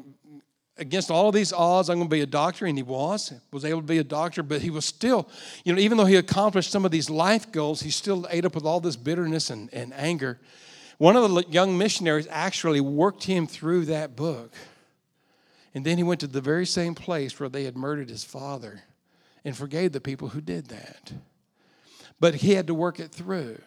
against 0.77 1.09
all 1.09 1.29
of 1.29 1.35
these 1.35 1.51
odds, 1.51 1.89
I'm 1.89 1.97
going 1.97 2.09
to 2.09 2.15
be 2.15 2.21
a 2.21 2.27
doctor, 2.27 2.67
and 2.67 2.77
he 2.77 2.83
was, 2.83 3.33
was 3.51 3.65
able 3.65 3.81
to 3.81 3.87
be 3.87 3.97
a 3.97 4.03
doctor, 4.03 4.43
but 4.43 4.61
he 4.61 4.69
was 4.69 4.85
still, 4.85 5.29
you 5.63 5.73
know, 5.73 5.79
even 5.79 5.97
though 5.97 6.05
he 6.05 6.15
accomplished 6.15 6.69
some 6.69 6.85
of 6.85 6.91
these 6.91 7.09
life 7.09 7.51
goals, 7.51 7.81
he 7.81 7.89
still 7.89 8.27
ate 8.29 8.45
up 8.45 8.53
with 8.53 8.65
all 8.65 8.79
this 8.79 8.95
bitterness 8.95 9.49
and, 9.49 9.73
and 9.73 9.93
anger. 9.95 10.39
One 11.03 11.17
of 11.17 11.29
the 11.29 11.43
young 11.49 11.77
missionaries 11.77 12.29
actually 12.31 12.79
worked 12.79 13.25
him 13.25 13.45
through 13.45 13.87
that 13.87 14.15
book. 14.15 14.53
And 15.75 15.83
then 15.83 15.97
he 15.97 16.03
went 16.03 16.21
to 16.21 16.27
the 16.27 16.39
very 16.39 16.65
same 16.65 16.95
place 16.95 17.37
where 17.37 17.49
they 17.49 17.65
had 17.65 17.75
murdered 17.75 18.09
his 18.09 18.23
father 18.23 18.83
and 19.43 19.53
forgave 19.53 19.91
the 19.91 19.99
people 19.99 20.29
who 20.29 20.39
did 20.39 20.67
that. 20.67 21.11
But 22.21 22.35
he 22.35 22.53
had 22.53 22.67
to 22.67 22.73
work 22.73 23.01
it 23.01 23.11
through. 23.11 23.59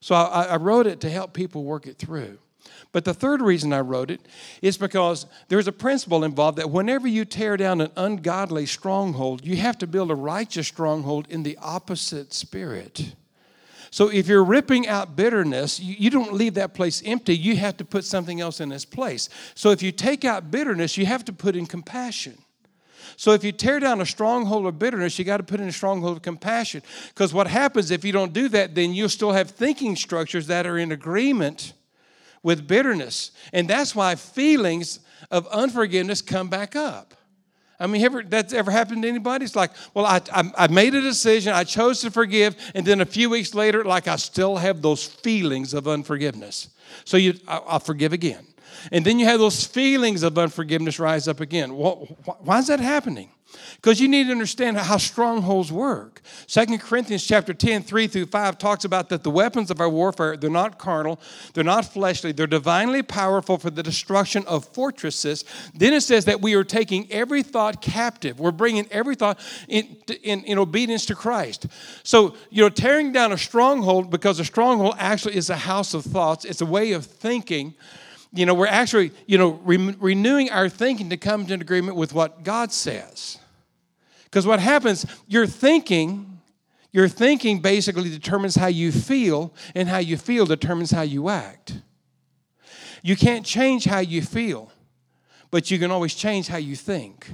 So 0.00 0.14
I, 0.14 0.42
I 0.42 0.56
wrote 0.56 0.86
it 0.86 1.00
to 1.00 1.08
help 1.08 1.32
people 1.32 1.64
work 1.64 1.86
it 1.86 1.96
through. 1.96 2.36
But 2.92 3.06
the 3.06 3.14
third 3.14 3.40
reason 3.40 3.72
I 3.72 3.80
wrote 3.80 4.10
it 4.10 4.20
is 4.60 4.76
because 4.76 5.24
there's 5.48 5.68
a 5.68 5.72
principle 5.72 6.22
involved 6.22 6.58
that 6.58 6.68
whenever 6.68 7.08
you 7.08 7.24
tear 7.24 7.56
down 7.56 7.80
an 7.80 7.92
ungodly 7.96 8.66
stronghold, 8.66 9.42
you 9.42 9.56
have 9.56 9.78
to 9.78 9.86
build 9.86 10.10
a 10.10 10.14
righteous 10.14 10.68
stronghold 10.68 11.26
in 11.30 11.44
the 11.44 11.56
opposite 11.62 12.34
spirit. 12.34 13.14
So 13.92 14.08
if 14.08 14.26
you're 14.26 14.42
ripping 14.42 14.88
out 14.88 15.16
bitterness, 15.16 15.78
you, 15.78 16.08
don't 16.08 16.32
leave 16.32 16.54
that 16.54 16.72
place 16.72 17.02
empty. 17.04 17.36
You 17.36 17.56
have 17.56 17.76
to 17.76 17.84
put 17.84 18.06
something 18.06 18.40
else 18.40 18.58
in 18.58 18.72
its 18.72 18.86
place. 18.86 19.28
So 19.54 19.70
if 19.70 19.82
you 19.82 19.92
take 19.92 20.24
out 20.24 20.50
bitterness, 20.50 20.96
you 20.96 21.04
have 21.04 21.26
to 21.26 21.32
put 21.32 21.54
in 21.54 21.66
compassion. 21.66 22.38
So 23.18 23.32
if 23.32 23.44
you 23.44 23.52
tear 23.52 23.80
down 23.80 24.00
a 24.00 24.06
stronghold 24.06 24.64
of 24.64 24.78
bitterness, 24.78 25.18
you 25.18 25.26
got 25.26 25.36
to 25.36 25.42
put 25.42 25.60
in 25.60 25.68
a 25.68 25.72
stronghold 25.72 26.16
of 26.16 26.22
compassion. 26.22 26.82
Because 27.08 27.34
what 27.34 27.46
happens 27.46 27.90
if 27.90 28.02
you 28.02 28.12
don't 28.12 28.32
do 28.32 28.48
that, 28.48 28.74
then 28.74 28.94
you'll 28.94 29.10
still 29.10 29.32
have 29.32 29.50
thinking 29.50 29.94
structures 29.94 30.46
that 30.46 30.66
are 30.66 30.78
in 30.78 30.90
agreement 30.90 31.74
with 32.42 32.66
bitterness. 32.66 33.30
And 33.52 33.68
that's 33.68 33.94
why 33.94 34.14
feelings 34.14 35.00
of 35.30 35.46
unforgiveness 35.48 36.22
come 36.22 36.48
back 36.48 36.74
up. 36.74 37.12
I 37.82 37.88
mean, 37.88 38.02
ever, 38.04 38.22
that's 38.22 38.52
ever 38.52 38.70
happened 38.70 39.02
to 39.02 39.08
anybody? 39.08 39.44
It's 39.44 39.56
like, 39.56 39.72
well, 39.92 40.06
I, 40.06 40.20
I, 40.32 40.50
I, 40.56 40.66
made 40.68 40.94
a 40.94 41.00
decision, 41.00 41.52
I 41.52 41.64
chose 41.64 42.00
to 42.02 42.10
forgive, 42.12 42.54
and 42.76 42.86
then 42.86 43.00
a 43.00 43.04
few 43.04 43.28
weeks 43.28 43.54
later, 43.54 43.84
like 43.84 44.06
I 44.06 44.16
still 44.16 44.56
have 44.56 44.82
those 44.82 45.04
feelings 45.04 45.74
of 45.74 45.88
unforgiveness. 45.88 46.68
So 47.04 47.16
you, 47.16 47.34
I, 47.48 47.56
I'll 47.66 47.80
forgive 47.80 48.12
again. 48.12 48.46
And 48.92 49.04
then 49.04 49.18
you 49.18 49.26
have 49.26 49.40
those 49.40 49.64
feelings 49.64 50.22
of 50.22 50.38
unforgiveness 50.38 51.00
rise 51.00 51.26
up 51.26 51.40
again. 51.40 51.76
Well, 51.76 52.06
why 52.40 52.60
is 52.60 52.68
that 52.68 52.78
happening? 52.78 53.30
Because 53.76 54.00
you 54.00 54.08
need 54.08 54.24
to 54.24 54.32
understand 54.32 54.76
how 54.76 54.96
strongholds 54.96 55.72
work. 55.72 56.20
Second 56.46 56.80
Corinthians 56.80 57.26
chapter 57.26 57.52
10, 57.52 57.82
3 57.82 58.06
through 58.06 58.26
5 58.26 58.58
talks 58.58 58.84
about 58.84 59.08
that 59.08 59.22
the 59.22 59.30
weapons 59.30 59.70
of 59.70 59.80
our 59.80 59.88
warfare, 59.88 60.36
they're 60.36 60.50
not 60.50 60.78
carnal, 60.78 61.20
they're 61.54 61.64
not 61.64 61.84
fleshly, 61.84 62.32
they're 62.32 62.46
divinely 62.46 63.02
powerful 63.02 63.58
for 63.58 63.70
the 63.70 63.82
destruction 63.82 64.44
of 64.46 64.64
fortresses. 64.66 65.44
Then 65.74 65.92
it 65.92 66.02
says 66.02 66.24
that 66.26 66.40
we 66.40 66.54
are 66.54 66.64
taking 66.64 67.10
every 67.10 67.42
thought 67.42 67.82
captive. 67.82 68.38
We're 68.38 68.52
bringing 68.52 68.86
every 68.90 69.14
thought 69.14 69.40
in, 69.68 69.96
in, 70.22 70.44
in 70.44 70.58
obedience 70.58 71.06
to 71.06 71.14
Christ. 71.14 71.66
So, 72.02 72.36
you 72.50 72.62
know, 72.62 72.68
tearing 72.68 73.12
down 73.12 73.32
a 73.32 73.38
stronghold, 73.38 74.10
because 74.10 74.38
a 74.38 74.44
stronghold 74.44 74.94
actually 74.98 75.36
is 75.36 75.50
a 75.50 75.56
house 75.56 75.94
of 75.94 76.04
thoughts, 76.04 76.44
it's 76.44 76.60
a 76.60 76.66
way 76.66 76.92
of 76.92 77.06
thinking 77.06 77.74
you 78.34 78.46
know, 78.46 78.54
we're 78.54 78.66
actually, 78.66 79.12
you 79.26 79.36
know, 79.36 79.60
re- 79.62 79.94
renewing 80.00 80.50
our 80.50 80.68
thinking 80.68 81.10
to 81.10 81.16
come 81.16 81.46
to 81.46 81.54
an 81.54 81.60
agreement 81.60 81.96
with 81.96 82.14
what 82.14 82.42
God 82.42 82.72
says. 82.72 83.38
Because 84.32 84.46
what 84.46 84.60
happens, 84.60 85.04
your 85.28 85.46
thinking, 85.46 86.40
your 86.90 87.06
thinking 87.06 87.60
basically 87.60 88.08
determines 88.08 88.54
how 88.54 88.68
you 88.68 88.90
feel, 88.90 89.52
and 89.74 89.90
how 89.90 89.98
you 89.98 90.16
feel 90.16 90.46
determines 90.46 90.90
how 90.90 91.02
you 91.02 91.28
act. 91.28 91.74
You 93.02 93.14
can't 93.14 93.44
change 93.44 93.84
how 93.84 93.98
you 93.98 94.22
feel, 94.22 94.72
but 95.50 95.70
you 95.70 95.78
can 95.78 95.90
always 95.90 96.14
change 96.14 96.48
how 96.48 96.56
you 96.56 96.76
think. 96.76 97.30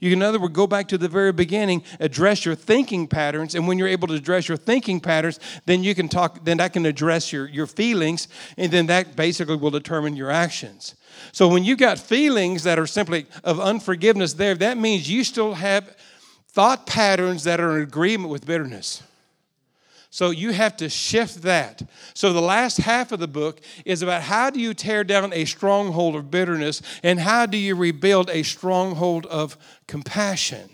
You 0.00 0.10
can, 0.10 0.20
in 0.20 0.22
other 0.26 0.40
words, 0.40 0.54
go 0.54 0.66
back 0.66 0.88
to 0.88 0.98
the 0.98 1.08
very 1.08 1.30
beginning, 1.30 1.84
address 2.00 2.44
your 2.44 2.56
thinking 2.56 3.06
patterns, 3.06 3.54
and 3.54 3.68
when 3.68 3.78
you're 3.78 3.86
able 3.86 4.08
to 4.08 4.14
address 4.14 4.48
your 4.48 4.56
thinking 4.56 4.98
patterns, 4.98 5.38
then 5.66 5.84
you 5.84 5.94
can 5.94 6.08
talk, 6.08 6.44
then 6.44 6.56
that 6.56 6.72
can 6.72 6.86
address 6.86 7.32
your, 7.32 7.46
your 7.46 7.68
feelings, 7.68 8.26
and 8.56 8.72
then 8.72 8.86
that 8.86 9.14
basically 9.14 9.56
will 9.56 9.70
determine 9.70 10.16
your 10.16 10.30
actions. 10.30 10.96
So 11.30 11.46
when 11.46 11.62
you've 11.62 11.78
got 11.78 12.00
feelings 12.00 12.64
that 12.64 12.80
are 12.80 12.86
simply 12.86 13.26
of 13.44 13.60
unforgiveness 13.60 14.32
there, 14.32 14.56
that 14.56 14.76
means 14.76 15.08
you 15.08 15.22
still 15.22 15.54
have 15.54 15.94
thought 16.60 16.84
patterns 16.84 17.44
that 17.44 17.58
are 17.58 17.78
in 17.78 17.82
agreement 17.82 18.28
with 18.28 18.44
bitterness. 18.44 19.02
So 20.10 20.28
you 20.28 20.50
have 20.50 20.76
to 20.76 20.90
shift 20.90 21.40
that. 21.40 21.80
So 22.12 22.34
the 22.34 22.42
last 22.42 22.76
half 22.76 23.12
of 23.12 23.18
the 23.18 23.26
book 23.26 23.62
is 23.86 24.02
about 24.02 24.20
how 24.20 24.50
do 24.50 24.60
you 24.60 24.74
tear 24.74 25.02
down 25.02 25.32
a 25.32 25.46
stronghold 25.46 26.16
of 26.16 26.30
bitterness 26.30 26.82
and 27.02 27.18
how 27.18 27.46
do 27.46 27.56
you 27.56 27.74
rebuild 27.74 28.28
a 28.28 28.42
stronghold 28.42 29.24
of 29.24 29.56
compassion. 29.86 30.68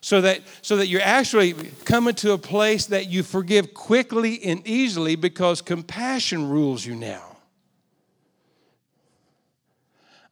So 0.00 0.20
that, 0.20 0.42
so 0.62 0.76
that 0.76 0.86
you're 0.86 1.00
actually 1.02 1.54
coming 1.84 2.14
to 2.14 2.30
a 2.30 2.38
place 2.38 2.86
that 2.86 3.08
you 3.08 3.24
forgive 3.24 3.74
quickly 3.74 4.44
and 4.44 4.64
easily 4.64 5.16
because 5.16 5.60
compassion 5.60 6.48
rules 6.48 6.86
you 6.86 6.94
now. 6.94 7.38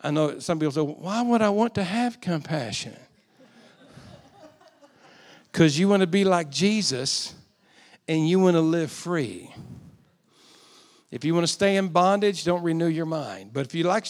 I 0.00 0.12
know 0.12 0.38
some 0.38 0.60
people 0.60 0.70
say, 0.70 0.82
why 0.82 1.20
would 1.20 1.42
I 1.42 1.50
want 1.50 1.74
to 1.74 1.82
have 1.82 2.20
compassion? 2.20 2.94
Because 5.52 5.78
you 5.78 5.86
want 5.86 6.00
to 6.00 6.06
be 6.06 6.24
like 6.24 6.50
Jesus 6.50 7.34
and 8.08 8.26
you 8.26 8.38
want 8.38 8.54
to 8.54 8.60
live 8.60 8.90
free. 8.90 9.54
If 11.10 11.26
you 11.26 11.34
want 11.34 11.46
to 11.46 11.52
stay 11.52 11.76
in 11.76 11.88
bondage, 11.88 12.42
don't 12.42 12.62
renew 12.62 12.86
your 12.86 13.04
mind. 13.04 13.52
But 13.52 13.66
if 13.66 13.74
you 13.74 13.84
like, 13.84 14.06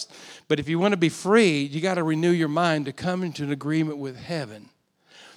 but 0.47 0.57
if 0.57 0.69
you 0.69 0.79
want 0.79 0.93
to 0.93 0.97
be 0.97 1.09
free, 1.09 1.63
you 1.63 1.81
got 1.81 1.95
to 1.95 2.03
renew 2.03 2.29
your 2.29 2.47
mind 2.47 2.85
to 2.85 2.93
come 2.93 3.23
into 3.23 3.43
an 3.43 3.51
agreement 3.51 3.97
with 3.97 4.15
heaven. 4.15 4.69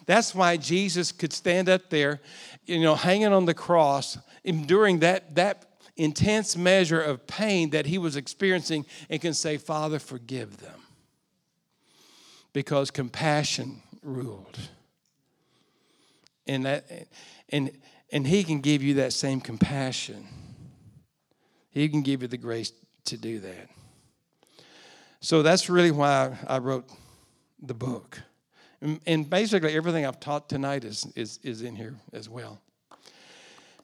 That's 0.07 0.33
why 0.33 0.59
Jesus 0.59 1.11
could 1.11 1.33
stand 1.33 1.69
up 1.69 1.91
there, 1.91 2.21
you 2.67 2.81
know, 2.81 2.95
hanging 2.95 3.33
on 3.33 3.45
the 3.45 3.55
cross, 3.55 4.17
enduring 4.45 5.01
that 5.01 5.35
that 5.35 5.65
intense 5.97 6.57
measure 6.57 7.01
of 7.01 7.27
pain 7.27 7.71
that 7.71 7.87
he 7.87 7.99
was 7.99 8.15
experiencing, 8.15 8.87
and 9.11 9.21
can 9.21 9.35
say, 9.35 9.57
"Father, 9.57 9.99
forgive 9.99 10.59
them," 10.59 10.83
because 12.53 12.93
compassion 12.93 13.83
ruled. 14.03 14.57
And 16.47 16.65
that, 16.67 16.87
and 17.49 17.71
and 18.13 18.27
He 18.27 18.45
can 18.45 18.61
give 18.61 18.83
you 18.83 18.95
that 18.95 19.13
same 19.13 19.41
compassion. 19.41 20.27
He 21.71 21.89
can 21.89 22.03
give 22.03 22.23
you 22.23 22.29
the 22.29 22.39
grace 22.39 22.73
to 23.07 23.17
do 23.17 23.41
that. 23.41 23.69
So 25.21 25.43
that's 25.43 25.69
really 25.69 25.91
why 25.91 26.37
I 26.47 26.59
wrote 26.59 26.89
the 27.61 27.75
book. 27.75 28.21
And 29.07 29.29
basically, 29.29 29.75
everything 29.75 30.07
I've 30.07 30.21
taught 30.21 30.49
tonight 30.49 30.85
is, 30.85 31.07
is, 31.17 31.41
is 31.43 31.63
in 31.63 31.75
here 31.75 31.95
as 32.13 32.29
well. 32.29 32.61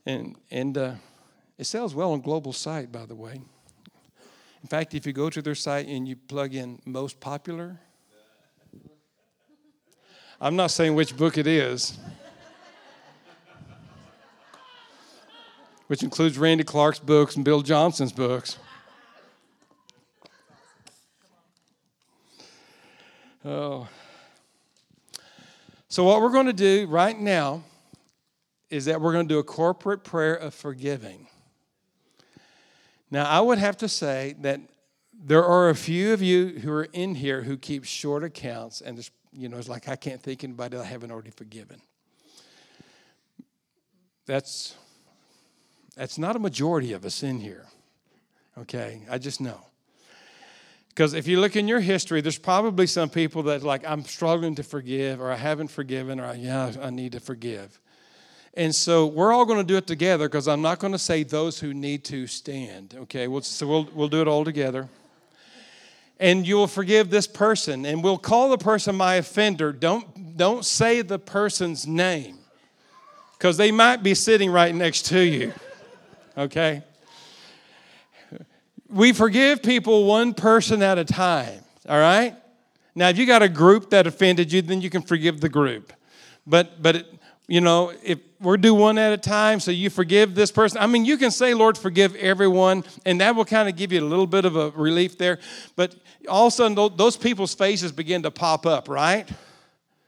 And, 0.05 0.37
and 0.51 0.77
uh, 0.77 0.95
it 1.59 1.65
sells 1.65 1.95
well 1.95 2.13
on 2.13 2.21
Global 2.21 2.53
Site, 2.53 2.93
by 2.93 3.07
the 3.07 3.15
way. 3.15 3.41
In 4.63 4.69
fact, 4.69 4.95
if 4.95 5.07
you 5.07 5.13
go 5.13 5.31
to 5.31 5.43
their 5.43 5.55
site 5.55 5.87
and 5.87 6.07
you 6.07 6.15
plug 6.15 6.55
in 6.55 6.81
most 6.85 7.19
popular, 7.21 7.81
I'm 10.41 10.57
not 10.57 10.71
saying 10.71 10.95
which 10.95 11.17
book 11.17 11.39
it 11.39 11.47
is. 11.47 11.99
Which 15.93 16.03
includes 16.03 16.39
Randy 16.39 16.65
Clark's 16.65 16.99
books 16.99 17.37
and 17.37 17.45
Bill 17.45 17.61
Johnson's 17.61 18.13
books. 18.13 18.57
Oh. 23.45 23.87
So, 25.89 26.03
what 26.05 26.23
we're 26.23 26.33
going 26.33 26.47
to 26.47 26.55
do 26.55 26.87
right 26.87 27.21
now 27.21 27.63
is 28.71 28.87
that 28.87 29.03
we're 29.03 29.13
going 29.13 29.29
to 29.29 29.35
do 29.35 29.39
a 29.39 29.45
corporate 29.45 30.03
prayer 30.03 30.35
of 30.35 30.55
forgiving. 30.55 31.27
Now, 33.11 33.27
I 33.27 33.43
would 33.43 33.59
have 33.59 33.77
to 33.77 33.89
say 33.89 34.35
that 34.41 34.63
there 35.13 35.45
are 35.45 35.69
a 35.69 35.75
few 35.75 36.15
of 36.15 36.23
you 36.23 36.59
who 36.61 36.73
are 36.73 36.89
in 36.95 37.17
here 37.17 37.43
who 37.43 37.59
keep 37.59 37.85
short 37.85 38.25
accounts, 38.25 38.81
and 38.81 38.97
there's, 38.97 39.11
you 39.31 39.51
know, 39.51 39.59
it's 39.59 39.69
like 39.69 39.91
I 39.91 39.97
can't 39.97 40.23
think 40.23 40.43
anybody 40.43 40.79
I 40.79 40.85
haven't 40.85 41.11
already 41.11 41.33
forgiven. 41.33 41.83
That's 44.25 44.75
that's 45.97 46.19
not 46.19 46.37
a 46.37 46.39
majority 46.39 46.93
of 46.93 47.05
us 47.05 47.23
in 47.23 47.41
here. 47.41 47.67
Okay, 48.59 49.03
I 49.11 49.19
just 49.19 49.41
know. 49.41 49.61
Because 50.89 51.15
if 51.15 51.27
you 51.27 51.41
look 51.41 51.57
in 51.57 51.69
your 51.69 51.81
history, 51.81 52.21
there's 52.21 52.39
probably 52.39 52.87
some 52.87 53.09
people 53.09 53.45
that 53.45 53.63
like 53.63 53.83
I'm 53.89 54.05
struggling 54.05 54.55
to 54.57 54.63
forgive, 54.63 55.21
or 55.21 55.31
I 55.31 55.37
haven't 55.37 55.69
forgiven, 55.69 56.21
or 56.21 56.35
yeah, 56.35 56.73
I 56.83 56.91
need 56.91 57.13
to 57.13 57.21
forgive. 57.21 57.81
And 58.55 58.75
so 58.75 59.07
we're 59.07 59.33
all 59.33 59.47
going 59.47 59.59
to 59.59 59.65
do 59.65 59.77
it 59.77 59.87
together 59.87 60.29
because 60.29 60.47
I'm 60.47 60.61
not 60.61 60.79
going 60.79 60.93
to 60.93 60.99
say 60.99 61.23
those 61.23 61.59
who 61.59 61.73
need 61.73 62.05
to 62.05 62.27
stand. 62.27 62.95
Okay, 63.03 63.27
we'll, 63.27 63.41
so 63.41 63.67
we'll, 63.67 63.89
we'll 63.95 64.09
do 64.09 64.21
it 64.21 64.29
all 64.29 64.45
together. 64.45 64.89
And 66.21 66.47
you 66.47 66.57
will 66.57 66.67
forgive 66.67 67.09
this 67.09 67.27
person, 67.27 67.87
and 67.87 68.05
we'll 68.05 68.19
call 68.19 68.51
the 68.51 68.59
person 68.59 68.95
my 68.95 69.15
offender. 69.15 69.73
Don't, 69.73 70.37
don't 70.37 70.65
say 70.65 71.01
the 71.01 71.19
person's 71.19 71.87
name 71.87 72.39
because 73.33 73.57
they 73.57 73.73
might 73.73 74.03
be 74.03 74.15
sitting 74.15 74.51
right 74.51 74.75
next 74.75 75.07
to 75.07 75.21
you. 75.21 75.53
Okay? 76.37 76.83
We 78.89 79.13
forgive 79.13 79.63
people 79.63 80.05
one 80.05 80.35
person 80.35 80.83
at 80.83 80.99
a 80.99 81.05
time, 81.05 81.61
all 81.89 81.99
right? 81.99 82.37
Now, 82.95 83.09
if 83.09 83.17
you 83.17 83.27
got 83.27 83.43
a 83.43 83.49
group 83.49 83.91
that 83.91 84.07
offended 84.07 84.53
you, 84.53 84.61
then 84.61 84.83
you 84.83 84.91
can 84.91 85.03
forgive 85.03 85.41
the 85.41 85.49
group. 85.49 85.93
But, 86.47 86.83
but 86.83 86.97
it, 86.97 87.07
you 87.49 87.61
know, 87.61 87.93
if 88.03 88.19
we're 88.41 88.57
do 88.57 88.75
one 88.75 88.99
at 88.99 89.13
a 89.13 89.19
time, 89.19 89.61
so 89.61 89.71
you 89.71 89.91
forgive 89.91 90.35
this 90.35 90.51
person. 90.51 90.79
I 90.79 90.87
mean, 90.87 91.05
you 91.05 91.17
can 91.17 91.31
say, 91.31 91.55
Lord, 91.55 91.79
forgive 91.79 92.15
everyone, 92.17 92.85
and 93.05 93.21
that 93.21 93.35
will 93.35 93.45
kind 93.45 93.69
of 93.69 93.77
give 93.77 93.93
you 93.93 94.01
a 94.01 94.09
little 94.09 94.27
bit 94.27 94.45
of 94.45 94.57
a 94.57 94.71
relief 94.71 95.19
there. 95.19 95.39
But 95.77 95.95
all 96.29 96.47
of 96.47 96.53
a 96.53 96.57
sudden, 96.57 96.97
those 96.97 97.17
people's 97.17 97.55
faces 97.55 97.93
begin 97.93 98.23
to 98.23 98.31
pop 98.31 98.67
up, 98.67 98.89
right? 98.89 99.29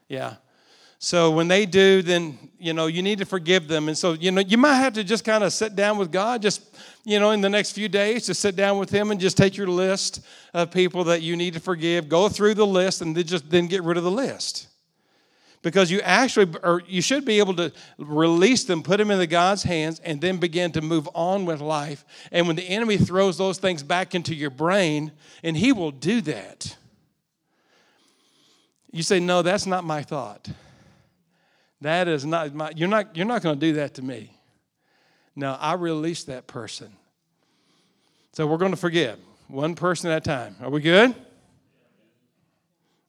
Yeah. 0.07 0.35
So 1.05 1.29
when 1.29 1.47
they 1.47 1.67
do, 1.67 2.01
then, 2.01 2.49
you 2.57 2.73
know, 2.73 2.87
you 2.87 3.03
need 3.03 3.19
to 3.19 3.25
forgive 3.25 3.67
them. 3.67 3.89
And 3.89 3.95
so, 3.95 4.13
you 4.13 4.31
know, 4.31 4.41
you 4.41 4.57
might 4.57 4.77
have 4.77 4.93
to 4.93 5.03
just 5.03 5.23
kind 5.23 5.43
of 5.43 5.53
sit 5.53 5.75
down 5.75 5.99
with 5.99 6.11
God, 6.11 6.41
just, 6.41 6.75
you 7.03 7.19
know, 7.19 7.29
in 7.29 7.41
the 7.41 7.49
next 7.49 7.73
few 7.73 7.87
days, 7.87 8.25
to 8.25 8.33
sit 8.33 8.55
down 8.55 8.79
with 8.79 8.89
Him 8.89 9.11
and 9.11 9.19
just 9.19 9.37
take 9.37 9.55
your 9.55 9.67
list 9.67 10.25
of 10.51 10.71
people 10.71 11.03
that 11.03 11.21
you 11.21 11.35
need 11.35 11.53
to 11.53 11.59
forgive, 11.59 12.09
go 12.09 12.27
through 12.27 12.55
the 12.55 12.65
list, 12.65 13.03
and 13.03 13.15
then 13.15 13.23
just 13.23 13.47
then 13.51 13.67
get 13.67 13.83
rid 13.83 13.97
of 13.97 14.03
the 14.03 14.09
list. 14.09 14.67
Because 15.61 15.91
you 15.91 16.01
actually 16.01 16.51
or 16.63 16.81
you 16.87 17.03
should 17.03 17.23
be 17.23 17.37
able 17.37 17.53
to 17.57 17.71
release 17.99 18.63
them 18.63 18.81
put 18.81 18.97
them 18.97 19.11
into 19.11 19.27
god's 19.27 19.61
hands 19.61 19.99
and 19.99 20.19
then 20.21 20.37
begin 20.37 20.71
to 20.71 20.81
move 20.81 21.07
on 21.13 21.45
with 21.45 21.61
life. 21.61 22.03
And 22.31 22.47
when 22.47 22.55
the 22.55 22.67
enemy 22.67 22.97
throws 22.97 23.37
those 23.37 23.59
things 23.59 23.83
back 23.83 24.15
into 24.15 24.33
your 24.33 24.49
brain 24.49 25.11
and 25.43 25.55
he 25.55 25.71
will 25.71 25.91
do 25.91 26.21
that. 26.21 26.75
You 28.91 29.03
say 29.03 29.19
no 29.19 29.43
that's 29.43 29.67
not 29.67 29.83
my 29.83 30.01
thought 30.01 30.49
that 31.81 32.07
is 32.07 32.25
not 32.25 32.53
my 32.53 32.71
you're 32.75 32.87
not 32.87 33.15
you're 33.15 33.25
not 33.25 33.41
going 33.41 33.59
to 33.59 33.59
do 33.59 33.73
that 33.73 33.95
to 33.95 34.01
me. 34.01 34.31
No 35.35 35.53
i 35.59 35.73
release 35.73 36.23
that 36.25 36.47
person. 36.47 36.91
So 38.33 38.47
we're 38.47 38.57
going 38.57 38.71
to 38.71 38.77
forgive 38.77 39.19
one 39.47 39.75
person 39.75 40.11
at 40.11 40.17
a 40.17 40.21
time. 40.21 40.55
Are 40.61 40.69
we 40.69 40.81
good? 40.81 41.15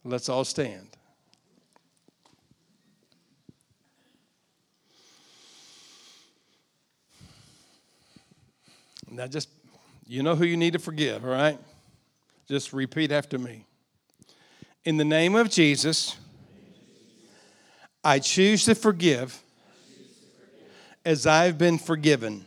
Let's 0.05 0.29
all 0.29 0.45
stand. 0.45 0.97
Now, 9.11 9.27
just, 9.27 9.49
you 10.07 10.23
know 10.23 10.35
who 10.35 10.45
you 10.45 10.57
need 10.57 10.75
to 10.75 10.79
forgive, 10.79 11.25
all 11.25 11.31
right? 11.31 11.59
Just 12.47 12.73
repeat 12.73 13.11
after 13.11 13.39
me. 13.39 13.65
In 14.85 14.97
the 14.97 15.05
name 15.05 15.35
of 15.35 15.51
Jesus, 15.51 16.17
I 18.07 18.21
choose 18.21 18.67
to 18.67 18.77
forgive 18.77 19.43
as 21.05 21.27
I've 21.27 21.59
been 21.59 21.77
forgiven. 21.77 22.45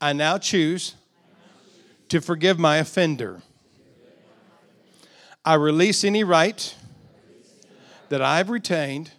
I 0.00 0.14
now 0.14 0.38
choose 0.38 0.94
to 2.08 2.22
forgive 2.22 2.58
my 2.58 2.78
offender. 2.78 3.42
I 5.44 5.56
release 5.56 6.04
any 6.04 6.24
right 6.24 6.74
that 8.08 8.22
I've 8.22 8.48
retained 8.48 9.10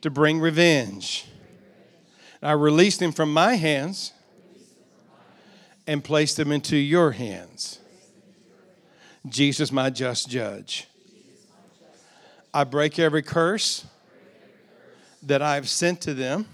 to 0.00 0.08
bring 0.08 0.40
revenge. 0.40 1.26
I 2.42 2.52
release 2.52 2.96
them 2.96 3.12
from 3.12 3.34
my 3.34 3.56
hands 3.56 4.14
and 5.86 6.02
place 6.02 6.32
them 6.34 6.52
into 6.52 6.78
your 6.78 7.10
hands. 7.10 7.80
Jesus, 9.28 9.70
my 9.70 9.90
just 9.90 10.30
judge. 10.30 10.87
I 12.52 12.64
break 12.64 12.98
every 12.98 13.22
curse 13.22 13.86
that 15.22 15.42
I've 15.42 15.68
sent 15.68 16.00
to 16.02 16.14
them, 16.14 16.46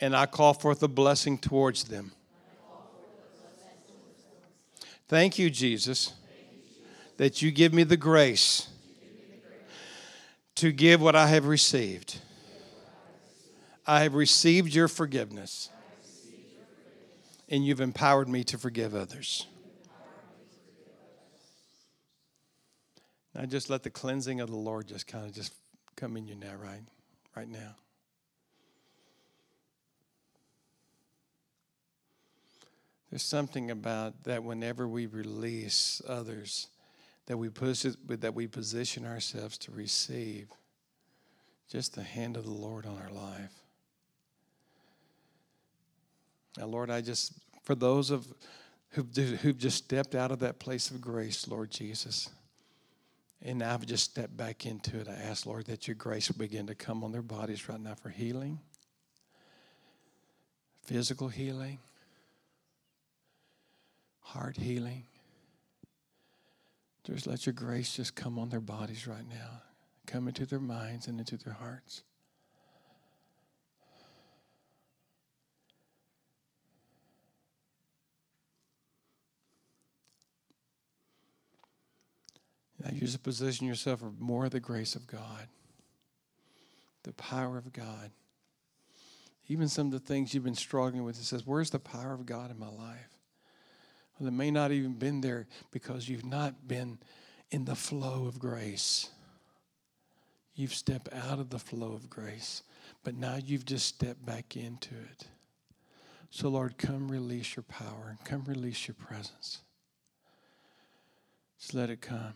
and 0.00 0.16
I 0.16 0.26
call 0.26 0.54
forth 0.54 0.82
a 0.82 0.88
blessing 0.88 1.38
towards 1.38 1.84
them. 1.84 2.12
Thank 5.08 5.38
you, 5.38 5.50
Jesus, 5.50 6.12
that 7.18 7.42
you 7.42 7.50
give 7.50 7.72
me 7.72 7.84
the 7.84 7.96
grace 7.96 8.68
to 10.56 10.72
give 10.72 11.00
what 11.00 11.14
I 11.14 11.26
have 11.28 11.46
received. 11.46 12.18
I 13.86 14.02
have 14.02 14.14
received 14.14 14.74
your 14.74 14.88
forgiveness 14.88 15.68
and 17.48 17.64
you've 17.64 17.80
empowered 17.80 18.28
me 18.28 18.42
to 18.44 18.58
forgive 18.58 18.94
others. 18.94 19.46
Now 23.34 23.46
just 23.46 23.68
let 23.68 23.82
the 23.82 23.90
cleansing 23.90 24.40
of 24.40 24.48
the 24.48 24.56
Lord 24.56 24.86
just 24.86 25.06
kind 25.06 25.26
of 25.26 25.32
just 25.32 25.54
come 25.96 26.16
in 26.16 26.26
you 26.26 26.34
now, 26.34 26.54
right? 26.60 26.82
Right 27.36 27.48
now. 27.48 27.74
There's 33.10 33.22
something 33.22 33.70
about 33.70 34.24
that 34.24 34.42
whenever 34.42 34.88
we 34.88 35.06
release 35.06 36.02
others, 36.08 36.68
that 37.26 37.36
we 37.36 37.48
push 37.48 37.84
it, 37.84 37.96
that 38.20 38.34
we 38.34 38.46
position 38.46 39.06
ourselves 39.06 39.56
to 39.58 39.70
receive 39.70 40.48
just 41.70 41.94
the 41.94 42.02
hand 42.02 42.36
of 42.36 42.44
the 42.44 42.50
Lord 42.50 42.86
on 42.86 42.98
our 43.00 43.10
life. 43.10 43.52
Now, 46.58 46.66
Lord, 46.66 46.90
I 46.90 47.00
just, 47.00 47.32
for 47.62 47.74
those 47.74 48.10
of 48.10 48.26
who've, 48.90 49.14
who've 49.16 49.58
just 49.58 49.78
stepped 49.78 50.14
out 50.14 50.30
of 50.30 50.40
that 50.40 50.58
place 50.58 50.90
of 50.90 51.00
grace, 51.00 51.48
Lord 51.48 51.70
Jesus, 51.70 52.28
and 53.44 53.62
I've 53.62 53.84
just 53.84 54.04
stepped 54.04 54.36
back 54.36 54.64
into 54.64 54.98
it, 54.98 55.06
I 55.06 55.12
ask, 55.12 55.44
Lord, 55.44 55.66
that 55.66 55.86
your 55.86 55.94
grace 55.94 56.30
will 56.30 56.38
begin 56.38 56.66
to 56.68 56.74
come 56.74 57.04
on 57.04 57.12
their 57.12 57.22
bodies 57.22 57.68
right 57.68 57.80
now 57.80 57.94
for 57.94 58.08
healing, 58.08 58.58
physical 60.82 61.28
healing, 61.28 61.78
heart 64.20 64.56
healing. 64.56 65.04
Just 67.04 67.26
let 67.26 67.44
your 67.44 67.52
grace 67.52 67.94
just 67.94 68.14
come 68.14 68.38
on 68.38 68.48
their 68.48 68.60
bodies 68.60 69.06
right 69.06 69.28
now, 69.28 69.60
come 70.06 70.26
into 70.26 70.46
their 70.46 70.58
minds 70.58 71.06
and 71.06 71.18
into 71.18 71.36
their 71.36 71.52
hearts. 71.52 72.02
Now 82.84 82.90
you 82.92 83.00
just 83.00 83.22
position 83.22 83.66
yourself 83.66 84.00
for 84.00 84.12
more 84.18 84.44
of 84.44 84.50
the 84.50 84.60
grace 84.60 84.94
of 84.94 85.06
God, 85.06 85.48
the 87.02 87.14
power 87.14 87.56
of 87.56 87.72
God. 87.72 88.10
Even 89.48 89.68
some 89.68 89.86
of 89.86 89.92
the 89.92 89.98
things 89.98 90.34
you've 90.34 90.44
been 90.44 90.54
struggling 90.54 91.02
with, 91.02 91.18
it 91.18 91.24
says, 91.24 91.46
Where's 91.46 91.70
the 91.70 91.78
power 91.78 92.12
of 92.12 92.26
God 92.26 92.50
in 92.50 92.58
my 92.58 92.68
life? 92.68 93.18
Well, 94.18 94.28
it 94.28 94.32
may 94.32 94.50
not 94.50 94.70
even 94.70 94.94
been 94.94 95.22
there 95.22 95.46
because 95.70 96.08
you've 96.08 96.24
not 96.24 96.68
been 96.68 96.98
in 97.50 97.64
the 97.64 97.74
flow 97.74 98.26
of 98.26 98.38
grace. 98.38 99.10
You've 100.54 100.74
stepped 100.74 101.08
out 101.12 101.40
of 101.40 101.50
the 101.50 101.58
flow 101.58 101.92
of 101.92 102.08
grace, 102.08 102.62
but 103.02 103.16
now 103.16 103.36
you've 103.44 103.64
just 103.64 103.86
stepped 103.86 104.24
back 104.24 104.56
into 104.56 104.94
it. 104.94 105.26
So, 106.30 106.48
Lord, 106.48 106.78
come 106.78 107.10
release 107.10 107.56
your 107.56 107.64
power 107.64 108.06
and 108.08 108.24
come 108.24 108.44
release 108.44 108.86
your 108.86 108.94
presence. 108.94 109.62
Just 111.58 111.74
let 111.74 111.90
it 111.90 112.00
come. 112.00 112.34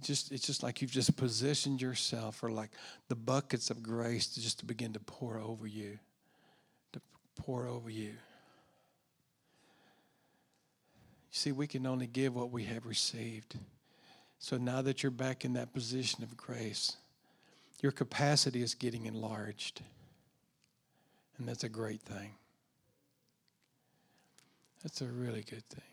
It 0.00 0.06
just 0.06 0.32
it's 0.32 0.46
just 0.46 0.62
like 0.62 0.80
you've 0.80 0.90
just 0.90 1.16
positioned 1.16 1.82
yourself 1.82 2.36
for 2.36 2.50
like 2.50 2.70
the 3.08 3.14
buckets 3.14 3.70
of 3.70 3.82
grace 3.82 4.26
to 4.28 4.40
just 4.40 4.58
to 4.60 4.64
begin 4.64 4.92
to 4.92 5.00
pour 5.00 5.38
over 5.38 5.66
you 5.66 5.98
to 6.92 7.00
pour 7.36 7.66
over 7.66 7.90
you 7.90 8.04
you 8.04 8.16
see 11.30 11.52
we 11.52 11.66
can 11.66 11.86
only 11.86 12.06
give 12.06 12.34
what 12.34 12.50
we 12.50 12.64
have 12.64 12.86
received 12.86 13.58
so 14.38 14.56
now 14.56 14.80
that 14.80 15.02
you're 15.02 15.10
back 15.10 15.44
in 15.44 15.52
that 15.52 15.72
position 15.72 16.22
of 16.22 16.36
grace 16.36 16.96
your 17.82 17.92
capacity 17.92 18.62
is 18.62 18.74
getting 18.74 19.06
enlarged 19.06 19.82
And 21.40 21.48
that's 21.48 21.64
a 21.64 21.70
great 21.70 22.02
thing. 22.02 22.34
That's 24.82 25.00
a 25.00 25.06
really 25.06 25.42
good 25.42 25.66
thing. 25.70 25.89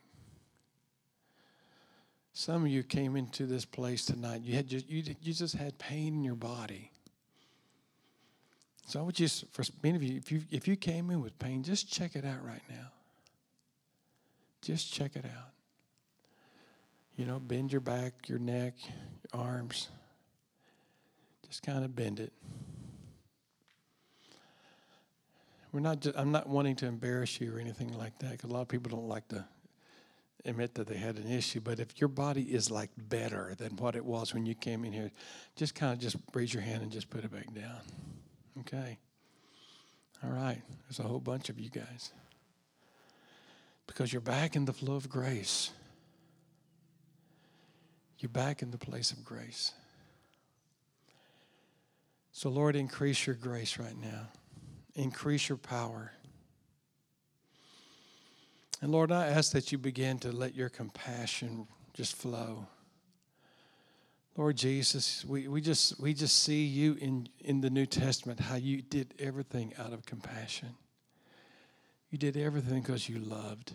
Some 2.38 2.66
of 2.66 2.68
you 2.70 2.84
came 2.84 3.16
into 3.16 3.48
this 3.48 3.66
place 3.66 4.06
tonight. 4.06 4.44
You 4.44 4.54
had 4.54 4.68
just, 4.68 4.88
you, 4.88 5.02
you 5.24 5.34
just 5.34 5.56
had 5.56 5.80
pain 5.80 6.14
in 6.14 6.24
your 6.24 6.36
body. 6.36 6.92
So 8.86 9.00
I 9.00 9.02
would 9.02 9.16
just, 9.16 9.52
for 9.52 9.64
many 9.82 9.96
of 9.96 10.04
you, 10.04 10.18
if 10.18 10.32
you 10.32 10.44
if 10.52 10.68
you 10.68 10.76
came 10.76 11.10
in 11.10 11.20
with 11.20 11.40
pain, 11.40 11.64
just 11.64 11.92
check 11.92 12.16
it 12.16 12.24
out 12.24 12.46
right 12.46 12.62
now. 12.70 12.92
Just 14.62 14.94
check 14.94 15.16
it 15.16 15.26
out. 15.26 15.50
You 17.16 17.26
know, 17.26 17.40
bend 17.40 17.72
your 17.72 17.82
back, 17.82 18.30
your 18.30 18.38
neck, 18.38 18.76
your 18.86 19.42
arms. 19.42 19.90
Just 21.48 21.64
kind 21.64 21.84
of 21.84 21.96
bend 21.96 22.20
it. 22.20 22.34
We're 25.72 25.80
not. 25.80 26.02
Just, 26.02 26.16
I'm 26.16 26.32
not 26.32 26.48
wanting 26.48 26.76
to 26.78 26.86
embarrass 26.86 27.42
you 27.42 27.56
or 27.56 27.60
anything 27.60 27.98
like 27.98 28.20
that, 28.20 28.34
because 28.34 28.52
a 28.52 28.54
lot 28.54 28.62
of 28.62 28.68
people 28.68 28.96
don't 28.96 29.10
like 29.10 29.28
to 29.30 29.44
admit 30.46 30.76
that 30.76 30.88
they 30.88 30.98
had 30.98 31.18
an 31.18 31.32
issue. 31.32 31.60
But 31.60 31.80
if 31.80 32.00
your 32.00 32.08
body 32.08 32.44
is 32.44 32.72
like 32.72 32.90
better 32.98 33.54
than 33.58 33.76
what 33.78 33.96
it 33.96 34.06
was 34.06 34.34
when 34.34 34.46
you 34.46 34.56
came 34.56 34.86
in 34.86 34.94
here, 34.94 35.12
just 35.56 35.76
kind 35.76 35.94
of 35.94 36.00
just 36.00 36.16
raise 36.34 36.54
your 36.54 36.64
hand 36.64 36.84
and 36.84 36.92
just 36.92 37.10
put 37.10 37.24
it 37.24 37.32
back 37.32 37.54
down. 37.54 37.82
Okay. 38.60 38.98
All 40.24 40.32
right. 40.32 40.62
There's 40.88 41.00
a 41.00 41.04
whole 41.04 41.20
bunch 41.20 41.50
of 41.50 41.60
you 41.60 41.70
guys. 41.70 42.12
Because 43.86 44.12
you're 44.12 44.22
back 44.22 44.56
in 44.56 44.66
the 44.66 44.74
flow 44.74 44.96
of 44.96 45.10
grace. 45.10 45.72
You're 48.20 48.30
back 48.30 48.62
in 48.62 48.72
the 48.72 48.78
place 48.78 49.12
of 49.12 49.24
grace. 49.24 49.74
So, 52.32 52.50
Lord, 52.50 52.76
increase 52.76 53.26
your 53.26 53.36
grace 53.36 53.80
right 53.80 53.98
now, 54.00 54.28
increase 54.94 55.50
your 55.50 55.58
power. 55.58 56.12
And 58.82 58.92
Lord, 58.92 59.12
I 59.12 59.28
ask 59.28 59.52
that 59.54 59.72
you 59.72 59.78
begin 59.78 60.20
to 60.20 60.32
let 60.32 60.56
your 60.56 60.70
compassion 60.70 61.68
just 61.94 62.16
flow. 62.16 62.68
Lord 64.36 64.56
Jesus, 64.56 65.26
we, 65.26 65.48
we 65.48 65.62
just 65.62 66.00
we 66.00 66.14
just 66.14 66.44
see 66.44 66.64
you 66.64 66.96
in, 67.02 67.28
in 67.40 67.62
the 67.62 67.72
New 67.72 67.88
Testament, 67.88 68.40
how 68.40 68.56
you 68.56 68.84
did 68.84 69.16
everything 69.18 69.74
out 69.80 69.94
of 69.94 70.06
compassion. 70.06 70.76
You 72.12 72.20
did 72.20 72.38
everything 72.38 72.82
because 72.82 73.10
you 73.10 73.18
loved. 73.18 73.74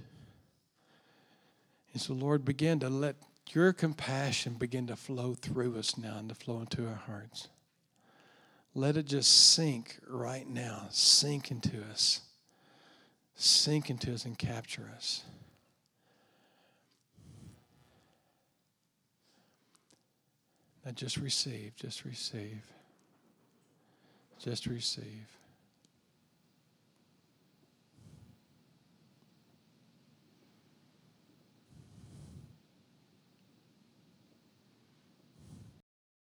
And 1.93 2.01
so, 2.01 2.15
Lord, 2.15 2.45
begin 2.45 2.79
to 2.81 2.89
let 2.89 3.17
your 3.51 3.73
compassion 3.73 4.55
begin 4.55 4.87
to 4.87 4.97
flow 4.97 5.35
through 5.35 5.77
us 5.79 5.99
now 5.99 6.19
and 6.19 6.29
to 6.29 6.35
flow 6.35 6.61
into 6.61 6.87
our 6.87 7.03
hearts. 7.07 7.49
Let 8.75 8.97
it 8.97 9.07
just 9.07 9.53
sink 9.53 9.99
right 10.09 10.49
now, 10.49 10.87
sink 10.91 11.51
into 11.51 11.83
us, 11.91 12.21
sink 13.35 13.91
into 13.91 14.13
us 14.13 14.25
and 14.25 14.39
capture 14.39 14.91
us. 14.95 15.23
Now 20.85 20.93
just 20.93 21.17
receive, 21.17 21.77
just 21.77 22.05
receive, 22.05 22.63
just 24.39 24.67
receive. 24.67 25.29